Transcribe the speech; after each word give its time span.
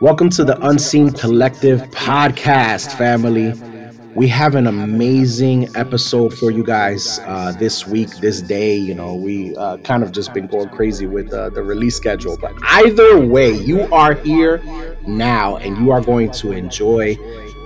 Welcome 0.00 0.28
to 0.30 0.44
the 0.44 0.58
Unseen 0.66 1.12
Collective 1.12 1.80
podcast, 1.92 2.98
family. 2.98 3.54
We 4.16 4.26
have 4.26 4.56
an 4.56 4.66
amazing 4.66 5.68
episode 5.76 6.34
for 6.36 6.50
you 6.50 6.64
guys 6.64 7.20
uh, 7.20 7.52
this 7.60 7.86
week, 7.86 8.08
this 8.16 8.42
day. 8.42 8.74
You 8.74 8.96
know, 8.96 9.14
we 9.14 9.54
uh, 9.54 9.76
kind 9.78 10.02
of 10.02 10.10
just 10.10 10.34
been 10.34 10.48
going 10.48 10.68
crazy 10.70 11.06
with 11.06 11.32
uh, 11.32 11.50
the 11.50 11.62
release 11.62 11.94
schedule, 11.96 12.36
but 12.36 12.52
either 12.64 13.24
way, 13.24 13.52
you 13.52 13.82
are 13.94 14.14
here 14.14 14.60
now 15.06 15.58
and 15.58 15.78
you 15.78 15.92
are 15.92 16.00
going 16.00 16.32
to 16.32 16.50
enjoy, 16.50 17.14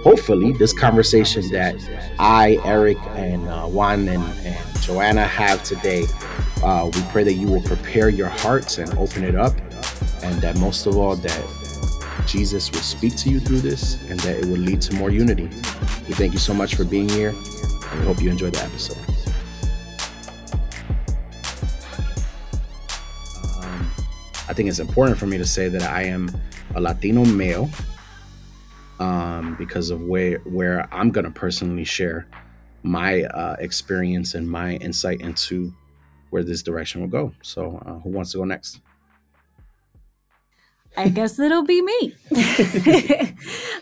hopefully, 0.02 0.52
this 0.52 0.74
conversation 0.74 1.48
that 1.52 1.76
I, 2.18 2.60
Eric, 2.62 2.98
and 3.16 3.48
uh, 3.48 3.66
Juan 3.68 4.06
and, 4.06 4.22
and 4.45 4.82
Joanna 4.82 5.26
have 5.26 5.62
today. 5.62 6.04
Uh, 6.62 6.90
we 6.92 7.02
pray 7.10 7.24
that 7.24 7.34
you 7.34 7.46
will 7.46 7.62
prepare 7.62 8.10
your 8.10 8.29
hearts 8.29 8.76
and 8.76 8.92
open 8.98 9.24
it 9.24 9.34
up, 9.34 9.54
and 10.22 10.42
that 10.42 10.58
most 10.58 10.84
of 10.84 10.98
all, 10.98 11.16
that 11.16 11.68
Jesus 12.29 12.70
will 12.70 12.80
speak 12.80 13.16
to 13.16 13.30
you 13.30 13.40
through 13.40 13.61
this 13.61 13.98
and 14.11 14.21
that 14.21 14.36
it 14.36 14.44
will 14.44 14.58
lead 14.58 14.82
to 14.82 14.94
more 14.96 15.11
unity. 15.11 15.44
We 16.07 16.14
thank 16.14 16.34
you 16.34 16.39
so 16.39 16.53
much 16.53 16.75
for 16.75 16.84
being 16.84 17.08
here 17.08 17.30
and 17.30 18.00
we 18.00 18.07
hope 18.07 18.20
you 18.20 18.30
enjoy 18.30 18.50
the 18.50 18.62
episode. 18.62 18.98
Um, 23.64 23.90
I 24.46 24.53
think 24.53 24.68
it's 24.68 24.79
important 24.79 25.17
for 25.17 25.26
me 25.26 25.39
to 25.39 25.46
say 25.46 25.70
that 25.70 25.82
I 25.82 26.03
am 26.03 26.30
a 26.75 26.80
Latino 26.82 27.25
male 27.25 27.70
um, 29.00 29.54
because 29.58 29.89
of 29.89 30.03
where 30.03 30.39
where 30.40 30.86
I'm 30.92 31.11
going 31.11 31.25
to 31.25 31.31
personally 31.31 31.84
share 31.84 32.27
my 32.83 33.22
uh, 33.22 33.56
experience 33.58 34.34
and 34.34 34.47
my 34.47 34.75
insight 34.75 35.22
into 35.22 35.72
where 36.28 36.45
this 36.45 36.62
direction 36.62 37.00
will 37.00 37.08
go. 37.08 37.33
So, 37.41 37.83
uh, 37.86 38.00
who 38.00 38.11
wants 38.11 38.33
to 38.33 38.39
go 38.39 38.45
next? 38.45 38.81
I 40.98 41.11
guess 41.11 41.38
it'll 41.38 41.62
be 41.62 41.80
me. 41.80 42.12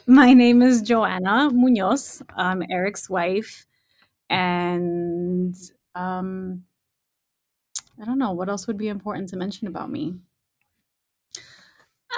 My 0.07 0.34
name 0.34 0.61
is 0.61 0.83
Joanna 0.83 1.49
Munoz. 1.51 2.23
I'm 2.37 2.63
Eric's 2.68 3.09
wife. 3.09 3.65
And 4.29 5.57
um, 5.95 6.65
I 7.99 8.04
don't 8.04 8.18
know 8.18 8.32
what 8.32 8.51
else 8.51 8.66
would 8.66 8.76
be 8.76 8.88
important 8.88 9.30
to 9.30 9.38
mention 9.38 9.66
about 9.66 9.91
me. 9.91 10.16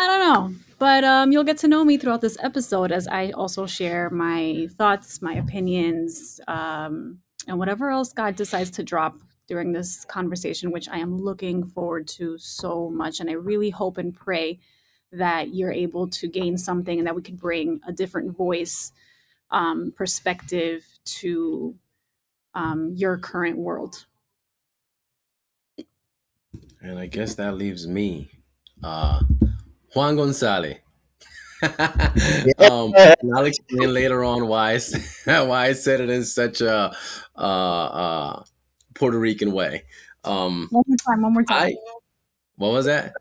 I 0.00 0.06
don't 0.08 0.18
know, 0.18 0.58
but 0.80 1.04
um, 1.04 1.30
you'll 1.30 1.44
get 1.44 1.58
to 1.58 1.68
know 1.68 1.84
me 1.84 1.96
throughout 1.96 2.20
this 2.20 2.36
episode 2.42 2.90
as 2.90 3.06
I 3.06 3.30
also 3.30 3.66
share 3.66 4.10
my 4.10 4.66
thoughts, 4.78 5.22
my 5.22 5.34
opinions, 5.34 6.40
um, 6.48 7.20
and 7.46 7.56
whatever 7.56 7.90
else 7.90 8.12
God 8.12 8.34
decides 8.34 8.72
to 8.72 8.82
drop 8.82 9.14
during 9.46 9.70
this 9.70 10.04
conversation, 10.04 10.72
which 10.72 10.88
I 10.88 10.98
am 10.98 11.16
looking 11.18 11.64
forward 11.64 12.08
to 12.08 12.36
so 12.36 12.90
much. 12.90 13.20
And 13.20 13.30
I 13.30 13.34
really 13.34 13.70
hope 13.70 13.96
and 13.96 14.12
pray 14.12 14.58
that 15.12 15.54
you're 15.54 15.72
able 15.72 16.08
to 16.08 16.28
gain 16.28 16.58
something 16.58 16.98
and 16.98 17.06
that 17.06 17.14
we 17.14 17.22
could 17.22 17.38
bring 17.38 17.80
a 17.86 17.92
different 17.92 18.36
voice 18.36 18.92
um, 19.50 19.92
perspective 19.96 20.84
to 21.04 21.74
um, 22.54 22.92
your 22.94 23.16
current 23.16 23.56
world 23.56 24.06
and 26.80 26.98
i 26.98 27.06
guess 27.06 27.34
that 27.36 27.56
leaves 27.56 27.86
me 27.86 28.30
uh, 28.82 29.20
juan 29.94 30.16
gonzalez 30.16 30.76
um, 32.58 32.94
I'll 33.34 33.44
explain 33.44 33.92
later 33.92 34.22
on 34.22 34.46
why 34.46 34.78
I, 35.26 35.42
why 35.42 35.66
I 35.66 35.72
said 35.72 36.00
it 36.00 36.08
in 36.08 36.24
such 36.24 36.60
a 36.60 36.92
uh, 37.36 37.40
uh, 37.40 38.42
Puerto 38.94 39.18
Rican 39.18 39.50
way. 39.52 39.84
Um, 40.22 40.68
one 40.70 40.84
more 40.86 40.96
time. 40.96 41.22
One 41.22 41.32
more 41.32 41.42
time. 41.42 41.62
I, 41.62 41.76
what 42.56 42.72
was 42.72 42.86
that? 42.86 43.14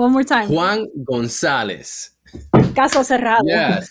One 0.00 0.12
more 0.12 0.24
time. 0.24 0.48
Juan 0.48 0.86
Gonzalez. 1.04 2.12
Caso 2.74 3.04
cerrado. 3.04 3.42
Yes. 3.44 3.90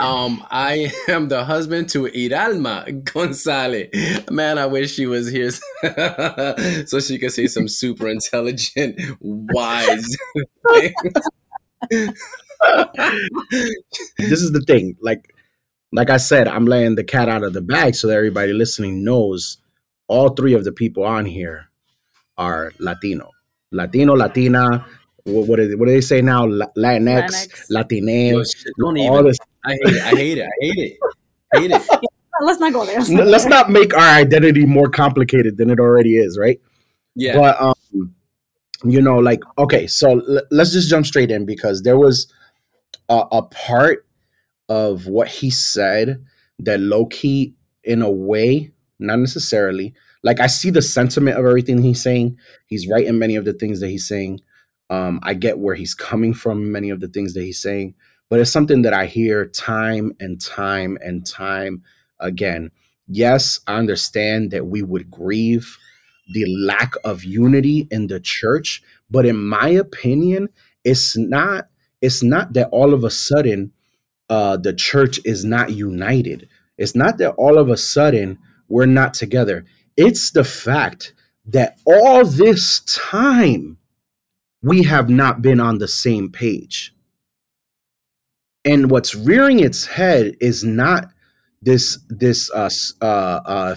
um, 0.00 0.44
I 0.50 0.90
am 1.06 1.28
the 1.28 1.44
husband 1.44 1.88
to 1.90 2.06
Iralma 2.06 2.84
Gonzalez. 3.04 3.90
Man, 4.28 4.58
I 4.58 4.66
wish 4.66 4.92
she 4.92 5.06
was 5.06 5.30
here 5.30 5.52
so 6.86 6.98
she 6.98 7.16
could 7.20 7.30
say 7.30 7.46
some 7.46 7.68
super 7.68 8.08
intelligent, 8.08 9.00
wise 9.20 10.16
things. 10.72 11.12
this 14.18 14.42
is 14.42 14.50
the 14.50 14.64
thing. 14.66 14.96
Like, 15.00 15.32
like 15.92 16.10
I 16.10 16.16
said, 16.16 16.48
I'm 16.48 16.64
laying 16.64 16.96
the 16.96 17.04
cat 17.04 17.28
out 17.28 17.44
of 17.44 17.52
the 17.52 17.62
bag 17.62 17.94
so 17.94 18.08
that 18.08 18.16
everybody 18.16 18.52
listening 18.52 19.04
knows 19.04 19.58
all 20.08 20.30
three 20.30 20.54
of 20.54 20.64
the 20.64 20.72
people 20.72 21.04
on 21.04 21.24
here 21.24 21.68
are 22.36 22.72
Latino. 22.80 23.30
Latino, 23.72 24.14
Latina, 24.14 24.86
what, 25.24 25.48
what, 25.48 25.56
do, 25.56 25.76
what 25.76 25.86
do 25.86 25.92
they 25.92 26.00
say 26.00 26.22
now? 26.22 26.46
Latinx, 26.46 27.70
Latinx, 27.70 28.52
all 29.10 29.22
this. 29.22 29.38
I 29.64 29.72
hate 29.72 29.80
it. 29.82 30.02
I 30.02 30.10
hate 30.10 30.38
it. 30.38 30.46
I 30.46 30.52
hate 30.60 30.78
it. 30.78 30.98
I 31.54 31.60
hate 31.60 31.70
it. 31.72 32.02
Let's 32.40 32.60
not 32.60 32.72
go 32.72 32.84
there. 32.84 32.98
Let's 32.98 33.10
not, 33.10 33.26
Let's 33.26 33.46
not 33.46 33.70
make 33.70 33.94
our 33.96 34.14
identity 34.14 34.66
more 34.66 34.90
complicated 34.90 35.56
than 35.56 35.70
it 35.70 35.80
already 35.80 36.16
is, 36.16 36.38
right? 36.38 36.60
Yeah. 37.14 37.34
But 37.34 37.60
um, 37.60 38.14
you 38.84 39.00
know, 39.00 39.16
like 39.16 39.40
okay, 39.58 39.86
so 39.86 40.20
l- 40.20 40.42
let's 40.50 40.72
just 40.72 40.90
jump 40.90 41.06
straight 41.06 41.30
in 41.30 41.46
because 41.46 41.82
there 41.82 41.98
was 41.98 42.30
a, 43.08 43.24
a 43.32 43.42
part 43.42 44.06
of 44.68 45.06
what 45.06 45.28
he 45.28 45.50
said 45.50 46.22
that 46.58 46.80
low 46.80 47.06
key, 47.06 47.54
in 47.84 48.02
a 48.02 48.10
way, 48.10 48.70
not 48.98 49.18
necessarily, 49.18 49.94
like 50.26 50.40
I 50.40 50.48
see 50.48 50.70
the 50.70 50.82
sentiment 50.82 51.38
of 51.38 51.46
everything 51.46 51.80
he's 51.80 52.02
saying. 52.02 52.36
He's 52.66 52.88
right 52.88 53.06
in 53.06 53.16
many 53.20 53.36
of 53.36 53.44
the 53.44 53.52
things 53.52 53.78
that 53.78 53.88
he's 53.88 54.08
saying. 54.08 54.40
Um, 54.90 55.20
I 55.22 55.34
get 55.34 55.60
where 55.60 55.76
he's 55.76 55.94
coming 55.94 56.34
from, 56.34 56.72
many 56.72 56.90
of 56.90 56.98
the 56.98 57.06
things 57.06 57.32
that 57.34 57.42
he's 57.42 57.62
saying, 57.62 57.94
but 58.28 58.40
it's 58.40 58.50
something 58.50 58.82
that 58.82 58.92
I 58.92 59.06
hear 59.06 59.46
time 59.46 60.12
and 60.18 60.40
time 60.40 60.98
and 61.00 61.24
time 61.24 61.82
again. 62.18 62.72
Yes, 63.06 63.60
I 63.68 63.76
understand 63.76 64.50
that 64.50 64.66
we 64.66 64.82
would 64.82 65.10
grieve 65.12 65.78
the 66.32 66.44
lack 66.46 66.94
of 67.04 67.22
unity 67.22 67.86
in 67.92 68.08
the 68.08 68.18
church, 68.18 68.82
but 69.08 69.26
in 69.26 69.36
my 69.36 69.68
opinion, 69.68 70.48
it's 70.82 71.16
not 71.16 71.68
it's 72.02 72.22
not 72.22 72.52
that 72.54 72.68
all 72.72 72.94
of 72.94 73.04
a 73.04 73.10
sudden 73.10 73.72
uh, 74.28 74.56
the 74.56 74.72
church 74.72 75.20
is 75.24 75.44
not 75.44 75.70
united. 75.70 76.48
It's 76.78 76.96
not 76.96 77.18
that 77.18 77.30
all 77.34 77.58
of 77.58 77.68
a 77.68 77.76
sudden 77.76 78.38
we're 78.68 78.86
not 78.86 79.14
together. 79.14 79.64
It's 79.96 80.30
the 80.30 80.44
fact 80.44 81.14
that 81.46 81.78
all 81.86 82.24
this 82.24 82.80
time 82.80 83.78
we 84.62 84.82
have 84.82 85.08
not 85.08 85.42
been 85.42 85.60
on 85.60 85.78
the 85.78 85.88
same 85.88 86.30
page. 86.30 86.92
And 88.64 88.90
what's 88.90 89.14
rearing 89.14 89.60
its 89.60 89.86
head 89.86 90.36
is 90.40 90.64
not 90.64 91.10
this 91.62 91.98
this 92.08 92.50
uh 92.50 92.68
uh 93.00 93.40
uh 93.44 93.76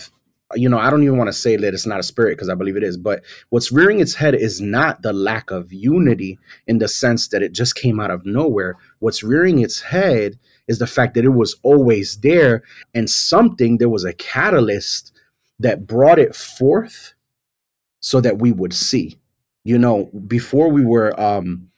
you 0.56 0.68
know, 0.68 0.80
I 0.80 0.90
don't 0.90 1.04
even 1.04 1.18
want 1.18 1.28
to 1.28 1.34
say 1.34 1.58
that 1.58 1.74
it's 1.76 1.86
not 1.86 2.00
a 2.00 2.04
spirit 2.04 2.36
because 2.36 2.50
I 2.50 2.56
believe 2.56 2.76
it 2.76 2.84
is, 2.84 2.98
but 2.98 3.24
what's 3.50 3.72
rearing 3.72 4.00
its 4.00 4.16
head 4.16 4.34
is 4.34 4.60
not 4.60 5.04
the 5.04 5.14
lack 5.14 5.52
of 5.52 5.72
unity 5.72 6.40
in 6.66 6.80
the 6.80 6.88
sense 6.88 7.28
that 7.28 7.44
it 7.44 7.52
just 7.54 7.76
came 7.76 8.00
out 8.00 8.10
of 8.10 8.26
nowhere. 8.26 8.76
What's 8.98 9.22
rearing 9.22 9.60
its 9.60 9.80
head 9.80 10.40
is 10.68 10.80
the 10.80 10.88
fact 10.88 11.14
that 11.14 11.26
it 11.26 11.30
was 11.30 11.56
always 11.62 12.18
there 12.22 12.64
and 12.96 13.08
something, 13.08 13.78
there 13.78 13.90
was 13.90 14.06
a 14.06 14.14
catalyst 14.14 15.12
that 15.60 15.86
brought 15.86 16.20
it 16.20 16.36
forth 16.36 17.14
so 18.00 18.22
that 18.22 18.40
we 18.40 18.52
would 18.52 18.74
see. 18.74 19.20
You 19.64 19.78
know, 19.78 20.10
before 20.28 20.70
we 20.70 20.86
were 20.86 21.20
um, 21.20 21.70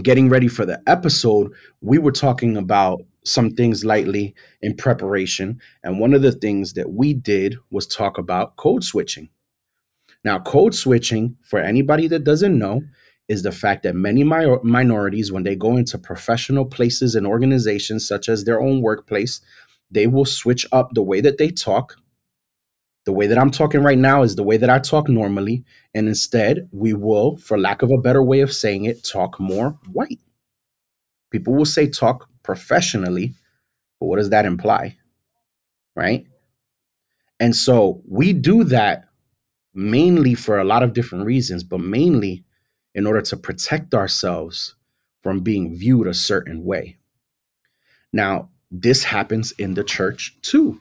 getting 0.00 0.28
ready 0.28 0.48
for 0.48 0.64
the 0.64 0.80
episode, 0.86 1.52
we 1.80 1.98
were 1.98 2.12
talking 2.12 2.56
about 2.56 3.02
some 3.24 3.50
things 3.50 3.84
lightly 3.84 4.34
in 4.60 4.76
preparation. 4.76 5.60
And 5.82 6.00
one 6.00 6.14
of 6.14 6.22
the 6.22 6.32
things 6.32 6.72
that 6.74 6.90
we 6.90 7.14
did 7.14 7.56
was 7.70 7.86
talk 7.86 8.18
about 8.18 8.56
code 8.56 8.84
switching. 8.84 9.28
Now, 10.24 10.38
code 10.38 10.74
switching, 10.74 11.36
for 11.42 11.58
anybody 11.58 12.06
that 12.08 12.24
doesn't 12.24 12.58
know, 12.58 12.82
is 13.28 13.42
the 13.42 13.52
fact 13.52 13.82
that 13.82 13.94
many 13.94 14.24
mi- 14.24 14.58
minorities, 14.62 15.32
when 15.32 15.42
they 15.42 15.56
go 15.56 15.76
into 15.76 15.98
professional 15.98 16.64
places 16.64 17.14
and 17.14 17.26
organizations 17.26 18.06
such 18.06 18.28
as 18.28 18.44
their 18.44 18.60
own 18.60 18.82
workplace, 18.82 19.40
they 19.90 20.06
will 20.06 20.24
switch 20.24 20.66
up 20.72 20.90
the 20.94 21.02
way 21.02 21.20
that 21.20 21.38
they 21.38 21.50
talk 21.50 21.96
the 23.04 23.12
way 23.12 23.26
that 23.26 23.38
I'm 23.38 23.50
talking 23.50 23.82
right 23.82 23.98
now 23.98 24.22
is 24.22 24.36
the 24.36 24.42
way 24.42 24.56
that 24.56 24.70
I 24.70 24.78
talk 24.78 25.08
normally. 25.08 25.64
And 25.94 26.08
instead, 26.08 26.68
we 26.72 26.94
will, 26.94 27.36
for 27.36 27.58
lack 27.58 27.82
of 27.82 27.90
a 27.90 27.98
better 27.98 28.22
way 28.22 28.40
of 28.40 28.52
saying 28.52 28.84
it, 28.84 29.02
talk 29.04 29.40
more 29.40 29.78
white. 29.90 30.20
People 31.30 31.54
will 31.54 31.64
say 31.64 31.88
talk 31.88 32.28
professionally, 32.42 33.34
but 33.98 34.06
what 34.06 34.18
does 34.18 34.30
that 34.30 34.44
imply? 34.44 34.96
Right? 35.96 36.26
And 37.40 37.56
so 37.56 38.02
we 38.06 38.32
do 38.32 38.64
that 38.64 39.08
mainly 39.74 40.34
for 40.34 40.58
a 40.58 40.64
lot 40.64 40.82
of 40.82 40.92
different 40.92 41.24
reasons, 41.24 41.64
but 41.64 41.80
mainly 41.80 42.44
in 42.94 43.06
order 43.06 43.22
to 43.22 43.36
protect 43.36 43.94
ourselves 43.94 44.74
from 45.22 45.40
being 45.40 45.74
viewed 45.74 46.06
a 46.06 46.14
certain 46.14 46.64
way. 46.64 46.98
Now, 48.12 48.50
this 48.70 49.02
happens 49.02 49.52
in 49.52 49.74
the 49.74 49.84
church 49.84 50.36
too 50.42 50.80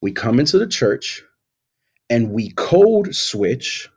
we 0.00 0.12
come 0.12 0.38
into 0.38 0.58
the 0.58 0.66
church 0.66 1.22
and 2.10 2.32
we 2.32 2.50
code 2.50 3.14
switch 3.14 3.88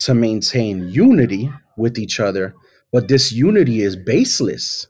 to 0.00 0.14
maintain 0.14 0.88
unity 0.88 1.50
with 1.76 1.98
each 1.98 2.20
other, 2.20 2.54
But 2.92 3.08
this 3.08 3.32
unity 3.32 3.82
is 3.82 3.96
baseless. 3.96 4.86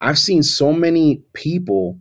I've 0.00 0.18
seen 0.18 0.42
so 0.42 0.72
many 0.72 1.22
people, 1.32 1.98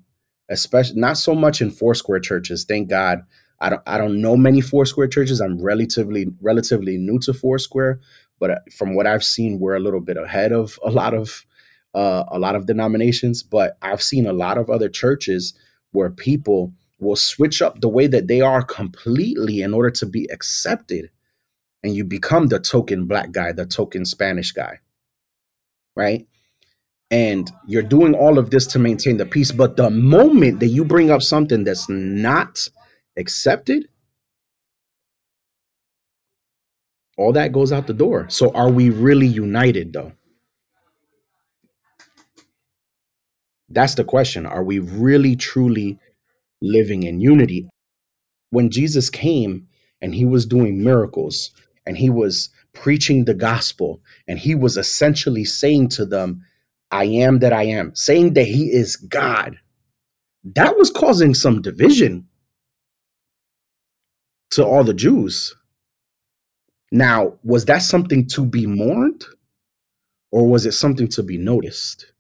especially 0.50 1.00
not 1.00 1.18
so 1.18 1.36
much 1.36 1.62
in 1.62 1.72
Foursquare 1.72 2.20
churches. 2.20 2.66
Thank 2.66 2.90
God, 2.90 3.22
I 3.60 3.70
don't 3.70 3.82
I 3.86 3.98
don't 3.98 4.22
know 4.22 4.36
many 4.36 4.62
Foursquare 4.62 5.08
churches. 5.08 5.40
I'm 5.40 5.62
relatively 5.62 6.28
relatively 6.42 6.98
new 6.98 7.20
to 7.20 7.34
Foursquare, 7.34 8.00
but 8.40 8.52
uh, 8.52 8.60
from 8.76 8.96
what 8.96 9.08
I've 9.08 9.24
seen, 9.24 9.60
we're 9.60 9.76
a 9.76 9.80
little 9.80 10.02
bit 10.02 10.18
ahead 10.18 10.52
of 10.52 10.80
a 10.84 10.90
lot 10.90 11.14
of 11.14 11.46
uh, 11.94 12.26
a 12.30 12.40
lot 12.40 12.56
of 12.56 12.66
denominations. 12.66 13.44
But 13.44 13.78
I've 13.82 14.02
seen 14.02 14.26
a 14.26 14.34
lot 14.34 14.58
of 14.58 14.70
other 14.70 14.90
churches 14.90 15.54
where 15.96 16.12
people 16.12 16.74
will 17.00 17.16
switch 17.16 17.62
up 17.62 17.82
the 17.82 17.90
way 17.90 18.08
that 18.08 18.28
they 18.28 18.42
are 18.42 18.62
completely 18.64 19.62
in 19.62 19.74
order 19.74 19.90
to 19.92 20.06
be 20.06 20.28
accepted, 20.32 21.10
and 21.84 21.96
you 21.96 22.04
become 22.04 22.48
the 22.48 22.60
token 22.60 23.06
black 23.06 23.32
guy, 23.32 23.52
the 23.52 23.66
token 23.66 24.06
Spanish 24.06 24.52
guy, 24.52 24.80
right? 25.96 26.28
And 27.12 27.52
you're 27.68 27.84
doing 27.84 28.14
all 28.16 28.38
of 28.38 28.50
this 28.50 28.66
to 28.68 28.80
maintain 28.80 29.18
the 29.18 29.26
peace. 29.26 29.52
But 29.52 29.78
the 29.78 29.90
moment 29.90 30.60
that 30.60 30.68
you 30.68 30.84
bring 30.84 31.12
up 31.12 31.22
something 31.22 31.64
that's 31.64 31.88
not 31.88 32.68
accepted, 33.18 33.88
all 37.18 37.32
that 37.34 37.52
goes 37.52 37.72
out 37.72 37.88
the 37.88 37.94
door. 37.94 38.28
So 38.30 38.52
are 38.54 38.72
we 38.72 38.90
really 38.90 39.28
united 39.28 39.94
though? 39.94 40.14
That's 43.76 43.96
the 43.96 44.06
question. 44.06 44.48
Are 44.48 44.64
we 44.64 44.80
really 44.80 45.36
truly 45.38 46.00
living 46.62 47.04
in 47.04 47.22
unity? 47.22 47.70
When 48.52 48.72
Jesus 48.72 49.10
came 49.12 49.68
and 50.02 50.16
he 50.16 50.26
was 50.26 50.48
doing 50.48 50.84
miracles 50.84 51.52
and 51.86 51.98
he 51.98 52.10
was 52.10 52.50
preaching 52.74 53.26
the 53.26 53.36
gospel 53.36 54.02
and 54.28 54.40
he 54.40 54.56
was 54.56 54.78
essentially 54.78 55.46
saying 55.46 55.90
to 55.90 56.06
them, 56.06 56.44
I 56.92 57.06
am 57.06 57.40
that 57.40 57.54
I 57.54 57.64
am, 57.64 57.94
saying 57.96 58.36
that 58.36 58.48
he 58.48 58.72
is 58.72 58.96
God, 58.96 59.58
that 60.56 60.78
was 60.78 60.92
causing 60.92 61.34
some 61.34 61.62
division 61.62 62.28
to 64.52 64.66
all 64.66 64.86
the 64.86 64.94
Jews. 64.94 65.56
Now, 66.92 67.34
was 67.44 67.66
that 67.66 67.82
something 67.82 68.28
to 68.30 68.46
be 68.46 68.68
mourned 68.68 69.26
or 70.32 70.48
was 70.48 70.66
it 70.66 70.74
something 70.74 71.10
to 71.10 71.24
be 71.24 71.38
noticed? 71.38 72.14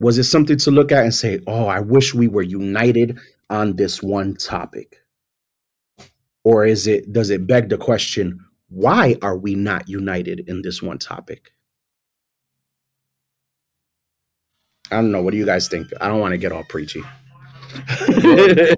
Was 0.00 0.18
it 0.18 0.24
something 0.24 0.58
to 0.58 0.70
look 0.70 0.92
at 0.92 1.04
and 1.04 1.14
say, 1.14 1.40
oh, 1.46 1.66
I 1.66 1.80
wish 1.80 2.14
we 2.14 2.28
were 2.28 2.42
united 2.42 3.18
on 3.48 3.76
this 3.76 4.02
one 4.02 4.34
topic? 4.34 4.96
Or 6.44 6.66
is 6.66 6.86
it, 6.86 7.12
does 7.12 7.30
it 7.30 7.46
beg 7.46 7.70
the 7.70 7.78
question, 7.78 8.38
why 8.68 9.16
are 9.22 9.36
we 9.36 9.54
not 9.54 9.88
united 9.88 10.48
in 10.48 10.62
this 10.62 10.82
one 10.82 10.98
topic? 10.98 11.52
I 14.90 14.96
don't 14.96 15.10
know. 15.10 15.22
What 15.22 15.32
do 15.32 15.36
you 15.36 15.46
guys 15.46 15.68
think? 15.68 15.88
I 16.00 16.08
don't 16.08 16.20
want 16.20 16.32
to 16.32 16.38
get 16.38 16.52
all 16.52 16.64
preachy. 16.64 17.02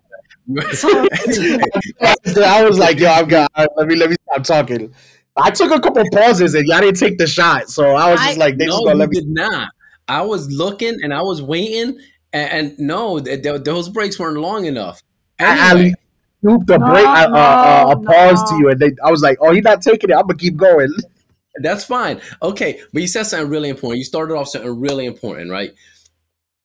I 2.43 2.64
was 2.64 2.79
like, 2.79 2.99
yo, 2.99 3.09
I'm 3.09 3.29
got. 3.29 3.50
Let 3.76 3.87
me 3.87 3.97
let 3.97 4.11
me 4.11 4.17
stop 4.31 4.44
talking. 4.44 4.94
I 5.37 5.50
took 5.50 5.71
a 5.71 5.81
couple 5.81 6.03
pauses 6.11 6.55
and 6.55 6.67
y'all 6.67 6.81
didn't 6.81 6.99
take 6.99 7.19
the 7.19 7.26
shot, 7.26 7.69
so 7.69 7.91
I 7.94 8.11
was 8.11 8.21
just 8.21 8.38
like, 8.38 8.56
they 8.56 8.67
no, 8.67 8.73
just 8.73 8.85
gonna 8.85 8.99
let 8.99 9.11
me. 9.11 9.21
did 9.21 9.29
not. 9.29 9.69
I 10.08 10.22
was 10.22 10.50
looking 10.50 10.99
and 11.02 11.12
I 11.12 11.22
was 11.22 11.43
waiting, 11.43 11.99
and, 12.32 12.69
and 12.70 12.78
no, 12.78 13.19
th- 13.20 13.43
th- 13.43 13.62
those 13.64 13.88
breaks 13.88 14.19
weren't 14.19 14.38
long 14.38 14.64
enough. 14.64 15.02
I, 15.38 15.70
Anyway, 15.70 15.90
I 15.90 16.46
scooped 16.46 16.70
a 16.70 16.78
break, 16.78 17.05
uh, 17.06 17.28
uh, 17.31 17.37
uh, 17.37 17.94
a 17.96 18.00
No, 18.00 18.10
pause 18.10 18.43
no. 18.43 18.49
to 18.50 18.62
you, 18.62 18.69
and 18.70 18.81
they, 18.81 18.93
I 19.05 19.10
was 19.10 19.22
like, 19.22 19.38
oh, 19.40 19.52
he's 19.52 19.64
not 19.64 19.82
taking 19.82 20.10
it. 20.10 20.14
I'm 20.14 20.22
gonna 20.26 20.37
keep 20.38 20.56
going. 20.56 20.93
that's 21.62 21.84
fine. 21.84 22.20
Okay, 22.43 22.81
but 22.93 23.02
you 23.02 23.08
said 23.08 23.25
something 23.25 23.50
really 23.50 23.69
important. 23.69 23.99
You 23.99 24.05
started 24.05 24.34
off 24.34 24.49
something 24.49 24.78
really 24.81 25.05
important, 25.06 25.50
right? 25.50 25.72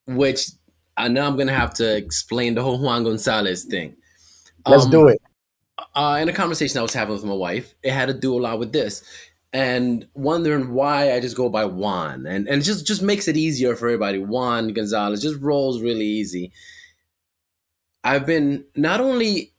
Which 0.07 0.50
I 0.98 1.07
know 1.07 1.25
I'm 1.25 1.36
gonna 1.38 1.54
have 1.54 1.74
to 1.75 1.96
explain 1.98 2.56
the 2.56 2.62
whole 2.63 2.80
Juan 2.81 3.04
Gonzalez 3.04 3.66
thing. 3.66 3.96
Let's 4.68 4.86
Um, 4.86 4.92
do 4.92 5.07
it. 5.07 5.22
uh, 5.96 6.19
in 6.22 6.30
a 6.30 6.34
conversation 6.34 6.78
I 6.78 6.81
was 6.84 6.94
having 6.94 7.13
with 7.16 7.24
my 7.24 7.34
wife, 7.34 7.74
it 7.84 7.92
had 7.92 8.07
to 8.07 8.13
do 8.13 8.38
a 8.38 8.39
lot 8.42 8.60
with 8.60 8.72
this, 8.72 9.04
and 9.54 10.08
wondering 10.16 10.74
why 10.74 11.14
I 11.14 11.20
just 11.20 11.38
go 11.38 11.48
by 11.48 11.66
Juan, 11.66 12.26
and 12.26 12.48
and 12.48 12.62
it 12.62 12.66
just 12.66 12.86
just 12.86 13.02
makes 13.02 13.28
it 13.28 13.38
easier 13.38 13.76
for 13.76 13.88
everybody. 13.88 14.18
Juan 14.18 14.74
Gonzalez 14.74 15.22
just 15.22 15.40
rolls 15.40 15.82
really 15.82 16.06
easy. 16.06 16.52
I've 18.04 18.26
been 18.26 18.66
not 18.76 19.00
only 19.00 19.54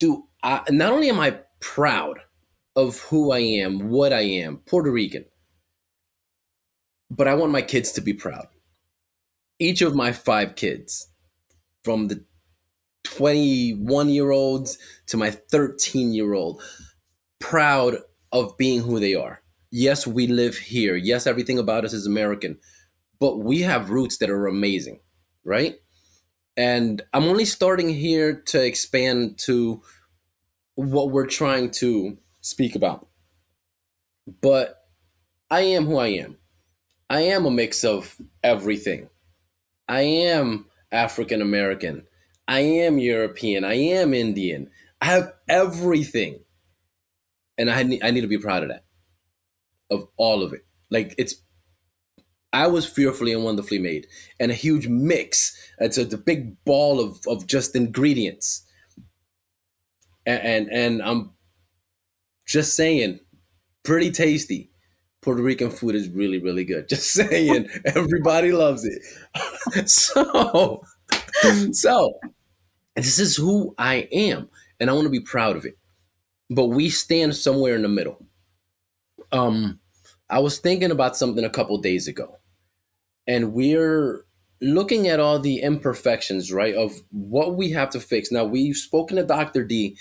do 0.00 0.24
I, 0.42 0.62
not 0.70 0.92
only 0.92 1.08
am 1.08 1.20
I 1.20 1.38
proud 1.60 2.18
of 2.74 3.00
who 3.00 3.32
I 3.32 3.38
am, 3.38 3.88
what 3.88 4.12
I 4.12 4.20
am, 4.20 4.58
Puerto 4.58 4.90
Rican, 4.90 5.24
but 7.10 7.28
I 7.28 7.34
want 7.34 7.52
my 7.52 7.62
kids 7.62 7.92
to 7.92 8.00
be 8.00 8.12
proud. 8.12 8.48
Each 9.58 9.80
of 9.80 9.94
my 9.94 10.12
five 10.12 10.54
kids, 10.54 11.08
from 11.82 12.08
the 12.08 12.24
21 13.04 14.08
year 14.08 14.32
olds 14.32 14.76
to 15.06 15.16
my 15.16 15.30
13 15.30 16.12
year 16.12 16.34
old 16.34 16.60
proud 17.38 17.98
of 18.32 18.56
being 18.56 18.82
who 18.82 19.00
they 19.00 19.14
are. 19.14 19.42
Yes, 19.70 20.06
we 20.06 20.26
live 20.26 20.56
here. 20.56 20.96
Yes, 20.96 21.26
everything 21.26 21.58
about 21.58 21.84
us 21.84 21.92
is 21.92 22.06
American, 22.06 22.58
but 23.18 23.38
we 23.38 23.62
have 23.62 23.90
roots 23.90 24.18
that 24.18 24.30
are 24.30 24.46
amazing, 24.46 25.00
right? 25.44 25.76
And 26.56 27.02
I'm 27.12 27.24
only 27.24 27.44
starting 27.44 27.88
here 27.88 28.42
to 28.46 28.64
expand 28.64 29.38
to 29.40 29.82
what 30.74 31.10
we're 31.10 31.26
trying 31.26 31.70
to 31.72 32.16
speak 32.40 32.74
about. 32.74 33.08
But 34.40 34.76
I 35.50 35.60
am 35.60 35.86
who 35.86 35.98
I 35.98 36.08
am. 36.08 36.38
I 37.08 37.20
am 37.20 37.46
a 37.46 37.50
mix 37.50 37.84
of 37.84 38.16
everything. 38.42 39.08
I 39.88 40.00
am 40.00 40.66
African 40.90 41.40
American. 41.40 42.06
I 42.48 42.60
am 42.60 42.98
European. 42.98 43.64
I 43.64 43.74
am 43.74 44.14
Indian. 44.14 44.70
I 45.00 45.06
have 45.06 45.32
everything. 45.48 46.40
And 47.58 47.70
I 47.70 47.82
need, 47.82 48.02
I 48.02 48.10
need 48.10 48.22
to 48.22 48.26
be 48.26 48.38
proud 48.38 48.62
of 48.62 48.68
that. 48.70 48.84
Of 49.90 50.08
all 50.16 50.42
of 50.42 50.52
it. 50.52 50.66
Like 50.90 51.14
it's 51.18 51.36
I 52.52 52.66
was 52.68 52.86
fearfully 52.86 53.32
and 53.32 53.44
wonderfully 53.44 53.78
made. 53.78 54.06
And 54.40 54.50
a 54.50 54.54
huge 54.54 54.88
mix. 54.88 55.56
Uh, 55.80 55.86
it's 55.86 55.98
a 55.98 56.04
the 56.04 56.16
big 56.16 56.62
ball 56.64 57.00
of, 57.00 57.20
of 57.26 57.46
just 57.46 57.76
ingredients. 57.76 58.62
And, 60.24 60.42
and 60.42 60.72
and 60.72 61.02
I'm 61.02 61.30
just 62.46 62.74
saying, 62.74 63.20
pretty 63.82 64.10
tasty. 64.10 64.70
Puerto 65.22 65.42
Rican 65.42 65.70
food 65.70 65.94
is 65.96 66.08
really, 66.08 66.38
really 66.38 66.64
good. 66.64 66.88
Just 66.90 67.10
saying, 67.10 67.68
everybody 67.84 68.52
loves 68.52 68.84
it. 68.84 69.88
so, 69.88 70.84
so 71.72 72.12
this 72.94 73.18
is 73.18 73.36
who 73.36 73.74
I 73.76 74.08
am, 74.12 74.48
and 74.78 74.88
I 74.88 74.92
want 74.92 75.06
to 75.06 75.10
be 75.10 75.20
proud 75.20 75.56
of 75.56 75.64
it. 75.64 75.76
But 76.48 76.66
we 76.66 76.90
stand 76.90 77.34
somewhere 77.34 77.74
in 77.74 77.82
the 77.82 77.88
middle. 77.88 78.24
Um, 79.32 79.80
I 80.30 80.38
was 80.38 80.58
thinking 80.58 80.90
about 80.90 81.16
something 81.16 81.44
a 81.44 81.50
couple 81.50 81.78
days 81.78 82.08
ago, 82.08 82.38
and 83.26 83.52
we're 83.52 84.24
looking 84.60 85.08
at 85.08 85.20
all 85.20 85.38
the 85.38 85.60
imperfections, 85.60 86.52
right, 86.52 86.74
of 86.74 86.94
what 87.10 87.56
we 87.56 87.70
have 87.72 87.90
to 87.90 88.00
fix. 88.00 88.32
Now, 88.32 88.44
we've 88.44 88.76
spoken 88.76 89.16
to 89.16 89.24
Dr. 89.24 89.64
D, 89.64 89.96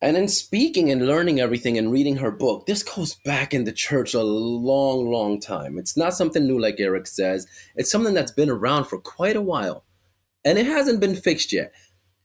and 0.00 0.16
in 0.16 0.28
speaking 0.28 0.90
and 0.90 1.06
learning 1.06 1.40
everything 1.40 1.78
and 1.78 1.92
reading 1.92 2.16
her 2.16 2.30
book, 2.30 2.66
this 2.66 2.82
goes 2.82 3.14
back 3.24 3.54
in 3.54 3.64
the 3.64 3.72
church 3.72 4.14
a 4.14 4.22
long, 4.22 5.10
long 5.10 5.40
time. 5.40 5.78
It's 5.78 5.96
not 5.96 6.14
something 6.14 6.46
new, 6.46 6.58
like 6.58 6.76
Eric 6.78 7.06
says. 7.06 7.46
It's 7.76 7.90
something 7.90 8.14
that's 8.14 8.32
been 8.32 8.50
around 8.50 8.86
for 8.86 8.98
quite 8.98 9.36
a 9.36 9.42
while, 9.42 9.84
and 10.44 10.58
it 10.58 10.66
hasn't 10.66 11.00
been 11.00 11.14
fixed 11.14 11.52
yet. 11.52 11.72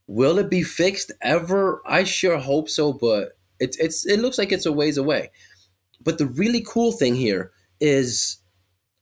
Will 0.08 0.38
it 0.38 0.50
be 0.50 0.62
fixed 0.62 1.12
ever? 1.20 1.82
I 1.86 2.02
sure 2.04 2.38
hope 2.38 2.68
so, 2.70 2.94
but 2.94 3.32
it's 3.60 3.76
it's 3.76 4.06
it 4.06 4.20
looks 4.20 4.38
like 4.38 4.50
it's 4.50 4.66
a 4.66 4.72
ways 4.72 4.96
away. 4.96 5.30
But 6.02 6.16
the 6.16 6.26
really 6.26 6.64
cool 6.66 6.92
thing 6.92 7.14
here 7.14 7.52
is, 7.78 8.38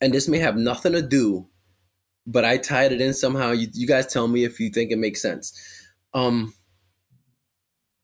and 0.00 0.12
this 0.12 0.28
may 0.28 0.38
have 0.38 0.56
nothing 0.56 0.92
to 0.92 1.02
do, 1.02 1.46
but 2.26 2.44
I 2.44 2.56
tied 2.58 2.92
it 2.92 3.00
in 3.00 3.14
somehow. 3.14 3.52
You, 3.52 3.68
you 3.72 3.86
guys 3.86 4.06
tell 4.08 4.26
me 4.26 4.44
if 4.44 4.58
you 4.58 4.68
think 4.68 4.90
it 4.90 4.98
makes 4.98 5.22
sense. 5.22 5.52
Um, 6.12 6.54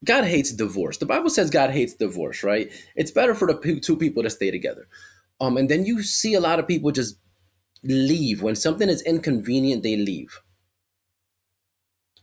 God 0.04 0.24
hates 0.24 0.52
divorce. 0.52 0.98
The 0.98 1.06
Bible 1.06 1.30
says 1.30 1.50
God 1.50 1.70
hates 1.70 1.94
divorce, 1.94 2.44
right? 2.44 2.70
It's 2.94 3.10
better 3.10 3.34
for 3.34 3.52
the 3.52 3.80
two 3.80 3.96
people 3.96 4.22
to 4.22 4.30
stay 4.30 4.52
together. 4.52 4.86
Um, 5.40 5.56
and 5.56 5.68
then 5.68 5.84
you 5.84 6.02
see 6.02 6.34
a 6.34 6.40
lot 6.40 6.60
of 6.60 6.68
people 6.68 6.92
just 6.92 7.16
leave 7.82 8.42
when 8.42 8.54
something 8.54 8.88
is 8.88 9.02
inconvenient. 9.02 9.82
They 9.82 9.96
leave. 9.96 10.40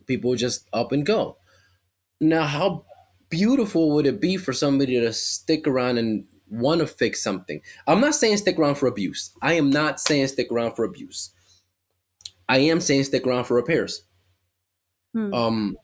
People 0.09 0.33
just 0.33 0.67
up 0.73 0.91
and 0.91 1.05
go. 1.05 1.37
Now, 2.19 2.45
how 2.45 2.85
beautiful 3.29 3.91
would 3.91 4.07
it 4.07 4.19
be 4.19 4.37
for 4.37 4.53
somebody 4.53 4.99
to 4.99 5.13
stick 5.13 5.67
around 5.67 5.99
and 5.99 6.25
want 6.49 6.81
to 6.81 6.87
fix 6.87 7.21
something? 7.21 7.61
I'm 7.85 8.01
not 8.01 8.15
saying 8.15 8.37
stick 8.37 8.57
around 8.57 8.75
for 8.75 8.87
abuse. 8.87 9.31
I 9.39 9.53
am 9.53 9.69
not 9.69 9.99
saying 9.99 10.25
stick 10.29 10.51
around 10.51 10.75
for 10.75 10.83
abuse. 10.83 11.29
I 12.49 12.57
am 12.57 12.81
saying 12.81 13.03
stick 13.03 13.27
around 13.27 13.43
for 13.43 13.53
repairs. 13.53 14.01
Hmm. 15.13 15.31
Um, 15.31 15.77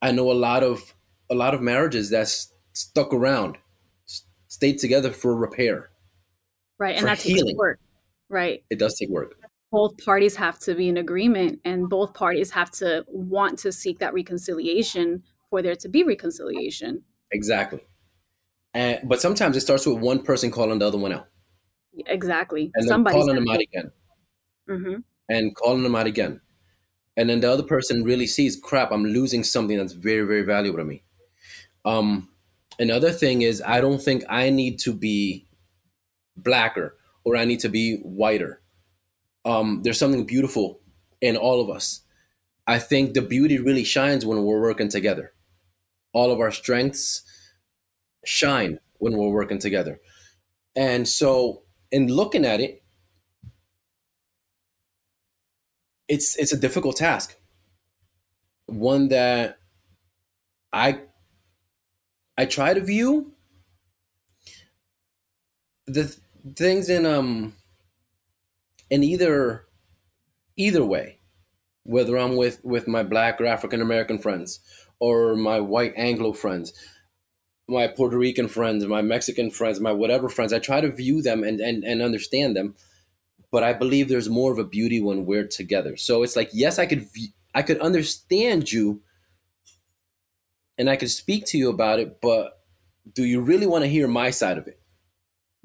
I 0.00 0.12
know 0.12 0.30
a 0.30 0.32
lot 0.32 0.62
of 0.62 0.94
a 1.28 1.34
lot 1.34 1.52
of 1.52 1.60
marriages 1.60 2.08
that's 2.10 2.52
stuck 2.74 3.12
around, 3.12 3.58
stayed 4.46 4.78
together 4.78 5.10
for 5.10 5.34
repair. 5.34 5.90
Right. 6.78 6.96
And 6.96 7.06
that 7.06 7.18
takes 7.18 7.40
healing. 7.40 7.56
work. 7.56 7.80
Right. 8.28 8.62
It 8.70 8.78
does 8.78 8.96
take 8.96 9.08
work. 9.08 9.41
Both 9.72 9.98
parties 10.04 10.36
have 10.36 10.58
to 10.60 10.74
be 10.76 10.88
in 10.88 10.98
agreement 10.98 11.60
and 11.64 11.90
both 11.90 12.14
parties 12.14 12.50
have 12.52 12.70
to 12.72 13.04
want 13.08 13.58
to 13.60 13.72
seek 13.72 13.98
that 14.00 14.14
reconciliation 14.14 15.24
for 15.50 15.62
there 15.62 15.76
to 15.76 15.88
be 15.88 16.04
reconciliation. 16.04 17.02
Exactly. 17.32 17.80
And 18.74 19.00
but 19.08 19.20
sometimes 19.20 19.56
it 19.56 19.62
starts 19.62 19.86
with 19.86 19.98
one 19.98 20.22
person 20.22 20.50
calling 20.50 20.78
the 20.78 20.86
other 20.88 20.98
one 20.98 21.12
out, 21.12 21.28
Exactly. 22.06 22.70
and 22.74 22.86
Somebody's 22.88 23.20
calling 23.22 23.36
them 23.36 23.48
out 23.48 23.60
again, 23.60 23.92
hmm 24.68 24.94
and 25.28 25.54
calling 25.56 25.82
them 25.82 25.94
out 25.96 26.06
again, 26.06 26.40
and 27.16 27.30
then 27.30 27.40
the 27.40 27.50
other 27.52 27.62
person 27.64 28.04
really 28.04 28.26
sees, 28.26 28.56
crap, 28.56 28.92
I'm 28.92 29.04
losing 29.04 29.44
something 29.44 29.78
that's 29.78 29.92
very, 29.94 30.26
very 30.26 30.42
valuable 30.42 30.78
to 30.78 30.84
me. 30.84 31.04
Um, 31.84 32.30
another 32.78 33.12
thing 33.12 33.42
is, 33.42 33.62
I 33.66 33.80
don't 33.82 34.02
think 34.02 34.24
I 34.30 34.50
need 34.50 34.78
to 34.80 34.94
be 34.94 35.46
blacker 36.36 36.96
or 37.24 37.36
I 37.36 37.44
need 37.46 37.60
to 37.60 37.70
be 37.70 37.98
whiter. 37.98 38.61
Um, 39.44 39.82
there's 39.82 39.98
something 39.98 40.24
beautiful 40.24 40.80
in 41.20 41.36
all 41.36 41.60
of 41.60 41.70
us. 41.70 42.02
I 42.66 42.78
think 42.78 43.14
the 43.14 43.22
beauty 43.22 43.58
really 43.58 43.84
shines 43.84 44.26
when 44.26 44.44
we're 44.44 44.60
working 44.60 44.88
together. 44.88 45.32
All 46.12 46.32
of 46.32 46.40
our 46.40 46.52
strengths 46.52 47.22
shine 48.24 48.78
when 48.98 49.16
we're 49.16 49.30
working 49.30 49.58
together. 49.58 50.00
And 50.76 51.08
so, 51.08 51.62
in 51.92 52.08
looking 52.08 52.44
at 52.44 52.60
it, 52.60 52.82
it's 56.08 56.36
it's 56.36 56.52
a 56.52 56.56
difficult 56.58 56.96
task. 56.96 57.36
One 58.66 59.08
that 59.08 59.58
I 60.72 61.00
I 62.36 62.44
try 62.46 62.74
to 62.74 62.80
view 62.80 63.32
the 65.86 66.04
th- 66.04 66.18
things 66.56 66.88
in 66.88 67.06
um 67.06 67.54
in 68.92 69.02
either 69.02 69.64
either 70.56 70.84
way 70.84 71.18
whether 71.82 72.18
i'm 72.18 72.36
with 72.36 72.60
with 72.62 72.86
my 72.86 73.02
black 73.02 73.40
or 73.40 73.46
african 73.46 73.80
american 73.80 74.18
friends 74.18 74.60
or 75.00 75.34
my 75.34 75.58
white 75.58 75.94
anglo 75.96 76.30
friends 76.34 76.74
my 77.66 77.88
puerto 77.88 78.18
rican 78.18 78.48
friends 78.48 78.84
my 78.84 79.00
mexican 79.00 79.50
friends 79.50 79.80
my 79.80 79.92
whatever 79.92 80.28
friends 80.28 80.52
i 80.52 80.58
try 80.58 80.78
to 80.82 80.92
view 80.92 81.22
them 81.22 81.42
and 81.42 81.58
and, 81.58 81.84
and 81.84 82.02
understand 82.02 82.54
them 82.54 82.74
but 83.50 83.62
i 83.62 83.72
believe 83.72 84.08
there's 84.08 84.28
more 84.28 84.52
of 84.52 84.58
a 84.58 84.64
beauty 84.64 85.00
when 85.00 85.24
we're 85.24 85.46
together. 85.46 85.96
So 85.96 86.22
it's 86.22 86.36
like 86.36 86.50
yes 86.52 86.78
i 86.78 86.84
could 86.84 87.10
v- 87.14 87.32
i 87.54 87.62
could 87.62 87.80
understand 87.80 88.70
you 88.70 89.00
and 90.76 90.90
i 90.90 90.96
could 90.96 91.10
speak 91.10 91.46
to 91.46 91.58
you 91.58 91.70
about 91.70 91.98
it 91.98 92.20
but 92.20 92.58
do 93.14 93.24
you 93.24 93.40
really 93.40 93.66
want 93.66 93.84
to 93.84 93.90
hear 93.90 94.06
my 94.06 94.30
side 94.30 94.58
of 94.58 94.66
it? 94.68 94.78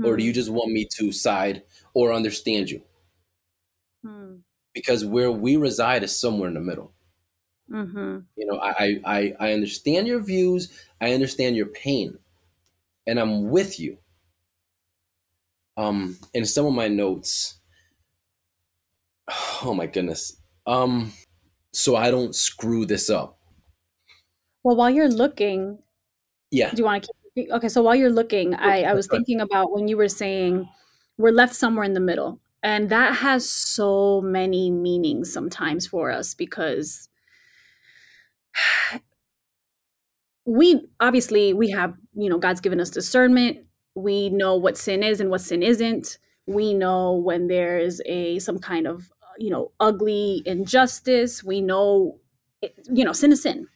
Or 0.03 0.15
do 0.15 0.23
hmm. 0.23 0.27
you 0.27 0.33
just 0.33 0.49
want 0.49 0.71
me 0.71 0.87
to 0.97 1.11
side 1.11 1.63
or 1.93 2.13
understand 2.13 2.69
you 2.69 2.81
Hmm. 4.07 4.41
because 4.73 5.03
where 5.05 5.31
we 5.31 5.57
reside 5.57 6.03
is 6.03 6.17
somewhere 6.17 6.47
in 6.47 6.53
the 6.53 6.61
middle 6.61 6.93
Mm-hmm. 7.69 8.19
you 8.35 8.45
know 8.45 8.59
I, 8.59 8.99
I 9.05 9.35
i 9.39 9.53
understand 9.53 10.07
your 10.07 10.19
views 10.19 10.71
i 11.01 11.13
understand 11.13 11.55
your 11.55 11.67
pain 11.67 12.17
and 13.07 13.19
i'm 13.19 13.49
with 13.49 13.79
you 13.79 13.99
um 15.77 16.17
in 16.33 16.45
some 16.45 16.65
of 16.65 16.73
my 16.73 16.87
notes 16.87 17.59
oh 19.63 19.73
my 19.75 19.87
goodness 19.87 20.41
um 20.65 21.13
so 21.73 21.95
i 21.95 22.11
don't 22.11 22.35
screw 22.35 22.85
this 22.85 23.09
up 23.09 23.39
Well, 24.63 24.75
while 24.75 24.89
you're 24.89 25.09
looking, 25.09 25.81
yeah 26.51 26.73
do 26.73 26.81
you 26.81 26.85
want 26.85 27.05
to 27.05 27.13
keep 27.35 27.51
okay? 27.51 27.69
So 27.69 27.83
while 27.83 27.95
you're 27.95 28.11
looking, 28.11 28.55
I, 28.55 28.83
I 28.83 28.93
was 28.93 29.07
thinking 29.07 29.41
about 29.41 29.71
when 29.73 29.87
you 29.87 29.97
were 29.97 30.09
saying 30.09 30.69
we're 31.17 31.31
left 31.31 31.55
somewhere 31.55 31.85
in 31.85 31.93
the 31.93 31.99
middle, 32.01 32.41
and 32.67 32.89
that 32.89 33.15
has 33.19 33.49
so 33.49 34.19
many 34.19 34.69
meanings 34.69 35.31
sometimes 35.31 35.87
for 35.87 36.11
us 36.11 36.33
because 36.33 37.07
we 40.45 40.81
obviously 40.99 41.53
we 41.53 41.71
have 41.71 41.93
you 42.15 42.29
know 42.29 42.37
god's 42.37 42.61
given 42.61 42.81
us 42.81 42.89
discernment. 42.89 43.59
We 43.95 44.29
know 44.29 44.55
what 44.55 44.77
sin 44.77 45.01
is 45.03 45.19
and 45.21 45.31
what 45.31 45.41
sin 45.41 45.63
isn't. 45.63 46.19
We 46.45 46.73
know 46.73 47.13
when 47.15 47.47
there's 47.47 48.01
a 48.05 48.39
some 48.39 48.59
kind 48.59 48.87
of 48.87 49.11
you 49.39 49.49
know 49.49 49.71
ugly 49.79 50.43
injustice. 50.45 51.43
We 51.43 51.61
know 51.61 52.19
it- 52.61 52.87
you 52.91 53.05
know 53.05 53.13
sin 53.13 53.31
is 53.31 53.43
sin 53.43 53.67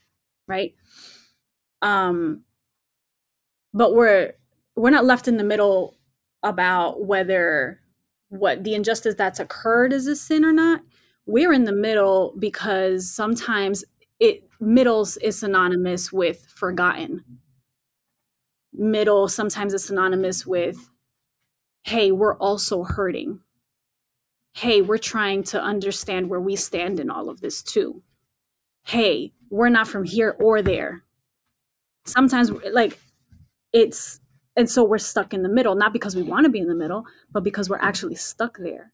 right? 0.47 0.75
Um 1.83 2.43
but 3.73 3.95
we're 3.95 4.33
we're 4.77 4.91
not 4.91 5.05
left 5.05 5.29
in 5.29 5.37
the 5.37 5.45
middle 5.45 5.97
about 6.43 7.05
whether 7.05 7.80
what 8.31 8.63
the 8.63 8.73
injustice 8.73 9.15
that's 9.15 9.39
occurred 9.39 9.93
is 9.93 10.07
a 10.07 10.15
sin 10.15 10.43
or 10.43 10.53
not 10.53 10.81
we're 11.25 11.53
in 11.53 11.65
the 11.65 11.71
middle 11.71 12.33
because 12.39 13.09
sometimes 13.11 13.83
it 14.19 14.47
middles 14.59 15.17
is 15.17 15.39
synonymous 15.39 16.11
with 16.11 16.45
forgotten. 16.45 17.23
Middle 18.73 19.27
sometimes 19.27 19.73
is 19.73 19.85
synonymous 19.85 20.45
with 20.45 20.89
hey 21.83 22.11
we're 22.11 22.37
also 22.37 22.83
hurting. 22.83 23.41
Hey 24.53 24.81
we're 24.81 24.97
trying 24.97 25.43
to 25.43 25.61
understand 25.61 26.29
where 26.29 26.39
we 26.39 26.55
stand 26.55 26.99
in 26.99 27.09
all 27.09 27.29
of 27.29 27.41
this 27.41 27.61
too. 27.61 28.01
Hey 28.85 29.33
we're 29.49 29.69
not 29.69 29.87
from 29.87 30.05
here 30.05 30.35
or 30.39 30.61
there. 30.61 31.03
Sometimes 32.05 32.51
like 32.71 32.97
it's 33.73 34.19
and 34.55 34.69
so 34.69 34.83
we're 34.83 34.97
stuck 34.97 35.33
in 35.33 35.43
the 35.43 35.49
middle 35.49 35.75
not 35.75 35.93
because 35.93 36.15
we 36.15 36.23
want 36.23 36.45
to 36.45 36.49
be 36.49 36.59
in 36.59 36.67
the 36.67 36.75
middle 36.75 37.05
but 37.31 37.43
because 37.43 37.69
we're 37.69 37.79
actually 37.79 38.15
stuck 38.15 38.57
there. 38.57 38.93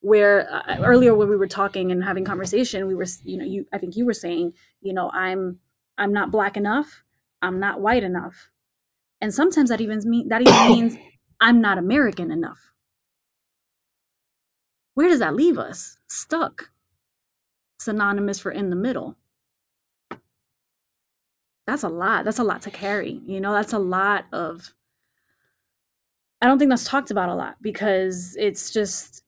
Where 0.00 0.48
uh, 0.52 0.78
earlier 0.80 1.14
when 1.14 1.28
we 1.28 1.36
were 1.36 1.48
talking 1.48 1.90
and 1.90 2.04
having 2.04 2.24
conversation 2.24 2.86
we 2.86 2.94
were 2.94 3.06
you 3.24 3.36
know 3.36 3.44
you 3.44 3.66
i 3.72 3.78
think 3.78 3.96
you 3.96 4.06
were 4.06 4.14
saying 4.14 4.52
you 4.80 4.92
know 4.92 5.10
i'm 5.12 5.58
i'm 5.98 6.12
not 6.12 6.30
black 6.30 6.56
enough 6.56 7.02
i'm 7.42 7.60
not 7.60 7.80
white 7.80 8.04
enough. 8.04 8.50
And 9.20 9.34
sometimes 9.34 9.70
that 9.70 9.80
even 9.80 10.00
mean 10.04 10.28
that 10.28 10.42
even 10.42 10.66
means 10.68 10.96
i'm 11.40 11.60
not 11.60 11.78
american 11.78 12.30
enough. 12.30 12.72
Where 14.94 15.08
does 15.08 15.20
that 15.20 15.36
leave 15.36 15.58
us? 15.58 15.98
Stuck. 16.08 16.70
Synonymous 17.78 18.40
for 18.40 18.50
in 18.50 18.70
the 18.70 18.76
middle 18.76 19.17
that's 21.68 21.82
a 21.82 21.88
lot 21.88 22.24
that's 22.24 22.38
a 22.38 22.44
lot 22.44 22.62
to 22.62 22.70
carry 22.70 23.20
you 23.26 23.40
know 23.40 23.52
that's 23.52 23.72
a 23.72 23.78
lot 23.78 24.24
of 24.32 24.74
i 26.42 26.46
don't 26.46 26.58
think 26.58 26.70
that's 26.70 26.84
talked 26.84 27.10
about 27.10 27.28
a 27.28 27.34
lot 27.34 27.56
because 27.60 28.36
it's 28.38 28.70
just 28.70 29.22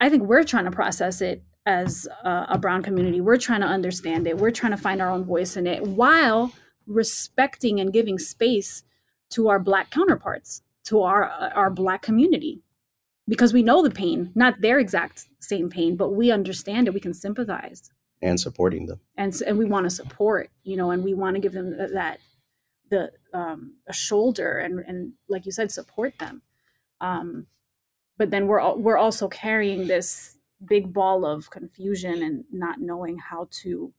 i 0.00 0.08
think 0.08 0.22
we're 0.24 0.44
trying 0.44 0.64
to 0.64 0.70
process 0.70 1.20
it 1.20 1.42
as 1.66 2.08
a, 2.24 2.46
a 2.50 2.58
brown 2.58 2.82
community. 2.82 3.20
We're 3.20 3.36
trying 3.36 3.60
to 3.60 3.66
understand 3.66 4.26
it. 4.26 4.38
We're 4.38 4.50
trying 4.50 4.72
to 4.72 4.78
find 4.78 5.00
our 5.00 5.10
own 5.10 5.24
voice 5.24 5.56
in 5.56 5.66
it 5.66 5.82
while 5.82 6.52
respecting 6.86 7.80
and 7.80 7.92
giving 7.92 8.18
space 8.18 8.82
to 9.30 9.48
our 9.48 9.58
black 9.58 9.90
counterparts 9.90 10.62
to 10.84 11.02
our 11.02 11.24
our 11.24 11.70
black 11.70 12.02
community. 12.02 12.62
Because 13.28 13.52
we 13.52 13.62
know 13.62 13.82
the 13.82 13.90
pain 13.90 14.32
not 14.34 14.60
their 14.60 14.80
exact 14.80 15.28
same 15.38 15.70
pain 15.70 15.96
but 15.96 16.10
we 16.10 16.32
understand 16.32 16.88
it 16.88 16.94
we 16.94 17.00
can 17.00 17.14
sympathize 17.14 17.88
and 18.22 18.38
supporting 18.40 18.86
them. 18.86 19.00
and 19.16 19.34
and 19.46 19.58
we 19.58 19.64
want 19.64 19.84
to 19.84 19.90
support 19.90 20.50
you 20.62 20.76
know 20.76 20.90
and 20.90 21.02
we 21.04 21.14
want 21.14 21.34
to 21.34 21.40
give 21.40 21.52
them 21.52 21.76
th- 21.76 21.90
that 21.92 22.20
the 22.90 23.10
um 23.32 23.74
a 23.86 23.92
shoulder 23.92 24.58
and 24.58 24.80
and 24.80 25.12
like 25.28 25.44
you 25.46 25.52
said 25.52 25.70
support 25.70 26.18
them 26.18 26.42
um 27.00 27.46
but 28.18 28.30
then 28.30 28.46
we're 28.46 28.60
al- 28.60 28.78
we're 28.78 28.98
also 28.98 29.28
carrying 29.28 29.86
this 29.86 30.38
big 30.64 30.92
ball 30.92 31.24
of 31.24 31.50
confusion 31.50 32.22
and 32.22 32.44
not 32.52 32.80
knowing 32.80 33.18
how 33.18 33.48
to 33.50 33.92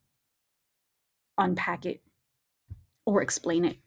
unpack 1.37 1.85
it 1.85 2.01
or 3.05 3.21
explain 3.21 3.65
it 3.65 3.77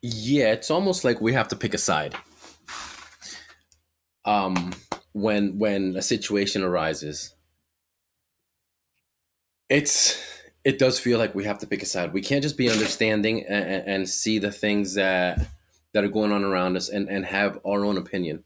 Yeah, 0.00 0.52
it's 0.52 0.70
almost 0.70 1.04
like 1.04 1.20
we 1.20 1.32
have 1.32 1.48
to 1.48 1.56
pick 1.56 1.74
a 1.74 1.78
side. 1.78 2.14
Um, 4.24 4.72
when 5.20 5.58
when 5.58 5.96
a 5.96 6.02
situation 6.02 6.62
arises, 6.62 7.34
it's 9.68 10.22
it 10.64 10.78
does 10.78 10.98
feel 10.98 11.18
like 11.18 11.34
we 11.34 11.44
have 11.44 11.58
to 11.58 11.66
pick 11.66 11.82
a 11.82 11.86
side. 11.86 12.12
We 12.12 12.20
can't 12.20 12.42
just 12.42 12.56
be 12.56 12.70
understanding 12.70 13.46
and, 13.46 13.86
and 13.86 14.08
see 14.08 14.38
the 14.38 14.52
things 14.52 14.94
that 14.94 15.46
that 15.94 16.04
are 16.04 16.08
going 16.08 16.32
on 16.32 16.44
around 16.44 16.76
us 16.76 16.88
and 16.88 17.08
and 17.08 17.24
have 17.26 17.58
our 17.64 17.84
own 17.84 17.96
opinion. 17.96 18.44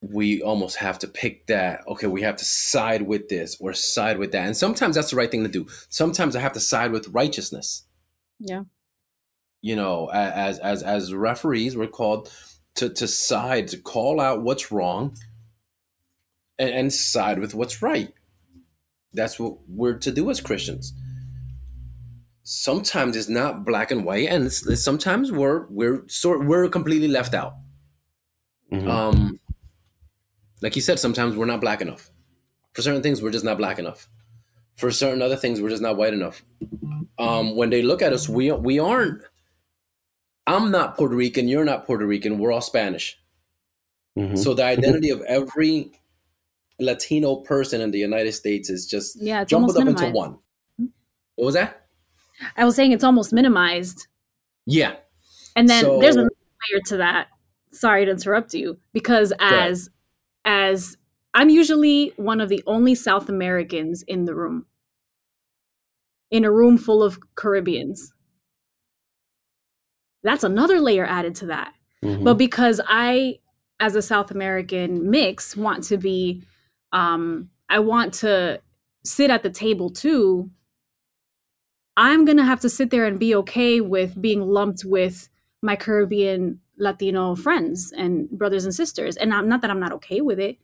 We 0.00 0.42
almost 0.42 0.76
have 0.76 0.98
to 1.00 1.08
pick 1.08 1.46
that. 1.46 1.86
Okay, 1.88 2.06
we 2.06 2.22
have 2.22 2.36
to 2.36 2.44
side 2.44 3.02
with 3.02 3.28
this 3.28 3.56
or 3.58 3.72
side 3.72 4.18
with 4.18 4.32
that, 4.32 4.46
and 4.46 4.56
sometimes 4.56 4.96
that's 4.96 5.10
the 5.10 5.16
right 5.16 5.30
thing 5.30 5.44
to 5.44 5.48
do. 5.48 5.66
Sometimes 5.88 6.36
I 6.36 6.40
have 6.40 6.52
to 6.52 6.60
side 6.60 6.92
with 6.92 7.08
righteousness 7.08 7.84
yeah 8.40 8.62
you 9.62 9.76
know 9.76 10.10
as 10.12 10.58
as 10.58 10.82
as 10.82 11.14
referees 11.14 11.76
we're 11.76 11.86
called 11.86 12.30
to 12.74 12.88
to 12.88 13.06
side 13.08 13.68
to 13.68 13.78
call 13.78 14.20
out 14.20 14.42
what's 14.42 14.70
wrong 14.72 15.16
and, 16.58 16.70
and 16.70 16.92
side 16.92 17.38
with 17.38 17.54
what's 17.54 17.82
right 17.82 18.12
that's 19.12 19.38
what 19.38 19.58
we're 19.68 19.94
to 19.98 20.10
do 20.10 20.30
as 20.30 20.40
christians 20.40 20.92
sometimes 22.44 23.16
it's 23.16 23.28
not 23.28 23.64
black 23.64 23.90
and 23.90 24.04
white, 24.04 24.28
and 24.28 24.46
it's, 24.46 24.64
it's 24.66 24.84
sometimes 24.84 25.32
we're 25.32 25.66
we're 25.68 26.04
sort 26.06 26.46
we're 26.46 26.68
completely 26.68 27.08
left 27.08 27.34
out. 27.34 27.54
Mhm. 28.72 28.88
Um, 28.88 29.40
like 30.62 30.76
you 30.76 30.82
said, 30.82 30.98
sometimes 30.98 31.36
we're 31.36 31.46
not 31.46 31.60
black 31.60 31.80
enough. 31.80 32.10
For 32.74 32.82
certain 32.82 33.02
things, 33.02 33.22
we're 33.22 33.30
just 33.30 33.44
not 33.44 33.58
black 33.58 33.78
enough. 33.78 34.08
For 34.76 34.90
certain 34.90 35.22
other 35.22 35.36
things, 35.36 35.60
we're 35.60 35.70
just 35.70 35.82
not 35.82 35.96
white 35.96 36.12
enough. 36.12 36.44
Um, 37.18 37.56
when 37.56 37.70
they 37.70 37.82
look 37.82 38.02
at 38.02 38.12
us, 38.12 38.28
we 38.28 38.52
we 38.52 38.78
aren't. 38.78 39.22
I'm 40.46 40.70
not 40.70 40.96
Puerto 40.96 41.14
Rican. 41.16 41.48
You're 41.48 41.64
not 41.64 41.86
Puerto 41.86 42.06
Rican. 42.06 42.38
We're 42.38 42.52
all 42.52 42.60
Spanish. 42.60 43.18
Mhm. 44.18 44.38
So 44.38 44.54
the 44.54 44.64
identity 44.64 45.10
of 45.10 45.22
every 45.22 45.90
Latino 46.78 47.36
person 47.36 47.80
in 47.80 47.90
the 47.90 47.98
United 47.98 48.32
States 48.32 48.68
is 48.70 48.86
just 48.86 49.20
Yeah, 49.20 49.42
it's 49.42 49.50
jumbled 49.50 49.76
almost 49.76 49.96
up 49.98 50.02
into 50.04 50.14
one. 50.16 50.38
What 51.36 51.46
was 51.46 51.54
that? 51.54 51.86
I 52.56 52.64
was 52.64 52.76
saying 52.76 52.92
it's 52.92 53.04
almost 53.04 53.32
minimized. 53.32 54.06
Yeah. 54.66 54.96
And 55.56 55.68
then 55.68 55.84
there's 56.00 56.14
So- 56.14 56.20
another 56.20 56.30
layer 56.72 56.80
to 56.86 56.96
that. 56.98 57.28
Sorry 57.72 58.04
to 58.04 58.10
interrupt 58.10 58.54
you, 58.54 58.78
because 58.92 59.32
as 59.40 59.90
as 60.44 60.96
I'm 61.32 61.48
usually 61.48 62.12
one 62.16 62.40
of 62.40 62.48
the 62.48 62.62
only 62.66 62.94
South 62.94 63.28
Americans 63.28 64.02
in 64.02 64.24
the 64.26 64.34
room. 64.36 64.66
In 66.30 66.44
a 66.44 66.52
room 66.52 66.78
full 66.78 67.02
of 67.02 67.18
Caribbeans. 67.34 68.12
That's 70.24 70.42
another 70.42 70.80
layer 70.80 71.06
added 71.06 71.36
to 71.36 71.46
that. 71.46 71.74
Mhm. 72.02 72.24
But 72.24 72.34
because 72.34 72.80
I, 72.88 73.38
as 73.78 73.94
a 73.94 74.02
South 74.02 74.30
American 74.30 75.10
mix, 75.10 75.56
want 75.56 75.84
to 75.84 75.96
be, 75.96 76.42
um, 76.92 77.50
I 77.68 77.78
want 77.78 78.12
to 78.14 78.60
sit 79.04 79.30
at 79.30 79.42
the 79.42 79.50
table 79.50 79.90
too. 79.90 80.50
I'm 81.96 82.24
gonna 82.24 82.44
have 82.44 82.60
to 82.60 82.68
sit 82.68 82.90
there 82.90 83.04
and 83.04 83.18
be 83.20 83.34
okay 83.36 83.80
with 83.80 84.20
being 84.20 84.40
lumped 84.42 84.84
with 84.84 85.28
my 85.62 85.76
Caribbean 85.76 86.60
Latino 86.76 87.34
friends 87.36 87.92
and 87.96 88.28
brothers 88.30 88.64
and 88.64 88.74
sisters. 88.74 89.16
And 89.16 89.32
I'm 89.32 89.48
not 89.48 89.60
that 89.60 89.70
I'm 89.70 89.78
not 89.80 89.92
okay 89.92 90.20
with 90.20 90.40
it, 90.40 90.58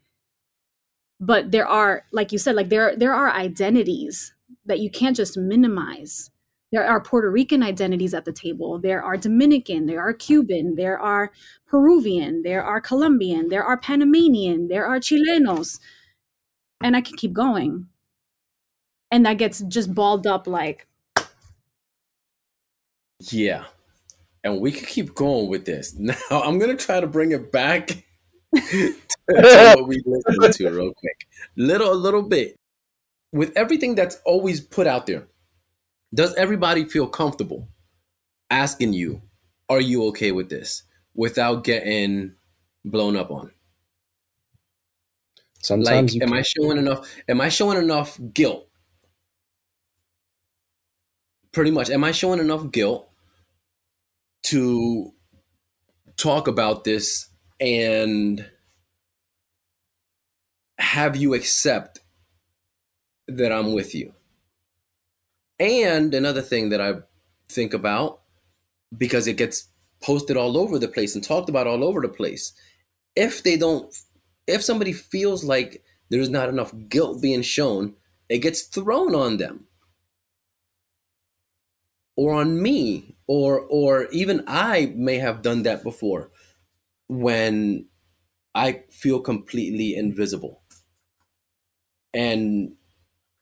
but 1.20 1.52
there 1.52 1.66
are, 1.66 2.04
like 2.12 2.32
you 2.32 2.38
said, 2.38 2.56
like 2.56 2.68
there 2.68 2.96
there 2.96 3.14
are 3.14 3.30
identities 3.30 4.34
that 4.66 4.80
you 4.80 4.90
can't 4.90 5.16
just 5.16 5.36
minimize. 5.36 6.30
There 6.72 6.86
are 6.86 7.00
Puerto 7.00 7.30
Rican 7.30 7.62
identities 7.62 8.14
at 8.14 8.24
the 8.24 8.32
table. 8.32 8.78
There 8.78 9.02
are 9.02 9.16
Dominican. 9.16 9.86
There 9.86 10.00
are 10.00 10.12
Cuban. 10.12 10.76
There 10.76 10.98
are 10.98 11.32
Peruvian. 11.66 12.42
There 12.42 12.62
are 12.62 12.80
Colombian. 12.80 13.48
There 13.48 13.64
are 13.64 13.76
Panamanian. 13.76 14.68
There 14.68 14.86
are 14.86 15.00
Chilenos. 15.00 15.80
And 16.82 16.96
I 16.96 17.00
can 17.00 17.16
keep 17.16 17.32
going. 17.32 17.86
And 19.10 19.26
that 19.26 19.38
gets 19.38 19.60
just 19.62 19.92
balled 19.92 20.26
up 20.26 20.46
like, 20.46 20.86
Yeah. 23.30 23.64
And 24.42 24.60
we 24.60 24.72
could 24.72 24.88
keep 24.88 25.14
going 25.14 25.48
with 25.48 25.64
this. 25.66 25.94
Now 25.98 26.14
I'm 26.30 26.58
gonna 26.58 26.76
try 26.76 27.00
to 27.00 27.06
bring 27.06 27.32
it 27.32 27.52
back 27.52 27.88
to 28.56 28.94
what 29.28 29.88
we 29.88 30.02
listened 30.06 30.54
to 30.54 30.70
real 30.70 30.94
quick. 30.94 31.26
Little 31.56 31.92
a 31.92 31.94
little 31.94 32.22
bit. 32.22 32.56
With 33.32 33.52
everything 33.56 33.94
that's 33.94 34.16
always 34.24 34.60
put 34.60 34.86
out 34.86 35.06
there, 35.06 35.28
does 36.14 36.34
everybody 36.34 36.84
feel 36.84 37.06
comfortable 37.06 37.68
asking 38.50 38.92
you, 38.92 39.22
are 39.68 39.80
you 39.80 40.04
okay 40.06 40.32
with 40.32 40.48
this? 40.48 40.82
Without 41.14 41.64
getting 41.64 42.34
blown 42.84 43.16
up 43.16 43.30
on. 43.30 43.50
Sometimes 45.62 46.14
like 46.14 46.22
am 46.22 46.32
i 46.32 46.42
showing 46.42 46.78
enough 46.78 47.06
am 47.28 47.40
i 47.40 47.50
showing 47.50 47.76
enough 47.76 48.18
guilt 48.32 48.66
pretty 51.52 51.70
much 51.70 51.90
am 51.90 52.02
i 52.02 52.12
showing 52.12 52.40
enough 52.40 52.70
guilt 52.70 53.10
to 54.44 55.12
talk 56.16 56.48
about 56.48 56.84
this 56.84 57.28
and 57.60 58.48
have 60.78 61.14
you 61.14 61.34
accept 61.34 62.00
that 63.28 63.52
i'm 63.52 63.74
with 63.74 63.94
you 63.94 64.14
and 65.60 66.14
another 66.14 66.42
thing 66.42 66.70
that 66.70 66.82
i 66.82 66.94
think 67.50 67.74
about 67.74 68.22
because 68.96 69.26
it 69.26 69.36
gets 69.36 69.68
posted 70.02 70.36
all 70.36 70.56
over 70.58 70.78
the 70.78 70.88
place 70.88 71.14
and 71.14 71.24
talked 71.24 71.48
about 71.50 71.66
all 71.68 71.84
over 71.84 72.00
the 72.02 72.08
place 72.08 72.52
if 73.16 73.42
they 73.42 73.56
don't 73.56 73.94
if 74.46 74.62
somebody 74.64 74.92
feels 74.92 75.44
like 75.44 75.82
there's 76.10 76.30
not 76.30 76.48
enough 76.48 76.74
guilt 76.88 77.22
being 77.22 77.42
shown, 77.42 77.94
it 78.28 78.38
gets 78.38 78.62
thrown 78.62 79.14
on 79.14 79.38
them 79.38 79.66
or 82.16 82.34
on 82.34 82.60
me 82.60 83.16
or 83.26 83.60
or 83.60 84.06
even 84.10 84.42
I 84.46 84.92
may 84.96 85.18
have 85.18 85.42
done 85.42 85.62
that 85.64 85.82
before 85.82 86.30
when 87.08 87.86
I 88.54 88.84
feel 88.90 89.20
completely 89.20 89.96
invisible. 89.96 90.62
And 92.12 92.74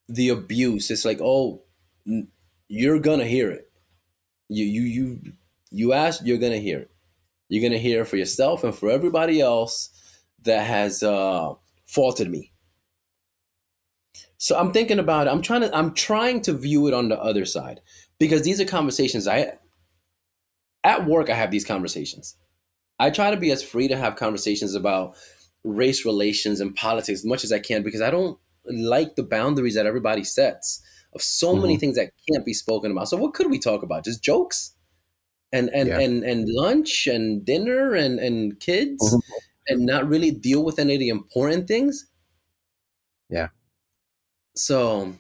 the 0.09 0.31
abuse 0.31 0.91
it's 0.91 1.05
like, 1.05 1.21
"Oh, 1.23 1.65
you're 2.69 3.01
to 3.21 3.27
hear 3.27 3.51
it. 3.51 3.71
You 4.49 4.65
you 4.65 4.83
you 4.83 5.21
you 5.71 5.93
ask, 5.93 6.21
you're 6.25 6.39
to 6.53 6.61
hear 6.61 6.81
it. 6.81 6.91
You're 7.49 7.63
to 7.73 7.79
hear 7.79 8.03
it 8.03 8.07
for 8.07 8.17
yourself 8.17 8.65
and 8.65 8.75
for 8.75 8.91
everybody 8.91 9.41
else 9.41 9.91
that 10.43 10.67
has 10.67 11.03
uh, 11.03 11.55
faulted 11.87 12.31
me. 12.31 12.53
So 14.39 14.57
I'm 14.57 14.73
thinking 14.73 14.99
about 14.99 15.27
it. 15.27 15.31
I'm 15.31 15.43
trying 15.43 15.63
to 15.63 15.77
I'm 15.77 15.95
trying 15.95 16.41
to 16.43 16.53
view 16.53 16.87
it 16.87 16.95
on 16.95 17.09
the 17.09 17.21
other 17.21 17.45
side 17.45 17.81
because 18.19 18.43
these 18.43 18.61
are 18.61 18.65
conversations 18.65 19.27
I 19.27 19.53
at 20.85 21.07
work 21.07 21.29
I 21.29 21.35
have 21.35 21.51
these 21.51 21.65
conversations. 21.65 22.37
I 23.01 23.11
try 23.11 23.31
to 23.31 23.37
be 23.37 23.51
as 23.51 23.63
free 23.63 23.89
to 23.89 23.97
have 23.97 24.17
conversations 24.17 24.75
about 24.75 25.17
race 25.65 26.05
relations 26.05 26.61
and 26.61 26.75
politics 26.75 27.21
as 27.21 27.25
much 27.25 27.45
as 27.45 27.53
I 27.53 27.59
can 27.59 27.83
because 27.83 28.01
I 28.01 28.11
don't 28.11 28.39
like 28.65 29.17
the 29.17 29.23
boundaries 29.23 29.75
that 29.75 29.87
everybody 29.87 30.25
sets 30.25 30.83
of 31.19 31.23
so 31.23 31.55
many 31.57 31.77
things 31.77 31.97
that 31.97 32.13
can't 32.31 32.45
be 32.45 32.55
spoken 32.55 32.91
about. 32.93 33.09
So 33.09 33.17
what 33.17 33.35
could 33.35 33.51
we 33.51 33.59
talk 33.59 33.83
about? 33.83 34.05
Just 34.05 34.23
jokes? 34.23 34.75
And 35.53 35.71
and 35.75 35.89
Yeah. 35.89 35.99
and 36.01 36.25
and 36.25 36.47
lunch 36.49 37.07
and 37.07 37.45
dinner 37.45 37.95
and 37.95 38.19
and 38.21 38.59
kids 38.61 39.03
Mhm. 39.03 39.21
and 39.69 39.87
not 39.87 40.09
really 40.09 40.31
deal 40.31 40.63
with 40.65 40.79
any 40.79 40.95
of 40.95 41.01
the 41.01 41.09
important 41.09 41.67
things. 41.69 42.07
Yeah. 43.31 43.49
So 44.55 45.15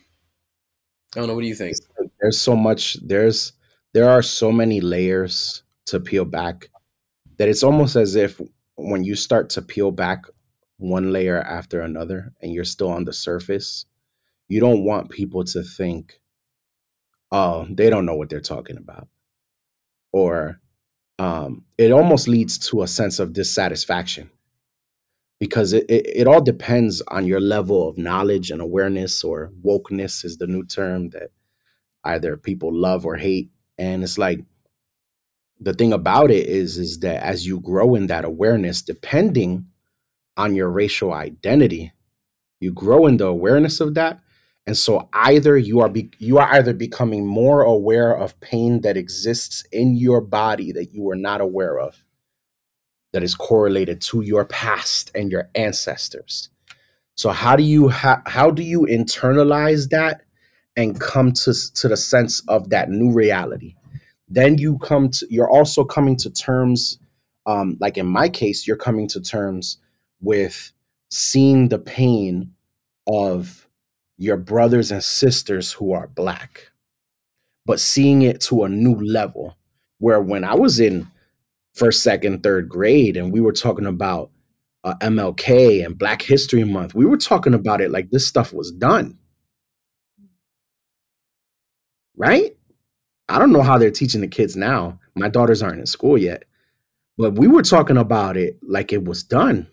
I 1.14 1.18
don't 1.20 1.28
know. 1.28 1.34
What 1.34 1.42
do 1.42 1.48
you 1.48 1.54
think? 1.54 1.76
there's 2.20 2.38
so 2.40 2.56
much 2.56 2.96
there's 3.06 3.52
there 3.94 4.08
are 4.08 4.22
so 4.22 4.50
many 4.52 4.80
layers 4.80 5.62
to 5.86 6.00
peel 6.00 6.24
back 6.24 6.68
that 7.38 7.48
it's 7.48 7.62
almost 7.62 7.96
as 7.96 8.16
if 8.16 8.40
when 8.76 9.04
you 9.04 9.14
start 9.14 9.48
to 9.50 9.62
peel 9.62 9.90
back 9.92 10.24
one 10.78 11.12
layer 11.12 11.40
after 11.40 11.80
another 11.80 12.32
and 12.42 12.52
you're 12.52 12.64
still 12.64 12.90
on 12.90 13.04
the 13.04 13.12
surface 13.12 13.86
you 14.48 14.60
don't 14.60 14.84
want 14.84 15.10
people 15.10 15.44
to 15.44 15.62
think 15.62 16.20
oh 17.32 17.66
they 17.70 17.90
don't 17.90 18.06
know 18.06 18.16
what 18.16 18.30
they're 18.30 18.40
talking 18.40 18.76
about. 18.76 19.08
Or 20.12 20.60
um, 21.18 21.64
it 21.76 21.92
almost 21.92 22.28
leads 22.28 22.58
to 22.70 22.82
a 22.82 22.88
sense 22.88 23.18
of 23.18 23.32
dissatisfaction 23.32 24.30
because 25.40 25.72
it, 25.72 25.84
it, 25.88 26.06
it 26.06 26.26
all 26.26 26.40
depends 26.40 27.02
on 27.08 27.26
your 27.26 27.40
level 27.40 27.88
of 27.88 27.98
knowledge 27.98 28.50
and 28.50 28.60
awareness 28.60 29.22
or 29.22 29.52
wokeness 29.64 30.24
is 30.24 30.38
the 30.38 30.46
new 30.46 30.64
term 30.64 31.10
that 31.10 31.30
either 32.04 32.36
people 32.36 32.74
love 32.74 33.04
or 33.04 33.16
hate. 33.16 33.50
And 33.76 34.02
it's 34.02 34.16
like 34.18 34.40
the 35.60 35.74
thing 35.74 35.92
about 35.92 36.30
it 36.30 36.46
is 36.46 36.78
is 36.78 37.00
that 37.00 37.22
as 37.22 37.46
you 37.46 37.60
grow 37.60 37.94
in 37.94 38.06
that 38.06 38.24
awareness 38.24 38.82
depending 38.82 39.66
on 40.36 40.54
your 40.54 40.70
racial 40.70 41.12
identity 41.12 41.92
you 42.60 42.72
grow 42.72 43.06
in 43.06 43.16
the 43.16 43.26
awareness 43.26 43.80
of 43.80 43.94
that 43.94 44.20
and 44.68 44.76
so 44.76 45.08
either 45.14 45.56
you 45.56 45.80
are 45.80 45.88
be, 45.88 46.10
you 46.18 46.36
are 46.36 46.52
either 46.52 46.74
becoming 46.74 47.26
more 47.26 47.62
aware 47.62 48.14
of 48.14 48.38
pain 48.40 48.82
that 48.82 48.98
exists 48.98 49.64
in 49.72 49.96
your 49.96 50.20
body 50.20 50.72
that 50.72 50.92
you 50.92 51.04
were 51.04 51.16
not 51.16 51.40
aware 51.40 51.78
of 51.78 52.04
that 53.14 53.22
is 53.22 53.34
correlated 53.34 54.02
to 54.02 54.20
your 54.20 54.44
past 54.44 55.10
and 55.14 55.32
your 55.32 55.48
ancestors. 55.54 56.50
So 57.14 57.30
how 57.30 57.56
do 57.56 57.62
you 57.62 57.88
ha- 57.88 58.20
how 58.26 58.50
do 58.50 58.62
you 58.62 58.82
internalize 58.82 59.88
that 59.88 60.20
and 60.76 61.00
come 61.00 61.32
to 61.32 61.54
to 61.76 61.88
the 61.88 61.96
sense 61.96 62.42
of 62.46 62.68
that 62.68 62.90
new 62.90 63.10
reality? 63.10 63.74
Then 64.28 64.58
you 64.58 64.76
come 64.80 65.08
to 65.12 65.26
you're 65.30 65.50
also 65.50 65.82
coming 65.82 66.16
to 66.18 66.28
terms 66.28 66.98
um 67.46 67.78
like 67.80 67.96
in 67.96 68.04
my 68.04 68.28
case 68.28 68.66
you're 68.66 68.76
coming 68.76 69.08
to 69.08 69.20
terms 69.22 69.78
with 70.20 70.72
seeing 71.10 71.70
the 71.70 71.78
pain 71.78 72.52
of 73.06 73.67
your 74.18 74.36
brothers 74.36 74.90
and 74.90 75.02
sisters 75.02 75.72
who 75.72 75.92
are 75.92 76.08
black 76.08 76.70
but 77.64 77.80
seeing 77.80 78.22
it 78.22 78.40
to 78.40 78.64
a 78.64 78.68
new 78.68 78.94
level 78.94 79.56
where 79.98 80.20
when 80.20 80.44
i 80.44 80.54
was 80.54 80.80
in 80.80 81.06
first 81.74 82.02
second 82.02 82.42
third 82.42 82.68
grade 82.68 83.16
and 83.16 83.32
we 83.32 83.40
were 83.40 83.52
talking 83.52 83.86
about 83.86 84.30
uh, 84.84 84.94
mlk 85.02 85.84
and 85.84 85.98
black 85.98 86.22
history 86.22 86.64
month 86.64 86.94
we 86.94 87.06
were 87.06 87.16
talking 87.16 87.54
about 87.54 87.80
it 87.80 87.90
like 87.90 88.10
this 88.10 88.26
stuff 88.26 88.52
was 88.52 88.70
done 88.72 89.16
right 92.16 92.58
I 93.28 93.38
don't 93.38 93.52
know 93.52 93.62
how 93.62 93.76
they're 93.76 93.90
teaching 93.90 94.22
the 94.22 94.28
kids 94.28 94.56
now. 94.56 94.98
My 95.14 95.28
daughters 95.28 95.62
aren't 95.62 95.80
in 95.80 95.86
school 95.86 96.16
yet, 96.16 96.44
but 97.18 97.34
we 97.34 97.46
were 97.46 97.62
talking 97.62 97.98
about 97.98 98.36
it 98.36 98.58
like 98.62 98.92
it 98.92 99.04
was 99.04 99.22
done. 99.22 99.66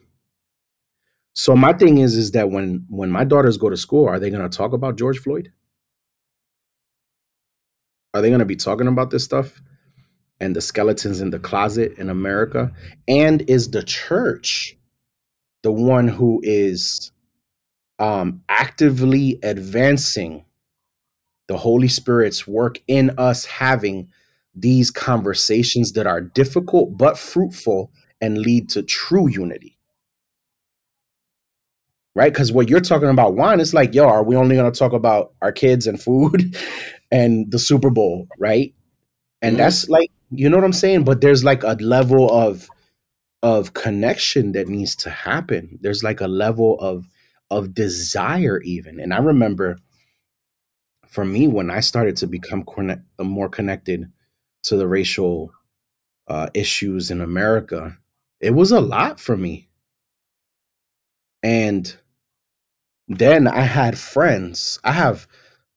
So 1.36 1.56
my 1.56 1.74
thing 1.74 1.98
is, 1.98 2.16
is 2.16 2.32
that 2.32 2.50
when 2.50 2.86
when 2.90 3.12
my 3.12 3.26
daughters 3.26 3.58
go 3.58 3.70
to 3.70 3.78
school, 3.78 4.08
are 4.08 4.20
they 4.20 4.30
going 4.30 4.50
to 4.50 4.58
talk 4.58 4.74
about 4.74 4.98
George 4.98 5.20
Floyd? 5.20 5.52
Are 8.14 8.22
they 8.22 8.30
going 8.30 8.40
to 8.40 8.46
be 8.46 8.56
talking 8.56 8.88
about 8.88 9.12
this 9.12 9.26
stuff 9.26 9.62
and 10.40 10.56
the 10.56 10.62
skeletons 10.62 11.20
in 11.20 11.32
the 11.32 11.40
closet 11.40 11.98
in 11.98 12.10
America? 12.10 12.72
And 13.08 13.42
is 13.50 13.72
the 13.72 13.84
church 13.84 14.78
the 15.64 15.72
one 15.72 16.08
who 16.08 16.40
is 16.44 17.12
um, 18.00 18.42
actively 18.50 19.40
advancing 19.44 20.46
the 21.48 21.58
Holy 21.58 21.88
Spirit's 21.88 22.48
work 22.48 22.80
in 22.88 23.12
us 23.18 23.46
having 23.46 24.08
these 24.54 24.92
conversations 24.92 25.92
that 25.94 26.08
are 26.08 26.22
difficult 26.22 26.98
but 26.98 27.18
fruitful 27.18 27.92
and 28.22 28.38
lead 28.38 28.70
to 28.70 28.84
true 28.84 29.28
unity. 29.28 29.75
Right? 32.16 32.32
Because 32.32 32.52
what 32.52 32.70
you're 32.70 32.80
talking 32.80 33.10
about, 33.10 33.36
Juan, 33.36 33.60
it's 33.60 33.74
like, 33.74 33.94
yo, 33.94 34.06
are 34.06 34.24
we 34.24 34.36
only 34.38 34.56
going 34.56 34.72
to 34.72 34.78
talk 34.78 34.94
about 34.94 35.34
our 35.42 35.52
kids 35.52 35.86
and 35.86 36.02
food 36.02 36.56
and 37.12 37.52
the 37.52 37.60
Super 37.60 37.90
Bowl? 37.90 38.28
Right. 38.40 38.74
And 39.42 39.56
Mhm. 39.56 39.60
that's 39.60 39.90
like, 39.90 40.12
you 40.32 40.50
know 40.50 40.58
what 40.58 40.66
I'm 40.66 40.74
saying? 40.74 41.04
But 41.06 41.22
there's 41.22 41.44
like 41.44 41.64
a 41.64 41.74
level 41.82 42.30
of 42.32 42.70
of 43.44 43.74
connection 43.74 44.54
that 44.54 44.68
needs 44.68 44.96
to 44.98 45.10
happen. 45.10 45.78
There's 45.82 46.04
like 46.04 46.22
a 46.22 46.28
level 46.28 46.80
of 46.80 47.08
of 47.52 47.74
desire 47.76 48.62
even. 48.62 49.00
And 49.00 49.14
I 49.14 49.20
remember 49.20 49.78
for 51.08 51.26
me 51.26 51.48
when 51.48 51.70
I 51.70 51.80
started 51.80 52.16
to 52.18 52.28
become 52.28 52.64
connect, 52.64 53.02
more 53.20 53.50
connected 53.50 54.12
to 54.64 54.78
the 54.78 54.88
racial 54.88 55.52
uh, 56.28 56.50
issues 56.54 57.12
in 57.12 57.22
America, 57.22 57.98
it 58.42 58.52
was 58.52 58.72
a 58.72 58.82
lot 58.82 59.20
for 59.20 59.38
me. 59.38 59.70
And 61.44 61.96
then 63.08 63.48
I 63.48 63.62
had 63.62 63.98
friends. 63.98 64.80
I 64.84 64.92
have 64.92 65.28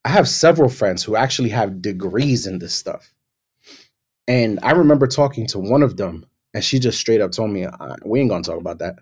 I 0.05 0.11
have 0.11 0.29
several 0.29 0.69
friends 0.71 1.05
who 1.05 1.17
actually 1.17 1.51
have 1.51 1.83
degrees 1.83 2.47
in 2.47 2.59
this 2.61 2.75
stuff. 2.75 3.13
And 4.29 4.59
I 4.63 4.73
remember 4.73 5.07
talking 5.07 5.47
to 5.49 5.59
one 5.59 5.83
of 5.83 5.97
them, 5.97 6.27
and 6.55 6.63
she 6.63 6.79
just 6.79 6.99
straight 7.01 7.21
up 7.23 7.33
told 7.33 7.51
me, 7.51 7.65
"Uh, 7.65 7.97
"We 8.05 8.21
ain't 8.21 8.29
gonna 8.31 8.43
talk 8.45 8.61
about 8.61 8.79
that. 8.81 8.97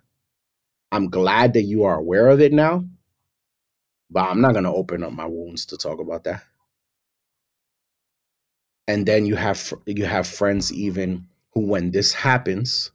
I'm 0.92 1.10
glad 1.10 1.54
that 1.54 1.62
you 1.64 1.84
are 1.84 1.98
aware 1.98 2.28
of 2.28 2.40
it 2.40 2.52
now, 2.52 2.84
but 4.10 4.28
I'm 4.28 4.40
not 4.40 4.54
gonna 4.54 4.72
open 4.74 5.02
up 5.04 5.12
my 5.12 5.26
wounds 5.26 5.66
to 5.66 5.76
talk 5.76 6.00
about 6.00 6.24
that." 6.24 6.42
And 8.88 9.06
then 9.06 9.26
you 9.26 9.36
have 9.36 9.72
you 9.86 10.04
have 10.06 10.26
friends 10.26 10.72
even 10.72 11.26
who, 11.52 11.60
when 11.66 11.90
this 11.90 12.12
happens, 12.12 12.90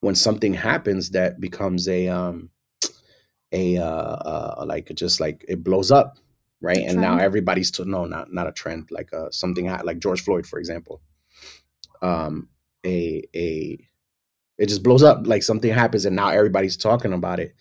when 0.00 0.14
something 0.14 0.54
happens 0.54 1.10
that 1.10 1.40
becomes 1.40 1.88
a 1.88 2.08
um 2.08 2.50
a 3.52 3.78
uh, 3.78 3.84
uh 3.84 4.64
like 4.66 4.90
just 4.94 5.20
like 5.20 5.44
it 5.48 5.62
blows 5.62 5.90
up, 5.90 6.18
right? 6.60 6.78
And 6.78 7.00
now 7.00 7.18
everybody's 7.18 7.70
to 7.72 7.84
no, 7.84 8.06
not 8.06 8.32
not 8.32 8.46
a 8.46 8.52
trend, 8.52 8.88
like 8.90 9.12
uh 9.12 9.30
something 9.30 9.66
like 9.84 9.98
George 9.98 10.22
Floyd, 10.22 10.46
for 10.46 10.58
example. 10.58 11.00
Um, 12.00 12.48
a 12.84 13.22
a 13.34 13.78
it 14.58 14.68
just 14.68 14.82
blows 14.82 15.02
up 15.02 15.26
like 15.26 15.42
something 15.42 15.72
happens 15.72 16.04
and 16.04 16.16
now 16.16 16.28
everybody's 16.28 16.76
talking 16.76 17.12
about 17.12 17.40
it 17.40 17.54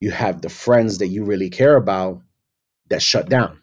you 0.00 0.10
have 0.10 0.42
the 0.42 0.48
friends 0.48 0.98
that 0.98 1.08
you 1.08 1.24
really 1.24 1.50
care 1.50 1.76
about 1.76 2.20
that 2.90 3.02
shut 3.02 3.28
down 3.28 3.60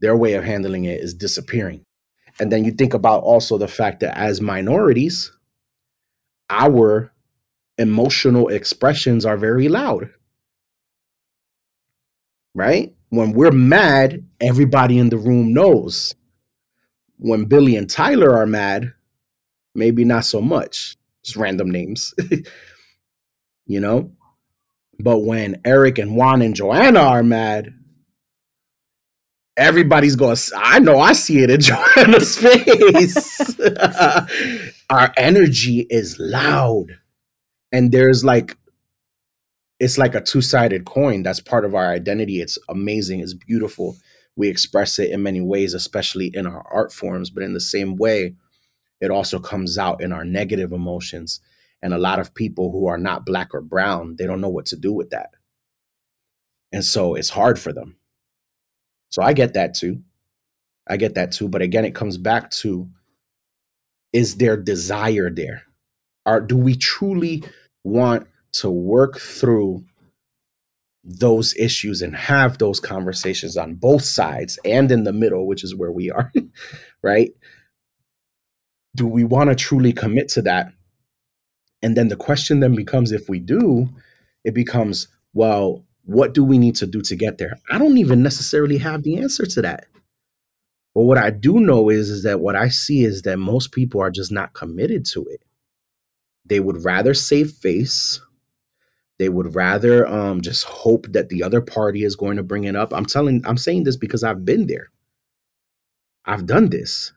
their 0.00 0.16
way 0.16 0.34
of 0.34 0.44
handling 0.44 0.84
it 0.84 1.00
is 1.00 1.14
disappearing 1.14 1.84
and 2.38 2.50
then 2.50 2.64
you 2.64 2.70
think 2.70 2.94
about 2.94 3.22
also 3.22 3.58
the 3.58 3.68
fact 3.68 4.00
that 4.00 4.16
as 4.16 4.40
minorities 4.40 5.32
our 6.48 7.12
emotional 7.80 8.48
expressions 8.48 9.26
are 9.26 9.36
very 9.36 9.68
loud 9.68 10.10
right? 12.54 12.94
When 13.10 13.32
we're 13.32 13.50
mad 13.52 14.24
everybody 14.40 14.98
in 14.98 15.08
the 15.08 15.18
room 15.18 15.52
knows. 15.52 16.14
When 17.18 17.44
billy 17.44 17.76
and 17.76 17.88
tyler 17.88 18.36
are 18.36 18.46
mad 18.46 18.92
maybe 19.74 20.04
not 20.04 20.24
so 20.24 20.40
much. 20.40 20.96
Just 21.24 21.36
random 21.36 21.70
names 21.70 22.14
you 23.66 23.80
know? 23.80 24.12
But 24.98 25.20
when 25.20 25.60
eric 25.64 25.98
and 25.98 26.16
juan 26.16 26.42
and 26.42 26.54
joanna 26.54 27.00
are 27.00 27.22
mad 27.22 27.74
everybody's 29.56 30.16
going 30.16 30.36
to, 30.36 30.52
i 30.56 30.78
know 30.78 30.98
i 30.98 31.12
see 31.12 31.42
it 31.42 31.50
in 31.50 31.60
joanna's 31.68 32.36
face. 32.38 33.58
Our 34.90 35.12
energy 35.16 35.86
is 35.88 36.18
loud 36.18 36.98
and 37.72 37.92
there's 37.92 38.24
like 38.24 38.56
it's 39.78 39.96
like 39.98 40.14
a 40.14 40.20
two-sided 40.20 40.84
coin 40.84 41.22
that's 41.22 41.40
part 41.40 41.64
of 41.64 41.74
our 41.74 41.88
identity. 41.88 42.40
It's 42.40 42.58
amazing. 42.68 43.20
It's 43.20 43.32
beautiful. 43.34 43.96
We 44.36 44.48
express 44.48 44.98
it 44.98 45.10
in 45.10 45.22
many 45.22 45.40
ways 45.40 45.74
especially 45.74 46.30
in 46.34 46.46
our 46.46 46.64
art 46.70 46.92
forms 46.92 47.30
but 47.30 47.42
in 47.42 47.54
the 47.54 47.60
same 47.60 47.96
way 47.96 48.34
it 49.00 49.10
also 49.10 49.38
comes 49.38 49.78
out 49.78 50.02
in 50.02 50.12
our 50.12 50.24
negative 50.24 50.72
emotions. 50.72 51.40
And 51.82 51.94
a 51.94 51.98
lot 51.98 52.18
of 52.18 52.34
people 52.34 52.70
who 52.70 52.88
are 52.88 52.98
not 52.98 53.24
black 53.24 53.54
or 53.54 53.62
brown 53.62 54.16
they 54.16 54.26
don't 54.26 54.40
know 54.40 54.50
what 54.50 54.66
to 54.66 54.76
do 54.76 54.92
with 54.92 55.10
that. 55.10 55.30
And 56.72 56.84
so 56.84 57.14
it's 57.14 57.30
hard 57.30 57.58
for 57.58 57.72
them. 57.72 57.96
So 59.10 59.22
i 59.22 59.32
get 59.32 59.54
that 59.54 59.74
too. 59.74 60.02
I 60.88 60.96
get 60.96 61.14
that 61.14 61.32
too. 61.32 61.48
But 61.48 61.62
again 61.62 61.84
it 61.84 61.94
comes 61.94 62.16
back 62.16 62.50
to 62.62 62.88
is 64.12 64.36
there 64.36 64.56
desire 64.56 65.30
there? 65.30 65.62
Or 66.26 66.40
do 66.40 66.56
we 66.56 66.76
truly 66.76 67.44
want 67.84 68.26
to 68.52 68.70
work 68.70 69.18
through 69.18 69.84
those 71.02 71.54
issues 71.56 72.02
and 72.02 72.14
have 72.14 72.58
those 72.58 72.78
conversations 72.78 73.56
on 73.56 73.74
both 73.74 74.04
sides 74.04 74.58
and 74.64 74.92
in 74.92 75.04
the 75.04 75.12
middle 75.12 75.46
which 75.46 75.64
is 75.64 75.74
where 75.74 75.90
we 75.90 76.10
are 76.10 76.30
right? 77.02 77.30
Do 78.96 79.06
we 79.06 79.24
want 79.24 79.48
to 79.50 79.56
truly 79.56 79.92
commit 79.92 80.28
to 80.30 80.42
that? 80.42 80.72
And 81.82 81.96
then 81.96 82.08
the 82.08 82.16
question 82.16 82.60
then 82.60 82.74
becomes 82.74 83.12
if 83.12 83.28
we 83.28 83.38
do 83.38 83.88
it 84.44 84.54
becomes 84.54 85.08
well 85.32 85.84
what 86.04 86.34
do 86.34 86.42
we 86.42 86.58
need 86.58 86.76
to 86.76 86.86
do 86.86 87.00
to 87.02 87.14
get 87.16 87.38
there? 87.38 87.58
I 87.70 87.78
don't 87.78 87.98
even 87.98 88.22
necessarily 88.22 88.78
have 88.78 89.02
the 89.02 89.18
answer 89.18 89.46
to 89.46 89.62
that. 89.62 89.86
But 90.94 91.02
what 91.02 91.18
i 91.18 91.30
do 91.30 91.60
know 91.60 91.88
is 91.88 92.10
is 92.10 92.24
that 92.24 92.40
what 92.40 92.56
i 92.56 92.68
see 92.68 93.04
is 93.04 93.22
that 93.22 93.38
most 93.38 93.72
people 93.72 94.02
are 94.02 94.10
just 94.10 94.32
not 94.32 94.52
committed 94.52 95.06
to 95.06 95.24
it 95.26 95.40
they 96.46 96.60
would 96.60 96.84
rather 96.84 97.14
save 97.14 97.52
face. 97.52 98.20
They 99.18 99.28
would 99.28 99.54
rather 99.54 100.06
um, 100.06 100.40
just 100.40 100.64
hope 100.64 101.06
that 101.10 101.28
the 101.28 101.42
other 101.42 101.60
party 101.60 102.04
is 102.04 102.16
going 102.16 102.36
to 102.38 102.42
bring 102.42 102.64
it 102.64 102.74
up. 102.74 102.92
I'm 102.92 103.04
telling 103.06 103.42
i'm 103.46 103.58
saying 103.58 103.84
this 103.84 103.96
because 103.96 104.24
i've 104.24 104.44
been 104.44 104.66
there. 104.66 104.90
I've 106.24 106.46
done 106.46 106.70
this. 106.70 107.12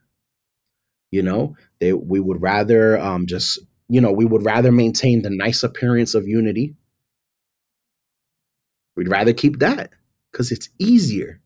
You 1.11 1.21
know 1.21 1.55
they 1.79 1.93
we 1.93 2.19
would 2.19 2.41
rather 2.41 2.99
um, 2.99 3.27
just 3.27 3.59
you 3.87 4.01
know 4.01 4.11
we 4.11 4.25
would 4.25 4.43
rather 4.43 4.71
maintain 4.71 5.21
the 5.21 5.29
nice 5.29 5.63
appearance 5.63 6.15
of 6.15 6.27
unity. 6.27 6.75
We'd 8.95 9.09
rather 9.09 9.33
keep 9.33 9.59
that 9.59 9.91
because 10.31 10.51
it's 10.51 10.69
easier. 10.79 11.39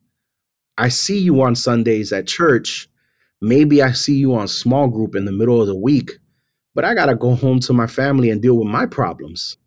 I 0.77 0.89
see 0.89 1.19
you 1.19 1.41
on 1.41 1.55
sundays 1.55 2.11
at 2.13 2.27
church. 2.27 2.89
Maybe 3.41 3.83
i 3.83 3.91
see 3.91 4.15
you 4.15 4.33
on 4.33 4.47
small 4.47 4.87
group 4.87 5.15
in 5.15 5.25
the 5.25 5.31
middle 5.31 5.61
of 5.61 5.67
the 5.67 5.75
week 5.75 6.17
but 6.77 6.85
i 6.85 6.93
gotta 6.93 7.15
go 7.15 7.33
home 7.33 7.59
to 7.59 7.73
my 7.73 7.87
family 7.87 8.29
and 8.29 8.39
deal 8.39 8.55
with 8.55 8.67
my 8.67 8.85
problems. 8.85 9.57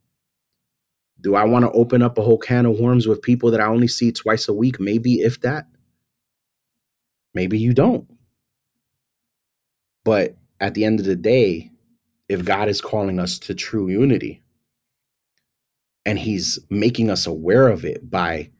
Do 1.20 1.34
i 1.34 1.42
want 1.42 1.64
to 1.64 1.72
open 1.72 2.02
up 2.02 2.16
a 2.16 2.22
whole 2.22 2.38
can 2.38 2.66
of 2.66 2.78
worms 2.78 3.08
with 3.08 3.20
people 3.20 3.50
that 3.50 3.60
i 3.60 3.66
only 3.66 3.88
see 3.88 4.12
twice 4.12 4.46
a 4.46 4.54
week? 4.54 4.78
Maybe 4.78 5.14
if 5.14 5.40
that. 5.40 5.66
Maybe 7.34 7.58
you 7.58 7.74
don't. 7.74 8.08
But 10.04 10.36
at 10.60 10.74
the 10.74 10.84
end 10.84 11.00
of 11.00 11.06
the 11.06 11.16
day 11.16 11.72
if 12.28 12.44
god 12.44 12.68
is 12.68 12.80
calling 12.80 13.18
us 13.18 13.40
to 13.40 13.54
true 13.56 13.88
unity 13.88 14.40
and 16.06 16.16
he's 16.16 16.60
making 16.70 17.10
us 17.10 17.26
aware 17.26 17.66
of 17.66 17.84
it 17.84 18.08
by 18.08 18.50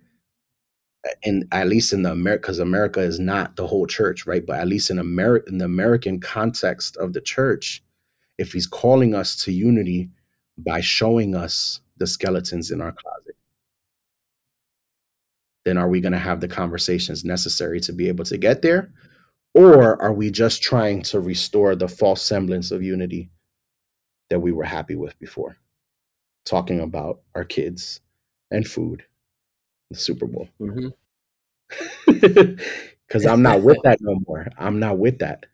uh, 1.06 1.10
in 1.22 1.46
at 1.52 1.68
least 1.68 1.92
in 1.92 2.02
the 2.02 2.10
America, 2.10 2.42
because 2.42 2.58
America 2.58 3.00
is 3.00 3.20
not 3.20 3.54
the 3.54 3.68
whole 3.68 3.86
church, 3.86 4.26
right? 4.26 4.44
But 4.44 4.58
at 4.58 4.66
least 4.66 4.90
in 4.90 4.98
America, 4.98 5.48
in 5.48 5.58
the 5.58 5.66
American 5.66 6.18
context 6.18 6.96
of 6.96 7.12
the 7.12 7.20
church, 7.20 7.84
if 8.40 8.52
he's 8.54 8.66
calling 8.66 9.14
us 9.14 9.36
to 9.44 9.52
unity 9.52 10.08
by 10.56 10.80
showing 10.80 11.34
us 11.34 11.80
the 11.98 12.06
skeletons 12.06 12.70
in 12.70 12.80
our 12.80 12.92
closet, 12.92 13.36
then 15.66 15.76
are 15.76 15.90
we 15.90 16.00
going 16.00 16.14
to 16.14 16.18
have 16.18 16.40
the 16.40 16.48
conversations 16.48 17.22
necessary 17.22 17.80
to 17.80 17.92
be 17.92 18.08
able 18.08 18.24
to 18.24 18.38
get 18.38 18.62
there? 18.62 18.90
Or 19.52 20.00
are 20.00 20.12
we 20.12 20.30
just 20.30 20.62
trying 20.62 21.02
to 21.02 21.20
restore 21.20 21.76
the 21.76 21.86
false 21.86 22.22
semblance 22.22 22.70
of 22.70 22.82
unity 22.82 23.30
that 24.30 24.40
we 24.40 24.52
were 24.52 24.64
happy 24.64 24.94
with 24.94 25.18
before? 25.18 25.58
Talking 26.46 26.80
about 26.80 27.20
our 27.34 27.44
kids 27.44 28.00
and 28.50 28.66
food, 28.66 29.04
the 29.90 29.98
Super 29.98 30.26
Bowl. 30.26 30.48
Mm-hmm. 30.58 30.88
Because 33.10 33.26
I'm 33.26 33.42
not 33.42 33.62
with 33.62 33.78
that 33.82 33.98
no 34.00 34.20
more. 34.24 34.46
I'm 34.56 34.78
not 34.78 34.96
with 34.96 35.18
that. 35.18 35.46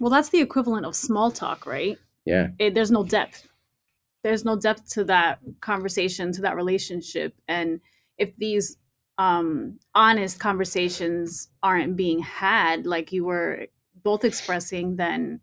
Well, 0.00 0.10
that's 0.10 0.30
the 0.30 0.40
equivalent 0.40 0.86
of 0.86 0.96
small 0.96 1.30
talk, 1.30 1.66
right? 1.66 1.98
Yeah. 2.24 2.48
It, 2.58 2.74
there's 2.74 2.90
no 2.90 3.04
depth. 3.04 3.48
There's 4.22 4.44
no 4.44 4.56
depth 4.56 4.88
to 4.90 5.04
that 5.04 5.40
conversation, 5.60 6.32
to 6.32 6.42
that 6.42 6.56
relationship. 6.56 7.34
And 7.48 7.80
if 8.18 8.36
these 8.36 8.76
um, 9.18 9.78
honest 9.94 10.40
conversations 10.40 11.48
aren't 11.62 11.96
being 11.96 12.20
had, 12.20 12.86
like 12.86 13.12
you 13.12 13.24
were 13.24 13.66
both 14.02 14.24
expressing, 14.24 14.96
then 14.96 15.40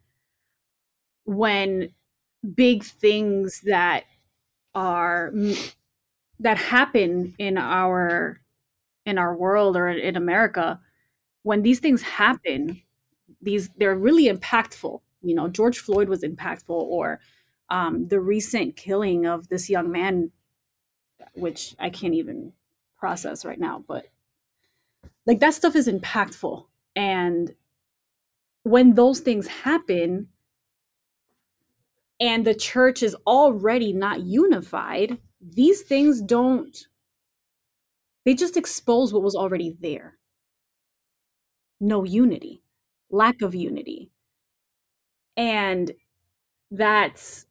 when 1.25 1.89
big 2.55 2.83
things 2.83 3.61
that 3.65 4.05
are 4.75 5.33
that 6.39 6.57
happen 6.57 7.35
in 7.37 7.57
our 7.57 8.39
in 9.05 9.17
our 9.17 9.35
world 9.35 9.75
or 9.75 9.89
in 9.89 10.15
America, 10.15 10.79
when 11.43 11.61
these 11.63 11.79
things 11.79 12.01
happen, 12.01 12.81
these 13.41 13.69
they're 13.77 13.95
really 13.95 14.27
impactful. 14.27 15.01
You 15.21 15.35
know, 15.35 15.47
George 15.47 15.79
Floyd 15.79 16.09
was 16.09 16.23
impactful, 16.23 16.69
or 16.69 17.19
um, 17.69 18.07
the 18.07 18.19
recent 18.19 18.75
killing 18.75 19.25
of 19.25 19.49
this 19.49 19.69
young 19.69 19.91
man, 19.91 20.31
which 21.33 21.75
I 21.79 21.89
can't 21.89 22.13
even 22.13 22.53
process 22.97 23.45
right 23.45 23.59
now, 23.59 23.83
but 23.87 24.07
like 25.25 25.39
that 25.39 25.53
stuff 25.53 25.75
is 25.75 25.87
impactful. 25.87 26.65
And 26.95 27.55
when 28.63 28.95
those 28.95 29.19
things 29.19 29.47
happen, 29.47 30.27
and 32.19 32.45
the 32.45 32.53
church 32.53 33.01
is 33.01 33.15
already 33.25 33.93
not 33.93 34.21
unified, 34.21 35.17
these 35.41 35.81
things 35.81 36.21
don't, 36.21 36.87
they 38.25 38.33
just 38.33 38.57
expose 38.57 39.13
what 39.13 39.23
was 39.23 39.35
already 39.35 39.77
there. 39.79 40.17
No 41.79 42.03
unity, 42.03 42.61
lack 43.09 43.41
of 43.41 43.55
unity. 43.55 44.11
And 45.37 45.91
that's 46.71 47.45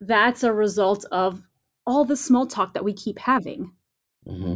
that's 0.00 0.42
a 0.42 0.52
result 0.52 1.04
of 1.10 1.42
all 1.86 2.04
the 2.04 2.16
small 2.16 2.46
talk 2.46 2.74
that 2.74 2.84
we 2.84 2.92
keep 2.92 3.18
having. 3.18 3.72
Mm-hmm. 4.26 4.54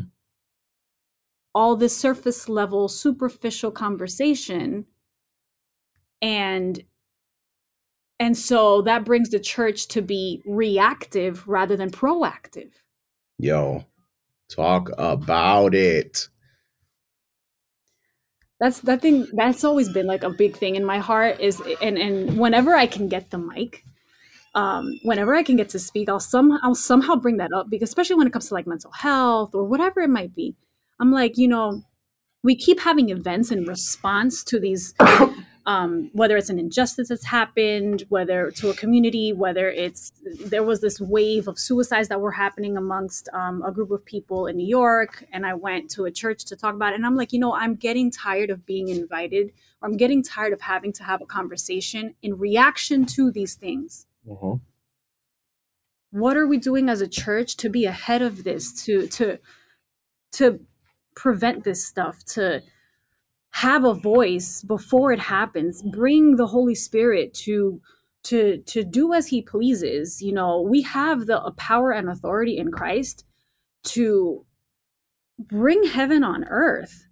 All 1.54 1.76
the 1.76 1.88
surface 1.88 2.48
level, 2.48 2.88
superficial 2.88 3.70
conversation. 3.70 4.86
And 6.20 6.84
and 8.20 8.38
so 8.38 8.82
that 8.82 9.04
brings 9.04 9.30
the 9.30 9.40
church 9.40 9.88
to 9.88 10.00
be 10.00 10.42
reactive 10.46 11.48
rather 11.48 11.76
than 11.76 11.90
proactive. 11.90 12.70
Yo, 13.38 13.84
talk 14.48 14.90
about 14.96 15.74
it. 15.74 16.28
That's 18.62 18.78
that 18.82 19.02
thing 19.02 19.26
that's 19.32 19.64
always 19.64 19.88
been 19.88 20.06
like 20.06 20.22
a 20.22 20.30
big 20.30 20.56
thing 20.56 20.76
in 20.76 20.84
my 20.84 20.98
heart 20.98 21.40
is 21.40 21.60
and 21.82 21.98
and 21.98 22.38
whenever 22.38 22.76
I 22.76 22.86
can 22.86 23.08
get 23.08 23.30
the 23.30 23.38
mic, 23.38 23.82
um, 24.54 25.00
whenever 25.02 25.34
I 25.34 25.42
can 25.42 25.56
get 25.56 25.68
to 25.70 25.80
speak, 25.80 26.08
I'll 26.08 26.20
some 26.20 26.60
I'll 26.62 26.76
somehow 26.76 27.16
bring 27.16 27.38
that 27.38 27.52
up 27.52 27.68
because 27.68 27.88
especially 27.88 28.14
when 28.14 28.28
it 28.28 28.32
comes 28.32 28.46
to 28.50 28.54
like 28.54 28.68
mental 28.68 28.92
health 28.92 29.52
or 29.52 29.64
whatever 29.64 30.00
it 30.00 30.10
might 30.10 30.36
be. 30.36 30.54
I'm 31.00 31.10
like, 31.10 31.36
you 31.38 31.48
know, 31.48 31.82
we 32.44 32.54
keep 32.54 32.78
having 32.78 33.10
events 33.10 33.50
in 33.50 33.64
response 33.64 34.44
to 34.44 34.60
these 34.60 34.94
um, 35.66 36.10
whether 36.12 36.36
it's 36.36 36.50
an 36.50 36.58
injustice 36.58 37.08
that's 37.08 37.24
happened, 37.24 38.04
whether 38.08 38.50
to 38.52 38.70
a 38.70 38.74
community, 38.74 39.32
whether 39.32 39.68
it's 39.68 40.12
there 40.44 40.62
was 40.62 40.80
this 40.80 41.00
wave 41.00 41.46
of 41.48 41.58
suicides 41.58 42.08
that 42.08 42.20
were 42.20 42.32
happening 42.32 42.76
amongst 42.76 43.28
um, 43.32 43.62
a 43.62 43.70
group 43.70 43.90
of 43.90 44.04
people 44.04 44.46
in 44.46 44.56
New 44.56 44.66
York, 44.66 45.24
and 45.32 45.46
I 45.46 45.54
went 45.54 45.90
to 45.92 46.04
a 46.04 46.10
church 46.10 46.44
to 46.46 46.56
talk 46.56 46.74
about 46.74 46.92
it. 46.92 46.96
And 46.96 47.06
I'm 47.06 47.16
like, 47.16 47.32
you 47.32 47.38
know, 47.38 47.54
I'm 47.54 47.76
getting 47.76 48.10
tired 48.10 48.50
of 48.50 48.66
being 48.66 48.88
invited, 48.88 49.52
or 49.80 49.88
I'm 49.88 49.96
getting 49.96 50.22
tired 50.22 50.52
of 50.52 50.60
having 50.62 50.92
to 50.94 51.04
have 51.04 51.22
a 51.22 51.26
conversation 51.26 52.14
in 52.22 52.38
reaction 52.38 53.06
to 53.06 53.30
these 53.30 53.54
things. 53.54 54.06
Mm-hmm. 54.28 54.54
What 56.10 56.36
are 56.36 56.46
we 56.46 56.58
doing 56.58 56.88
as 56.88 57.00
a 57.00 57.08
church 57.08 57.56
to 57.58 57.68
be 57.68 57.86
ahead 57.86 58.20
of 58.20 58.44
this, 58.44 58.84
to 58.84 59.06
to 59.08 59.38
to 60.32 60.60
prevent 61.14 61.64
this 61.64 61.84
stuff, 61.84 62.24
to 62.24 62.62
have 63.52 63.84
a 63.84 63.94
voice 63.94 64.62
before 64.62 65.12
it 65.12 65.20
happens. 65.20 65.82
Bring 65.82 66.36
the 66.36 66.46
holy 66.46 66.74
spirit 66.74 67.34
to 67.34 67.80
to 68.24 68.58
to 68.66 68.82
do 68.82 69.12
as 69.12 69.28
he 69.28 69.42
pleases. 69.42 70.22
You 70.22 70.32
know 70.32 70.60
we 70.60 70.82
have 70.82 71.26
the 71.26 71.52
power 71.56 71.92
and 71.92 72.08
authority 72.08 72.56
in 72.56 72.70
christ 72.70 73.24
to 73.84 74.44
bring 75.38 75.84
heaven 75.84 76.24
on 76.24 76.44
earth. 76.48 77.06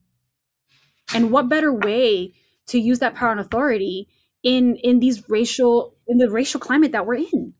And 1.12 1.30
what 1.30 1.48
better 1.48 1.72
way 1.72 2.32
to 2.68 2.78
use 2.78 3.00
that 3.00 3.14
power 3.14 3.32
and 3.32 3.40
authority 3.40 4.08
in 4.42 4.76
in 4.76 5.00
these 5.00 5.28
racial 5.28 5.96
in 6.06 6.18
the 6.18 6.30
racial 6.30 6.60
climate 6.60 6.92
that 6.92 7.06
we're 7.06 7.16
in? 7.16 7.52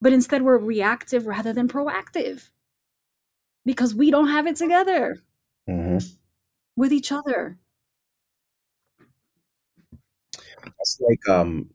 But 0.00 0.12
instead 0.12 0.42
we're 0.42 0.58
reactive 0.58 1.26
rather 1.26 1.52
than 1.52 1.68
proactive 1.68 2.50
because 3.64 3.94
we 3.94 4.12
don't 4.12 4.28
have 4.28 4.46
it 4.46 4.54
together 4.54 5.16
mm-hmm. 5.68 6.06
with 6.76 6.92
each 6.92 7.10
other 7.10 7.58
It's 10.80 11.00
like 11.00 11.28
um 11.28 11.70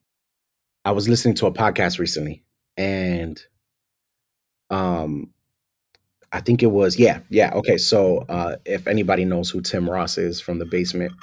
I 0.86 0.92
was 0.92 1.08
listening 1.08 1.36
to 1.36 1.46
a 1.48 1.54
podcast 1.54 2.00
recently 2.00 2.44
and 2.78 3.42
um 4.70 5.32
I 6.32 6.40
think 6.40 6.64
it 6.64 6.68
was 6.68 6.98
yeah, 6.98 7.20
yeah, 7.30 7.52
okay. 7.56 7.78
So 7.78 8.20
uh 8.30 8.56
if 8.66 8.88
anybody 8.88 9.26
knows 9.26 9.50
who 9.50 9.62
Tim 9.62 9.90
Ross 9.90 10.18
is 10.18 10.40
from 10.40 10.60
the 10.60 10.66
basement, 10.66 11.14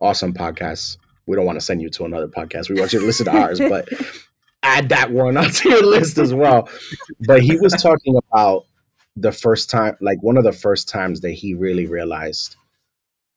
awesome 0.00 0.34
podcast. 0.34 0.98
We 1.26 1.36
don't 1.36 1.46
want 1.46 1.58
to 1.58 1.64
send 1.64 1.80
you 1.80 1.88
to 1.90 2.04
another 2.04 2.28
podcast. 2.28 2.68
We 2.68 2.78
want 2.78 2.92
you 2.92 3.00
to 3.00 3.06
listen 3.06 3.24
to 3.26 3.36
ours, 3.36 3.58
but 3.58 3.88
add 4.62 4.90
that 4.90 5.10
one 5.10 5.36
onto 5.38 5.70
your 5.70 5.84
list 5.84 6.18
as 6.18 6.34
well. 6.34 6.68
But 7.26 7.42
he 7.42 7.56
was 7.56 7.72
talking 7.72 8.18
about 8.30 8.66
the 9.16 9.32
first 9.32 9.70
time, 9.70 9.96
like 10.00 10.22
one 10.22 10.36
of 10.36 10.44
the 10.44 10.52
first 10.52 10.88
times 10.88 11.20
that 11.22 11.30
he 11.30 11.54
really 11.54 11.86
realized 11.86 12.56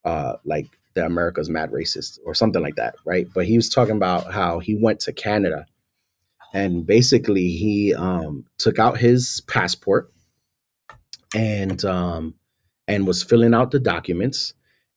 uh 0.05 0.35
like 0.45 0.76
the 0.97 1.05
America's 1.05 1.49
Mad 1.49 1.71
Racist 1.71 2.19
or 2.25 2.33
something 2.33 2.61
like 2.61 2.75
that, 2.75 2.95
right? 3.05 3.27
But 3.33 3.45
he 3.45 3.55
was 3.55 3.69
talking 3.69 3.95
about 3.95 4.33
how 4.33 4.59
he 4.59 4.75
went 4.75 4.99
to 5.01 5.13
Canada 5.13 5.65
and 6.53 6.85
basically 6.85 7.49
he 7.49 7.93
um, 7.93 8.45
took 8.57 8.79
out 8.79 8.97
his 8.97 9.41
passport 9.41 10.11
and 11.35 11.83
um, 11.85 12.33
and 12.87 13.05
was 13.05 13.23
filling 13.23 13.53
out 13.53 13.71
the 13.71 13.79
documents. 13.79 14.53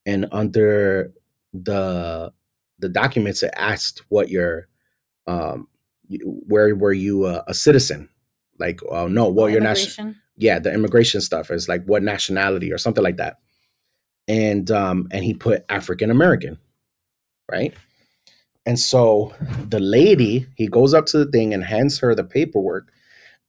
And 0.07 0.27
under 0.33 1.13
the 1.53 2.33
the 2.79 2.89
documents 2.89 3.43
it 3.43 3.53
asked 3.57 4.03
what 4.09 4.31
your 4.31 4.69
um, 5.27 5.69
where 6.25 6.75
were 6.75 6.93
you 6.93 7.27
a, 7.27 7.45
a 7.47 7.55
citizen? 7.55 8.09
Like 8.59 8.81
uh, 8.91 9.09
no 9.09 9.29
well 9.29 9.49
your 9.49 9.61
national 9.61 10.15
yeah 10.37 10.59
the 10.59 10.73
immigration 10.73 11.21
stuff 11.21 11.51
is 11.51 11.69
like 11.69 11.85
what 11.85 12.03
nationality 12.03 12.73
or 12.73 12.79
something 12.79 13.05
like 13.05 13.17
that 13.17 13.39
and 14.31 14.71
um, 14.71 15.09
and 15.11 15.25
he 15.25 15.35
put 15.35 15.65
African 15.69 16.09
American, 16.09 16.57
right? 17.51 17.75
And 18.65 18.79
so 18.79 19.35
the 19.69 19.81
lady, 19.81 20.47
he 20.55 20.69
goes 20.69 20.95
up 20.95 21.07
to 21.07 21.19
the 21.19 21.31
thing 21.31 21.53
and 21.53 21.65
hands 21.65 21.99
her 21.99 22.15
the 22.15 22.23
paperwork, 22.23 22.93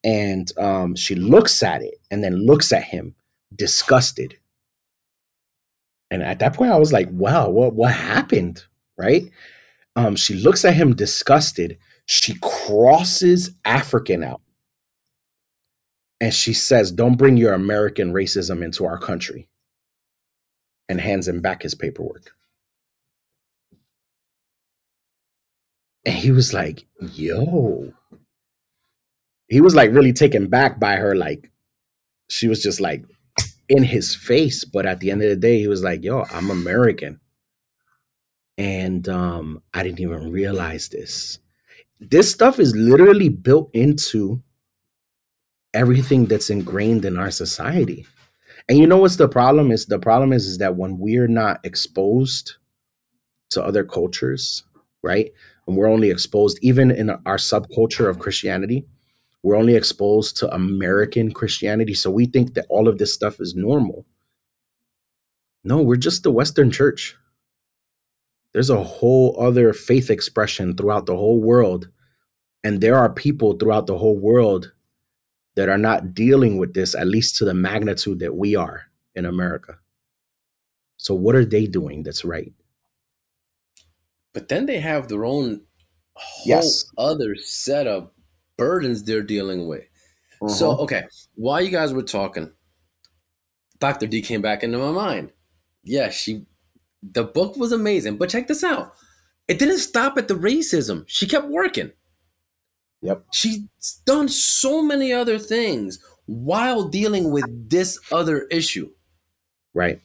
and 0.04 0.52
um, 0.58 0.96
she 0.96 1.14
looks 1.14 1.62
at 1.62 1.84
it 1.84 1.96
and 2.10 2.24
then 2.24 2.48
looks 2.48 2.72
at 2.74 2.84
him, 2.84 3.14
disgusted. 3.56 4.36
And 6.10 6.24
at 6.24 6.40
that 6.40 6.56
point, 6.56 6.72
I 6.72 6.80
was 6.80 6.92
like, 6.92 7.10
"Wow, 7.12 7.50
what 7.50 7.76
what 7.76 7.94
happened?" 7.94 8.64
Right? 8.98 9.30
Um, 9.96 10.16
she 10.16 10.34
looks 10.34 10.66
at 10.66 10.74
him 10.74 10.96
disgusted. 10.96 11.78
She 12.08 12.40
crosses 12.42 13.52
African 13.66 14.24
out, 14.24 14.42
and 16.20 16.34
she 16.34 16.54
says, 16.54 16.92
"Don't 16.92 17.20
bring 17.20 17.38
your 17.38 17.54
American 17.54 18.14
racism 18.14 18.64
into 18.64 18.84
our 18.86 18.98
country." 18.98 19.48
And 20.92 21.00
hands 21.00 21.26
him 21.26 21.40
back 21.40 21.64
his 21.64 21.74
paperwork. 21.74 22.36
And 26.06 26.16
he 26.16 26.32
was 26.32 26.54
like, 26.54 26.86
yo. 27.00 27.94
He 29.48 29.62
was 29.62 29.74
like 29.74 29.92
really 29.92 30.12
taken 30.12 30.48
back 30.48 30.82
by 30.82 30.98
her. 30.98 31.16
Like, 31.16 31.50
she 32.30 32.50
was 32.50 32.62
just 32.62 32.82
like 32.82 33.06
in 33.70 33.84
his 33.84 34.14
face. 34.14 34.66
But 34.66 34.86
at 34.86 35.00
the 35.00 35.12
end 35.12 35.24
of 35.24 35.30
the 35.30 35.38
day, 35.38 35.60
he 35.60 35.70
was 35.70 35.82
like, 35.82 36.04
yo, 36.04 36.26
I'm 36.30 36.52
American. 36.52 37.22
And 38.58 39.08
um, 39.08 39.64
I 39.74 39.84
didn't 39.84 40.02
even 40.02 40.30
realize 40.30 40.90
this. 40.90 41.40
This 42.02 42.30
stuff 42.30 42.60
is 42.60 42.76
literally 42.76 43.30
built 43.30 43.70
into 43.74 44.44
everything 45.74 46.26
that's 46.26 46.50
ingrained 46.50 47.06
in 47.06 47.18
our 47.18 47.32
society. 47.32 48.06
And 48.70 48.78
you 48.78 48.88
know 48.88 48.98
what's 48.98 49.18
the 49.18 49.28
problem 49.28 49.72
is? 49.72 49.86
The 49.86 50.00
problem 50.00 50.34
is, 50.34 50.46
is 50.46 50.58
that 50.60 50.76
when 50.76 50.98
we're 50.98 51.28
not 51.28 51.60
exposed 51.64 52.56
to 53.50 53.64
other 53.64 53.84
cultures, 53.84 54.64
right? 55.04 55.32
And 55.68 55.76
we're 55.76 55.90
only 55.90 56.10
exposed, 56.10 56.60
even 56.62 56.92
in 56.92 57.10
our 57.10 57.38
subculture 57.38 58.10
of 58.10 58.20
Christianity, 58.20 58.86
we're 59.44 59.56
only 59.56 59.76
exposed 59.76 60.38
to 60.38 60.54
American 60.54 61.32
Christianity. 61.32 61.94
So 61.94 62.12
we 62.12 62.26
think 62.26 62.54
that 62.54 62.66
all 62.70 62.88
of 62.88 62.98
this 62.98 63.14
stuff 63.14 63.40
is 63.40 63.56
normal. 63.56 64.06
No, 65.64 65.82
we're 65.82 65.96
just 65.96 66.24
the 66.24 66.32
Western 66.32 66.72
church. 66.72 67.16
There's 68.54 68.70
a 68.70 68.84
whole 68.84 69.36
other 69.40 69.74
faith 69.74 70.10
expression 70.10 70.76
throughout 70.76 71.06
the 71.06 71.16
whole 71.16 71.40
world. 71.42 71.90
And 72.64 72.82
there 72.82 72.98
are 72.98 73.12
people 73.12 73.54
throughout 73.54 73.88
the 73.88 73.98
whole 73.98 74.18
world 74.18 74.72
that 75.56 75.70
are 75.70 75.78
not 75.78 76.14
dealing 76.14 76.58
with 76.58 76.74
this, 76.74 76.96
at 76.96 77.08
least 77.08 77.36
to 77.38 77.46
the 77.46 77.54
magnitude 77.54 78.20
that 78.20 78.36
we 78.36 78.56
are 78.56 78.84
in 79.16 79.26
America. 79.26 79.78
So, 80.98 81.14
what 81.14 81.36
are 81.36 81.46
they 81.46 81.66
doing 81.66 82.04
that's 82.04 82.24
right? 82.24 82.54
But 84.34 84.48
then 84.48 84.66
they 84.66 84.80
have 84.80 85.08
their 85.08 85.26
own 85.26 85.62
whole 86.14 86.48
Yes. 86.48 86.86
other 86.98 87.36
set 87.36 87.88
of 87.88 88.12
burdens 88.58 89.04
they're 89.04 89.24
dealing 89.24 89.68
with. 89.68 89.84
So, 90.48 90.72
Uh-huh. 90.72 90.84
okay, 90.84 91.04
while 91.36 91.62
you 91.62 91.70
guys 91.70 91.94
were 91.94 92.04
talking, 92.04 92.52
Dr. 93.80 94.08
D 94.08 94.22
came 94.22 94.42
back 94.42 94.64
into 94.64 94.78
my 94.78 94.92
mind. 94.92 95.32
Yeah, 95.84 96.10
she, 96.10 96.46
the 97.02 97.24
book 97.24 97.58
was 97.58 97.72
amazing, 97.72 98.18
but 98.18 98.30
check 98.30 98.48
this 98.48 98.64
out. 98.64 98.94
It 99.48 99.60
didn't 99.60 99.80
stop 99.80 100.18
at 100.18 100.28
the 100.28 100.36
racism. 100.36 101.04
She 101.08 101.28
kept 101.28 101.48
working. 101.48 101.92
Yep. 103.02 103.26
She's 103.32 103.62
done 104.06 104.30
so 104.30 104.82
many 104.82 105.12
other 105.12 105.40
things 105.40 106.00
while 106.26 106.88
dealing 106.88 107.32
with 107.32 107.70
this 107.70 108.00
other 108.12 108.44
issue. 108.52 108.92
Right. 109.74 110.02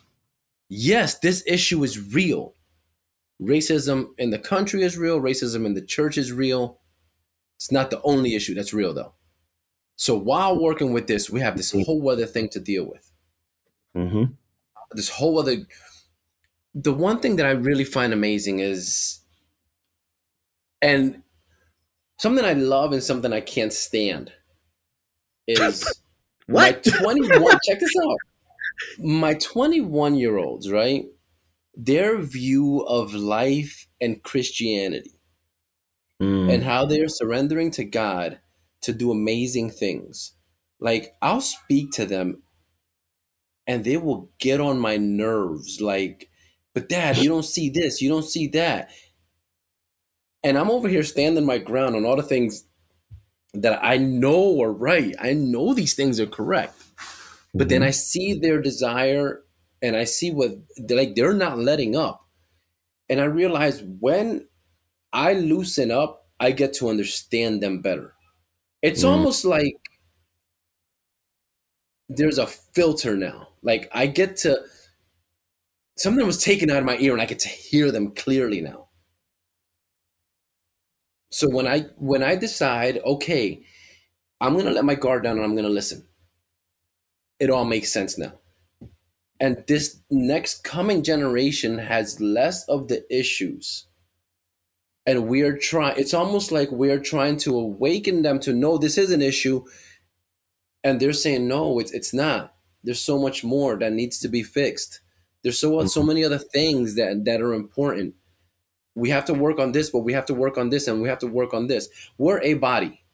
Yes, 0.69 1.19
this 1.19 1.43
issue 1.47 1.85
is 1.85 2.13
real. 2.15 2.55
Racism 3.41 4.09
in 4.19 4.31
the 4.31 4.39
country 4.39 4.83
is 4.83 4.97
real, 4.97 5.21
racism 5.21 5.67
in 5.67 5.75
the 5.75 5.83
church 5.83 6.17
is 6.17 6.33
real. 6.33 6.81
It's 7.57 7.71
not 7.73 7.91
the 7.91 8.01
only 8.03 8.35
issue 8.35 8.55
that's 8.55 8.73
real, 8.73 8.95
though. 8.95 9.15
So 9.97 10.17
while 10.17 10.61
working 10.61 10.93
with 10.93 11.07
this, 11.07 11.31
we 11.31 11.41
have 11.41 11.57
this 11.57 11.73
whole 11.73 12.11
other 12.11 12.27
thing 12.27 12.49
to 12.51 12.61
deal 12.61 12.85
with. 12.85 13.11
hmm 13.95 14.25
This 14.93 15.09
whole 15.11 15.39
other. 15.39 15.67
The 16.75 16.93
one 16.93 17.21
thing 17.21 17.37
that 17.37 17.47
I 17.47 17.53
really 17.53 17.85
find 17.85 18.13
amazing 18.13 18.59
is, 18.61 19.21
and 20.83 21.23
something 22.19 22.45
I 22.45 22.55
love 22.55 22.93
and 22.93 23.03
something 23.03 23.33
I 23.33 23.41
can't 23.41 23.73
stand 23.73 24.33
is 25.47 25.85
What? 26.49 26.87
My 26.87 26.93
21, 27.01 27.59
check 27.65 27.81
this 27.81 27.93
out. 28.05 28.19
My 28.99 29.35
21 29.35 30.15
year 30.15 30.37
olds, 30.39 30.71
right? 30.71 31.07
Their 31.75 32.19
view 32.19 32.81
of 32.87 33.15
life 33.15 33.87
and 34.01 34.23
Christianity 34.23 35.13
Mm. 36.21 36.51
and 36.51 36.65
how 36.65 36.87
they're 36.87 37.09
surrendering 37.09 37.71
to 37.73 37.85
God 37.85 38.41
to 38.81 38.95
do 38.95 39.11
amazing 39.11 39.71
things. 39.71 40.33
Like, 40.81 41.15
I'll 41.21 41.43
speak 41.43 41.91
to 41.93 42.07
them 42.07 42.43
and 43.67 43.85
they 43.85 43.99
will 43.99 44.31
get 44.39 44.61
on 44.61 44.79
my 44.79 44.97
nerves. 44.97 45.81
Like, 45.81 46.31
but 46.73 46.89
dad, 46.89 47.19
you 47.19 47.29
don't 47.29 47.45
see 47.45 47.69
this, 47.69 48.01
you 48.01 48.09
don't 48.09 48.25
see 48.25 48.47
that. 48.49 48.91
And 50.47 50.57
I'm 50.57 50.71
over 50.71 50.89
here 50.89 51.03
standing 51.03 51.45
my 51.45 51.59
ground 51.59 51.97
on 51.97 52.05
all 52.05 52.15
the 52.15 52.23
things 52.23 52.67
that 53.55 53.81
I 53.83 53.97
know 53.97 54.63
are 54.63 54.73
right. 54.73 55.13
I 55.19 55.33
know 55.33 55.75
these 55.75 55.95
things 55.95 56.21
are 56.21 56.27
correct. 56.27 56.81
But 57.53 57.69
then 57.69 57.83
Mhm. 57.83 57.87
I 57.87 57.91
see 57.91 58.35
their 58.35 58.63
desire 58.63 59.45
and 59.83 59.97
I 59.97 60.05
see 60.05 60.31
what 60.31 60.53
they're 60.77 60.97
like 60.99 61.17
they're 61.17 61.35
not 61.35 61.59
letting 61.59 61.97
up. 61.97 62.25
And 63.09 63.21
I 63.21 63.25
realize 63.25 63.83
when 63.83 64.49
I 65.13 65.35
loosen 65.35 65.91
up, 65.91 66.29
I 66.41 66.53
get 66.53 66.75
to 66.75 66.91
understand 66.91 67.63
them 67.63 67.83
better. 67.83 68.15
It's 68.83 69.05
Mhm. 69.05 69.09
almost 69.09 69.45
like 69.45 69.77
there's 72.09 72.39
a 72.39 72.47
filter 72.47 73.17
now. 73.17 73.49
Like 73.63 73.89
I 73.93 74.07
get 74.07 74.37
to 74.39 74.65
something 75.97 76.27
was 76.27 76.43
taken 76.43 76.71
out 76.71 76.79
of 76.79 76.85
my 76.85 76.97
ear 76.99 77.13
and 77.13 77.23
I 77.23 77.27
get 77.27 77.39
to 77.41 77.49
hear 77.49 77.91
them 77.91 78.15
clearly 78.15 78.61
now. 78.61 78.86
So 81.31 81.49
when 81.49 81.67
I 81.67 81.81
when 81.97 82.23
I 82.23 82.37
decide, 82.37 82.99
okay, 83.05 83.63
I'm 84.41 84.57
gonna 84.57 84.71
let 84.71 84.85
my 84.85 84.95
guard 84.95 85.23
down 85.23 85.37
and 85.37 85.45
I'm 85.45 85.57
gonna 85.57 85.69
listen. 85.69 86.07
It 87.39 87.51
all 87.51 87.65
makes 87.65 87.93
sense 87.93 88.17
now. 88.17 88.33
And 89.39 89.65
this 89.67 90.01
next 90.11 90.65
coming 90.65 91.03
generation 91.03 91.79
has 91.79 92.21
less 92.21 92.67
of 92.69 92.89
the 92.89 93.05
issues. 93.15 93.87
And 95.05 95.29
we're 95.29 95.57
trying, 95.57 95.99
it's 95.99 96.15
almost 96.15 96.51
like 96.51 96.71
we're 96.73 96.99
trying 96.99 97.37
to 97.39 97.55
awaken 97.55 98.23
them 98.23 98.41
to 98.41 98.53
know 98.53 98.77
this 98.77 98.99
is 98.99 99.11
an 99.11 99.23
issue. 99.23 99.65
And 100.83 100.99
they're 100.99 101.13
saying, 101.13 101.47
no, 101.47 101.79
it's, 101.79 101.93
it's 101.93 102.15
not. 102.15 102.55
There's 102.83 103.05
so 103.05 103.21
much 103.21 103.45
more 103.45 103.77
that 103.79 103.93
needs 103.93 104.19
to 104.21 104.29
be 104.29 104.43
fixed. 104.43 105.01
There's 105.43 105.59
so, 105.59 105.73
mm-hmm. 105.73 105.87
so 105.87 106.03
many 106.03 106.25
other 106.25 106.39
things 106.39 106.95
that, 106.97 107.25
that 107.25 107.41
are 107.41 107.53
important. 107.53 108.15
We 108.97 109.11
have 109.11 109.27
to 109.27 109.35
work 109.35 109.61
on 109.61 109.73
this, 109.73 109.91
but 109.91 110.01
we 110.01 110.15
have 110.15 110.25
to 110.25 110.35
work 110.35 110.57
on 110.57 110.71
this 110.71 110.89
and 110.89 111.03
we 111.03 111.09
have 111.09 111.19
to 111.19 111.27
work 111.27 111.53
on 111.53 111.67
this. 111.67 111.89
We're 112.17 112.41
a 112.41 112.55
body. 112.55 113.05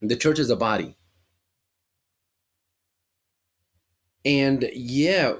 The 0.00 0.16
church 0.16 0.38
is 0.38 0.50
a 0.50 0.56
body. 0.56 0.96
And 4.24 4.70
yeah, 4.72 5.34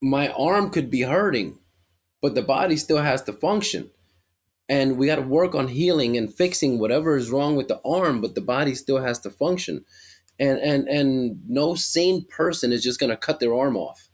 my 0.00 0.28
arm 0.28 0.70
could 0.70 0.90
be 0.90 1.02
hurting, 1.02 1.58
but 2.22 2.36
the 2.36 2.42
body 2.42 2.76
still 2.76 2.98
has 2.98 3.22
to 3.24 3.32
function. 3.32 3.90
And 4.68 4.96
we 4.96 5.06
got 5.06 5.16
to 5.16 5.22
work 5.22 5.56
on 5.56 5.68
healing 5.68 6.16
and 6.16 6.32
fixing 6.32 6.78
whatever 6.78 7.16
is 7.16 7.30
wrong 7.30 7.56
with 7.56 7.66
the 7.66 7.80
arm, 7.84 8.20
but 8.20 8.36
the 8.36 8.40
body 8.40 8.76
still 8.76 8.98
has 8.98 9.18
to 9.20 9.30
function. 9.30 9.84
And 10.38 10.58
and 10.60 10.88
and 10.88 11.40
no 11.48 11.74
sane 11.74 12.24
person 12.24 12.72
is 12.72 12.82
just 12.82 13.00
going 13.00 13.10
to 13.10 13.16
cut 13.16 13.40
their 13.40 13.54
arm 13.54 13.76
off. 13.76 14.08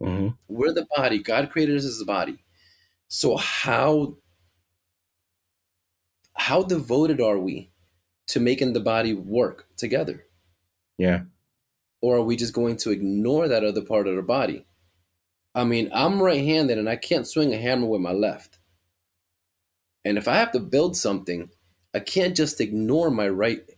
Mhm. 0.00 0.36
We're 0.48 0.72
the 0.72 0.86
body. 0.96 1.18
God 1.22 1.50
created 1.50 1.76
us 1.76 1.84
as 1.84 2.00
a 2.00 2.04
body. 2.04 2.38
So 3.08 3.36
how 3.36 4.18
how 6.36 6.62
devoted 6.62 7.20
are 7.20 7.38
we 7.38 7.70
to 8.28 8.40
making 8.40 8.72
the 8.72 8.80
body 8.80 9.14
work 9.14 9.68
together? 9.76 10.26
Yeah. 10.98 11.24
or 12.02 12.16
are 12.18 12.22
we 12.22 12.36
just 12.36 12.52
going 12.54 12.76
to 12.76 12.90
ignore 12.90 13.48
that 13.48 13.64
other 13.64 13.82
part 13.82 14.06
of 14.08 14.16
the 14.16 14.22
body? 14.22 14.66
I 15.54 15.64
mean, 15.64 15.90
I'm 15.92 16.22
right 16.22 16.44
handed 16.44 16.78
and 16.78 16.88
I 16.88 16.96
can't 16.96 17.26
swing 17.26 17.54
a 17.54 17.58
hammer 17.58 17.86
with 17.86 18.00
my 18.02 18.12
left. 18.12 18.58
And 20.04 20.16
if 20.18 20.28
I 20.28 20.36
have 20.36 20.52
to 20.52 20.60
build 20.60 20.96
something, 20.96 21.50
I 21.92 22.00
can't 22.00 22.36
just 22.36 22.60
ignore 22.60 23.10
my 23.10 23.28
right 23.28 23.68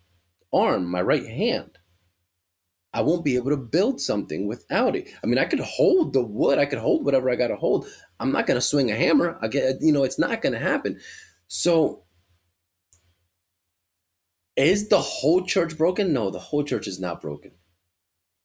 arm, 0.53 0.91
my 0.91 1.03
right 1.03 1.27
hand. 1.27 1.76
I 2.97 3.03
won't 3.03 3.25
be 3.25 3.37
able 3.37 3.51
to 3.51 3.57
build 3.57 4.01
something 4.01 4.47
without 4.49 4.97
it. 4.97 5.09
I 5.23 5.27
mean, 5.27 5.39
I 5.39 5.45
could 5.45 5.61
hold 5.61 6.13
the 6.15 6.23
wood, 6.23 6.59
I 6.59 6.67
could 6.67 6.79
hold 6.81 7.05
whatever 7.05 7.31
I 7.31 7.37
got 7.37 7.49
to 7.49 7.57
hold. 7.57 7.87
I'm 8.19 8.33
not 8.33 8.47
going 8.47 8.57
to 8.57 8.63
swing 8.63 8.91
a 8.91 8.97
hammer. 8.97 9.39
I 9.43 9.49
get, 9.49 9.77
you 9.81 9.93
know, 9.93 10.05
it's 10.05 10.19
not 10.19 10.43
going 10.43 10.55
to 10.55 10.59
happen. 10.59 10.99
So, 11.49 12.03
is 14.57 14.89
the 14.89 15.01
whole 15.01 15.45
church 15.45 15.77
broken? 15.79 16.13
No, 16.13 16.31
the 16.31 16.39
whole 16.39 16.65
church 16.65 16.87
is 16.89 16.99
not 17.01 17.21
broken 17.21 17.53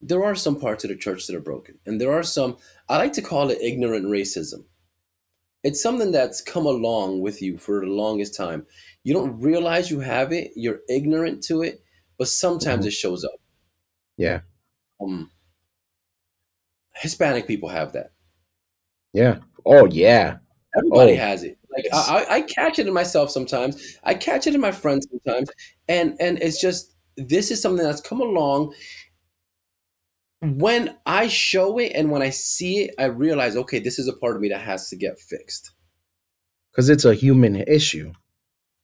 there 0.02 0.24
are 0.24 0.36
some 0.36 0.60
parts 0.60 0.84
of 0.84 0.90
the 0.90 0.96
church 0.96 1.28
that 1.28 1.36
are 1.36 1.42
broken 1.42 1.78
and 1.86 2.02
there 2.02 2.12
are 2.14 2.24
some 2.24 2.58
i 2.90 2.98
like 2.98 3.14
to 3.14 3.22
call 3.22 3.50
it 3.52 3.62
ignorant 3.62 4.06
racism 4.06 4.66
it's 5.64 5.82
something 5.82 6.12
that's 6.12 6.42
come 6.42 6.66
along 6.68 7.22
with 7.22 7.42
you 7.42 7.58
for 7.58 7.82
the 7.82 7.88
longest 7.92 8.36
time 8.36 8.66
you 9.04 9.14
don't 9.14 9.40
realize 9.42 9.92
you 9.92 10.00
have 10.02 10.32
it 10.32 10.52
you're 10.56 10.82
ignorant 10.90 11.44
to 11.44 11.64
it 11.64 11.84
but 12.18 12.30
sometimes 12.30 12.86
Mhm. 12.86 12.90
it 12.90 12.92
shows 12.94 13.26
up 13.26 13.41
Yeah. 14.18 14.42
um 15.02 15.32
hispanic 16.96 17.48
people 17.48 17.70
have 17.70 17.94
that 17.94 18.12
Yeah. 19.14 19.40
Oh 19.66 19.86
yeah. 19.88 20.38
everybody 20.78 21.14
Oh, 21.14 21.18
has 21.18 21.44
it 21.44 21.58
like 21.76 21.86
yes. 21.86 22.10
I, 22.10 22.18
I 22.24 22.36
I 22.36 22.42
catch 22.42 22.80
it 22.80 22.88
in 22.88 22.94
myself 22.94 23.32
sometimes 23.32 23.98
i 24.04 24.14
catch 24.14 24.48
it 24.48 24.56
in 24.56 24.62
my 24.62 24.72
friends 24.72 25.08
sometimes 25.10 25.50
and 25.88 26.16
and 26.20 26.38
it's 26.42 26.60
just 26.62 26.96
this 27.18 27.52
is 27.52 27.62
something 27.62 27.86
that's 27.86 28.02
come 28.02 28.22
along 28.22 28.74
when 30.42 30.98
I 31.06 31.28
show 31.28 31.78
it 31.78 31.92
and 31.94 32.10
when 32.10 32.22
I 32.22 32.30
see 32.32 32.80
it, 32.86 32.96
I 32.98 33.06
realize, 33.06 33.56
okay, 33.56 33.80
this 33.80 34.00
is 34.00 34.08
a 34.08 34.14
part 34.14 34.36
of 34.36 34.42
me 34.42 34.50
that 34.50 34.62
has 34.62 34.90
to 34.90 34.96
get 34.96 35.20
fixed. 35.20 35.72
Because 36.72 36.90
it's 36.90 37.06
a 37.06 37.14
human 37.14 37.56
issue. 37.58 38.12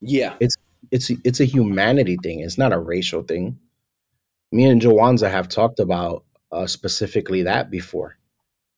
Yeah. 0.01 0.35
It's 0.39 0.55
it's 0.91 1.09
it's 1.23 1.39
a 1.39 1.45
humanity 1.45 2.17
thing. 2.21 2.41
It's 2.41 2.57
not 2.57 2.73
a 2.73 2.79
racial 2.79 3.23
thing. 3.23 3.59
Me 4.51 4.65
and 4.65 4.81
Joanza 4.81 5.29
have 5.29 5.49
talked 5.49 5.79
about 5.79 6.23
uh, 6.51 6.67
specifically 6.67 7.43
that 7.43 7.69
before. 7.69 8.17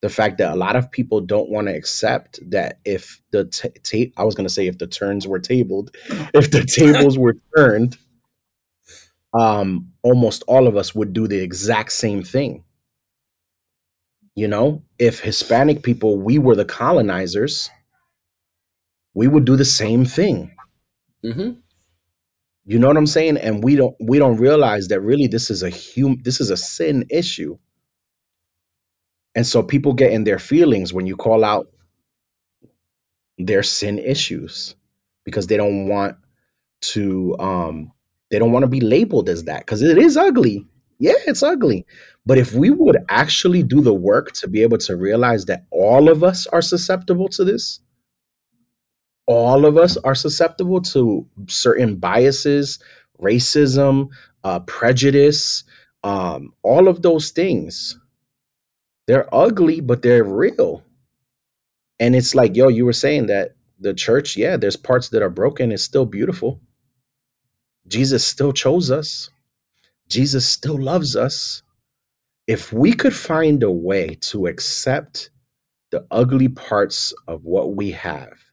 The 0.01 0.09
fact 0.09 0.37
that 0.37 0.53
a 0.53 0.55
lot 0.55 0.75
of 0.75 0.91
people 0.91 1.21
don't 1.21 1.49
want 1.49 1.67
to 1.67 1.75
accept 1.75 2.39
that 2.51 2.79
if 2.85 3.21
the 3.31 3.45
ta 3.45 3.69
ta- 3.83 4.11
I 4.17 4.23
was 4.23 4.33
going 4.33 4.47
to 4.47 4.53
say 4.53 4.67
if 4.67 4.77
the 4.77 4.87
turns 4.87 5.27
were 5.27 5.39
tabled, 5.39 5.95
if 6.33 6.51
the 6.51 6.63
tables 6.63 7.17
were 7.17 7.35
turned, 7.55 7.97
um, 9.33 9.91
almost 10.01 10.43
all 10.47 10.67
of 10.67 10.77
us 10.77 10.95
would 10.95 11.13
do 11.13 11.27
the 11.27 11.39
exact 11.39 11.91
same 11.91 12.23
thing. 12.23 12.63
You 14.35 14.47
know, 14.47 14.83
if 14.97 15.19
Hispanic 15.19 15.83
people, 15.83 16.17
we 16.17 16.39
were 16.39 16.55
the 16.55 16.65
colonizers, 16.65 17.69
we 19.13 19.27
would 19.27 19.45
do 19.45 19.55
the 19.55 19.65
same 19.65 20.05
thing. 20.05 20.51
hmm 21.23 21.51
You 22.65 22.79
know 22.79 22.87
what 22.87 22.97
I'm 22.97 23.07
saying? 23.07 23.37
And 23.37 23.63
we 23.63 23.75
don't 23.75 23.95
we 23.99 24.19
don't 24.19 24.37
realize 24.37 24.89
that 24.89 25.01
really 25.01 25.27
this 25.27 25.49
is 25.49 25.63
a 25.63 25.71
hum 25.71 26.19
this 26.23 26.39
is 26.39 26.49
a 26.49 26.57
sin 26.57 27.05
issue. 27.09 27.57
And 29.35 29.47
so 29.47 29.63
people 29.63 29.93
get 29.93 30.11
in 30.11 30.23
their 30.23 30.39
feelings 30.39 30.93
when 30.93 31.07
you 31.07 31.15
call 31.15 31.43
out 31.45 31.67
their 33.37 33.63
sin 33.63 33.99
issues 33.99 34.75
because 35.25 35.47
they 35.47 35.57
don't 35.57 35.87
want 35.87 36.17
to 36.81 37.35
um 37.39 37.91
they 38.31 38.39
don't 38.39 38.51
want 38.51 38.63
to 38.63 38.69
be 38.69 38.81
labeled 38.81 39.29
as 39.29 39.45
that 39.45 39.61
because 39.61 39.81
it 39.81 39.97
is 39.97 40.17
ugly. 40.17 40.65
Yeah, 40.99 41.13
it's 41.27 41.43
ugly. 41.43 41.85
But 42.25 42.37
if 42.37 42.53
we 42.53 42.69
would 42.69 42.97
actually 43.09 43.63
do 43.63 43.81
the 43.81 43.93
work 43.93 44.33
to 44.33 44.47
be 44.47 44.61
able 44.61 44.77
to 44.79 44.95
realize 44.95 45.45
that 45.45 45.65
all 45.71 46.09
of 46.09 46.23
us 46.23 46.45
are 46.47 46.61
susceptible 46.61 47.29
to 47.29 47.43
this, 47.43 47.79
all 49.29 49.67
of 49.67 49.77
us 49.77 49.95
are 49.97 50.15
susceptible 50.15 50.81
to 50.81 51.23
certain 51.47 51.97
biases, 51.97 52.79
racism, 53.21 54.09
uh, 54.43 54.59
prejudice, 54.61 55.63
um, 56.03 56.51
all 56.63 56.87
of 56.87 57.03
those 57.03 57.29
things. 57.29 57.99
They're 59.05 59.33
ugly, 59.33 59.81
but 59.81 60.01
they're 60.01 60.23
real. 60.23 60.83
And 61.99 62.15
it's 62.15 62.33
like, 62.33 62.55
yo, 62.55 62.69
you 62.69 62.85
were 62.85 62.93
saying 62.93 63.27
that 63.27 63.51
the 63.79 63.93
church, 63.93 64.35
yeah, 64.35 64.57
there's 64.57 64.75
parts 64.75 65.09
that 65.09 65.21
are 65.21 65.29
broken. 65.29 65.71
It's 65.71 65.83
still 65.83 66.07
beautiful. 66.07 66.59
Jesus 67.87 68.25
still 68.25 68.51
chose 68.51 68.89
us. 68.89 69.29
Jesus 70.07 70.47
still 70.47 70.81
loves 70.81 71.15
us. 71.15 71.61
If 72.47 72.73
we 72.73 72.93
could 72.93 73.15
find 73.15 73.61
a 73.61 73.71
way 73.71 74.17
to 74.21 74.47
accept 74.47 75.29
the 75.91 76.03
ugly 76.09 76.47
parts 76.49 77.13
of 77.27 77.45
what 77.45 77.75
we 77.75 77.91
have 77.91 78.48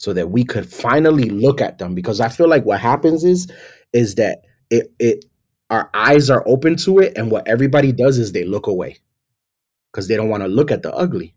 so 0.00 0.14
that 0.14 0.30
we 0.30 0.42
could 0.42 0.66
finally 0.66 1.28
look 1.28 1.60
at 1.60 1.76
them 1.76 1.94
because 1.94 2.22
I 2.22 2.30
feel 2.30 2.48
like 2.48 2.64
what 2.64 2.80
happens 2.80 3.22
is 3.22 3.52
is 3.92 4.14
that 4.14 4.44
it 4.70 4.90
it 4.98 5.26
our 5.68 5.90
eyes 5.92 6.30
are 6.30 6.42
open 6.48 6.74
to 6.76 7.00
it 7.00 7.16
and 7.18 7.30
what 7.30 7.46
everybody 7.46 7.92
does 7.92 8.16
is 8.16 8.32
they 8.32 8.44
look 8.44 8.66
away 8.66 8.96
because 9.92 10.08
they 10.08 10.16
don't 10.16 10.30
want 10.30 10.42
to 10.42 10.48
look 10.48 10.70
at 10.70 10.82
the 10.82 10.92
ugly. 10.94 11.34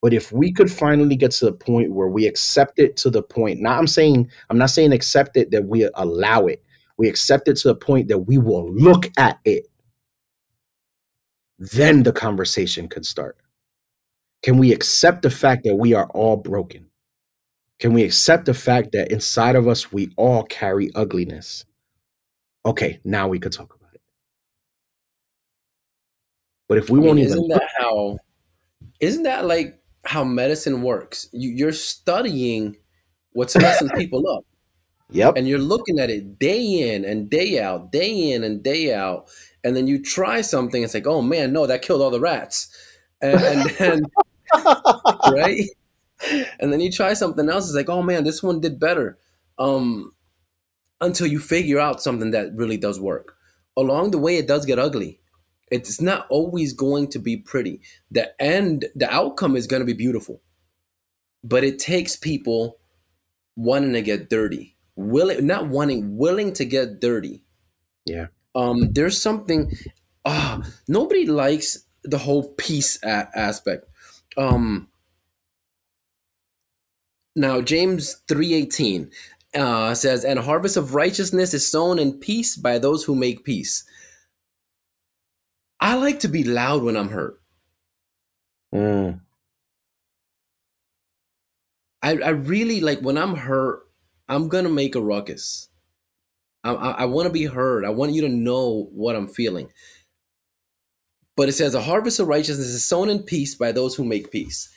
But 0.00 0.14
if 0.14 0.32
we 0.32 0.50
could 0.50 0.72
finally 0.72 1.14
get 1.14 1.30
to 1.32 1.44
the 1.44 1.52
point 1.52 1.92
where 1.92 2.08
we 2.08 2.26
accept 2.26 2.78
it 2.78 2.96
to 2.96 3.10
the 3.10 3.22
point, 3.22 3.60
not 3.60 3.78
I'm 3.78 3.86
saying, 3.86 4.30
I'm 4.48 4.58
not 4.58 4.70
saying 4.70 4.92
accept 4.92 5.36
it 5.36 5.50
that 5.50 5.66
we 5.66 5.88
allow 5.94 6.46
it. 6.46 6.64
We 6.96 7.06
accept 7.06 7.48
it 7.48 7.56
to 7.58 7.68
the 7.68 7.74
point 7.74 8.08
that 8.08 8.18
we 8.18 8.38
will 8.38 8.72
look 8.72 9.10
at 9.18 9.38
it. 9.44 9.66
Then 11.58 12.02
the 12.02 12.12
conversation 12.12 12.88
could 12.88 13.04
start. 13.04 13.36
Can 14.42 14.56
we 14.56 14.72
accept 14.72 15.20
the 15.20 15.30
fact 15.30 15.64
that 15.64 15.76
we 15.76 15.92
are 15.92 16.08
all 16.14 16.36
broken? 16.36 16.88
Can 17.82 17.94
we 17.94 18.04
accept 18.04 18.44
the 18.44 18.54
fact 18.54 18.92
that 18.92 19.10
inside 19.10 19.56
of 19.56 19.66
us 19.66 19.90
we 19.90 20.12
all 20.16 20.44
carry 20.44 20.92
ugliness? 20.94 21.64
Okay, 22.64 23.00
now 23.04 23.26
we 23.26 23.40
could 23.40 23.50
talk 23.50 23.74
about 23.74 23.92
it. 23.92 24.00
But 26.68 26.78
if 26.78 26.90
we 26.90 27.00
I 27.00 27.02
won't 27.02 27.16
mean, 27.16 27.24
even 27.24 27.38
isn't 27.38 27.48
that 27.48 27.68
how? 27.76 28.18
Isn't 29.00 29.24
that 29.24 29.46
like 29.46 29.82
how 30.04 30.22
medicine 30.22 30.82
works? 30.82 31.28
You, 31.32 31.50
you're 31.50 31.72
studying 31.72 32.76
what's 33.32 33.56
messing 33.56 33.88
people 33.96 34.28
up, 34.28 34.44
Yep. 35.10 35.34
and 35.36 35.48
you're 35.48 35.58
looking 35.58 35.98
at 35.98 36.08
it 36.08 36.38
day 36.38 36.94
in 36.94 37.04
and 37.04 37.28
day 37.28 37.60
out, 37.60 37.90
day 37.90 38.30
in 38.30 38.44
and 38.44 38.62
day 38.62 38.94
out, 38.94 39.28
and 39.64 39.74
then 39.74 39.88
you 39.88 40.00
try 40.00 40.40
something. 40.40 40.84
It's 40.84 40.94
like, 40.94 41.08
oh 41.08 41.20
man, 41.20 41.52
no, 41.52 41.66
that 41.66 41.82
killed 41.82 42.00
all 42.00 42.10
the 42.10 42.20
rats, 42.20 42.68
and, 43.20 43.40
and 43.40 43.70
then 43.70 44.02
right, 45.32 45.64
and 46.60 46.72
then 46.72 46.80
you 46.80 46.90
try 46.90 47.14
something 47.14 47.48
else. 47.48 47.66
It's 47.66 47.74
like, 47.74 47.88
oh 47.88 48.02
man, 48.02 48.24
this 48.24 48.42
one 48.42 48.60
did 48.60 48.78
better. 48.78 49.18
Um, 49.58 50.12
until 51.00 51.26
you 51.26 51.40
figure 51.40 51.80
out 51.80 52.00
something 52.00 52.30
that 52.30 52.54
really 52.54 52.76
does 52.76 53.00
work. 53.00 53.34
Along 53.76 54.10
the 54.12 54.18
way, 54.18 54.36
it 54.36 54.46
does 54.46 54.64
get 54.64 54.78
ugly. 54.78 55.20
It's 55.70 56.00
not 56.00 56.26
always 56.28 56.72
going 56.72 57.08
to 57.08 57.18
be 57.18 57.36
pretty. 57.36 57.80
The 58.10 58.40
end, 58.40 58.86
the 58.94 59.12
outcome 59.12 59.56
is 59.56 59.66
going 59.66 59.80
to 59.80 59.86
be 59.86 59.94
beautiful, 59.94 60.42
but 61.42 61.64
it 61.64 61.78
takes 61.78 62.14
people 62.14 62.78
wanting 63.56 63.94
to 63.94 64.02
get 64.02 64.30
dirty, 64.30 64.76
willing, 64.96 65.46
not 65.46 65.68
wanting, 65.68 66.16
willing 66.16 66.52
to 66.54 66.64
get 66.64 67.00
dirty. 67.00 67.42
Yeah. 68.04 68.26
Um, 68.54 68.92
there's 68.92 69.20
something. 69.20 69.72
Ah, 70.24 70.62
nobody 70.86 71.26
likes 71.26 71.84
the 72.04 72.18
whole 72.18 72.52
peace 72.54 73.02
a- 73.02 73.30
aspect. 73.34 73.86
Um, 74.36 74.88
now 77.34 77.60
James 77.60 78.22
three 78.28 78.54
eighteen 78.54 79.10
uh, 79.54 79.94
says, 79.94 80.24
"And 80.24 80.38
a 80.38 80.42
harvest 80.42 80.76
of 80.76 80.94
righteousness 80.94 81.54
is 81.54 81.70
sown 81.70 81.98
in 81.98 82.18
peace 82.18 82.56
by 82.56 82.78
those 82.78 83.04
who 83.04 83.14
make 83.14 83.44
peace." 83.44 83.84
I 85.80 85.94
like 85.96 86.20
to 86.20 86.28
be 86.28 86.44
loud 86.44 86.82
when 86.82 86.96
I'm 86.96 87.08
hurt. 87.08 87.40
Mm, 88.74 89.20
I, 92.02 92.18
I 92.18 92.28
really 92.30 92.80
like 92.80 93.00
when 93.00 93.18
I'm 93.18 93.34
hurt. 93.36 93.88
I'm 94.28 94.48
gonna 94.48 94.68
make 94.68 94.94
a 94.94 95.00
ruckus. 95.00 95.68
I, 96.64 96.72
I, 96.72 96.90
I 96.90 97.04
want 97.06 97.26
to 97.26 97.32
be 97.32 97.44
heard. 97.44 97.84
I 97.84 97.90
want 97.90 98.12
you 98.12 98.22
to 98.22 98.28
know 98.28 98.88
what 98.92 99.16
I'm 99.16 99.28
feeling. 99.28 99.70
But 101.36 101.48
it 101.48 101.52
says, 101.52 101.74
"A 101.74 101.82
harvest 101.82 102.20
of 102.20 102.28
righteousness 102.28 102.68
is 102.68 102.86
sown 102.86 103.08
in 103.08 103.22
peace 103.22 103.54
by 103.54 103.72
those 103.72 103.94
who 103.94 104.04
make 104.04 104.30
peace." 104.30 104.68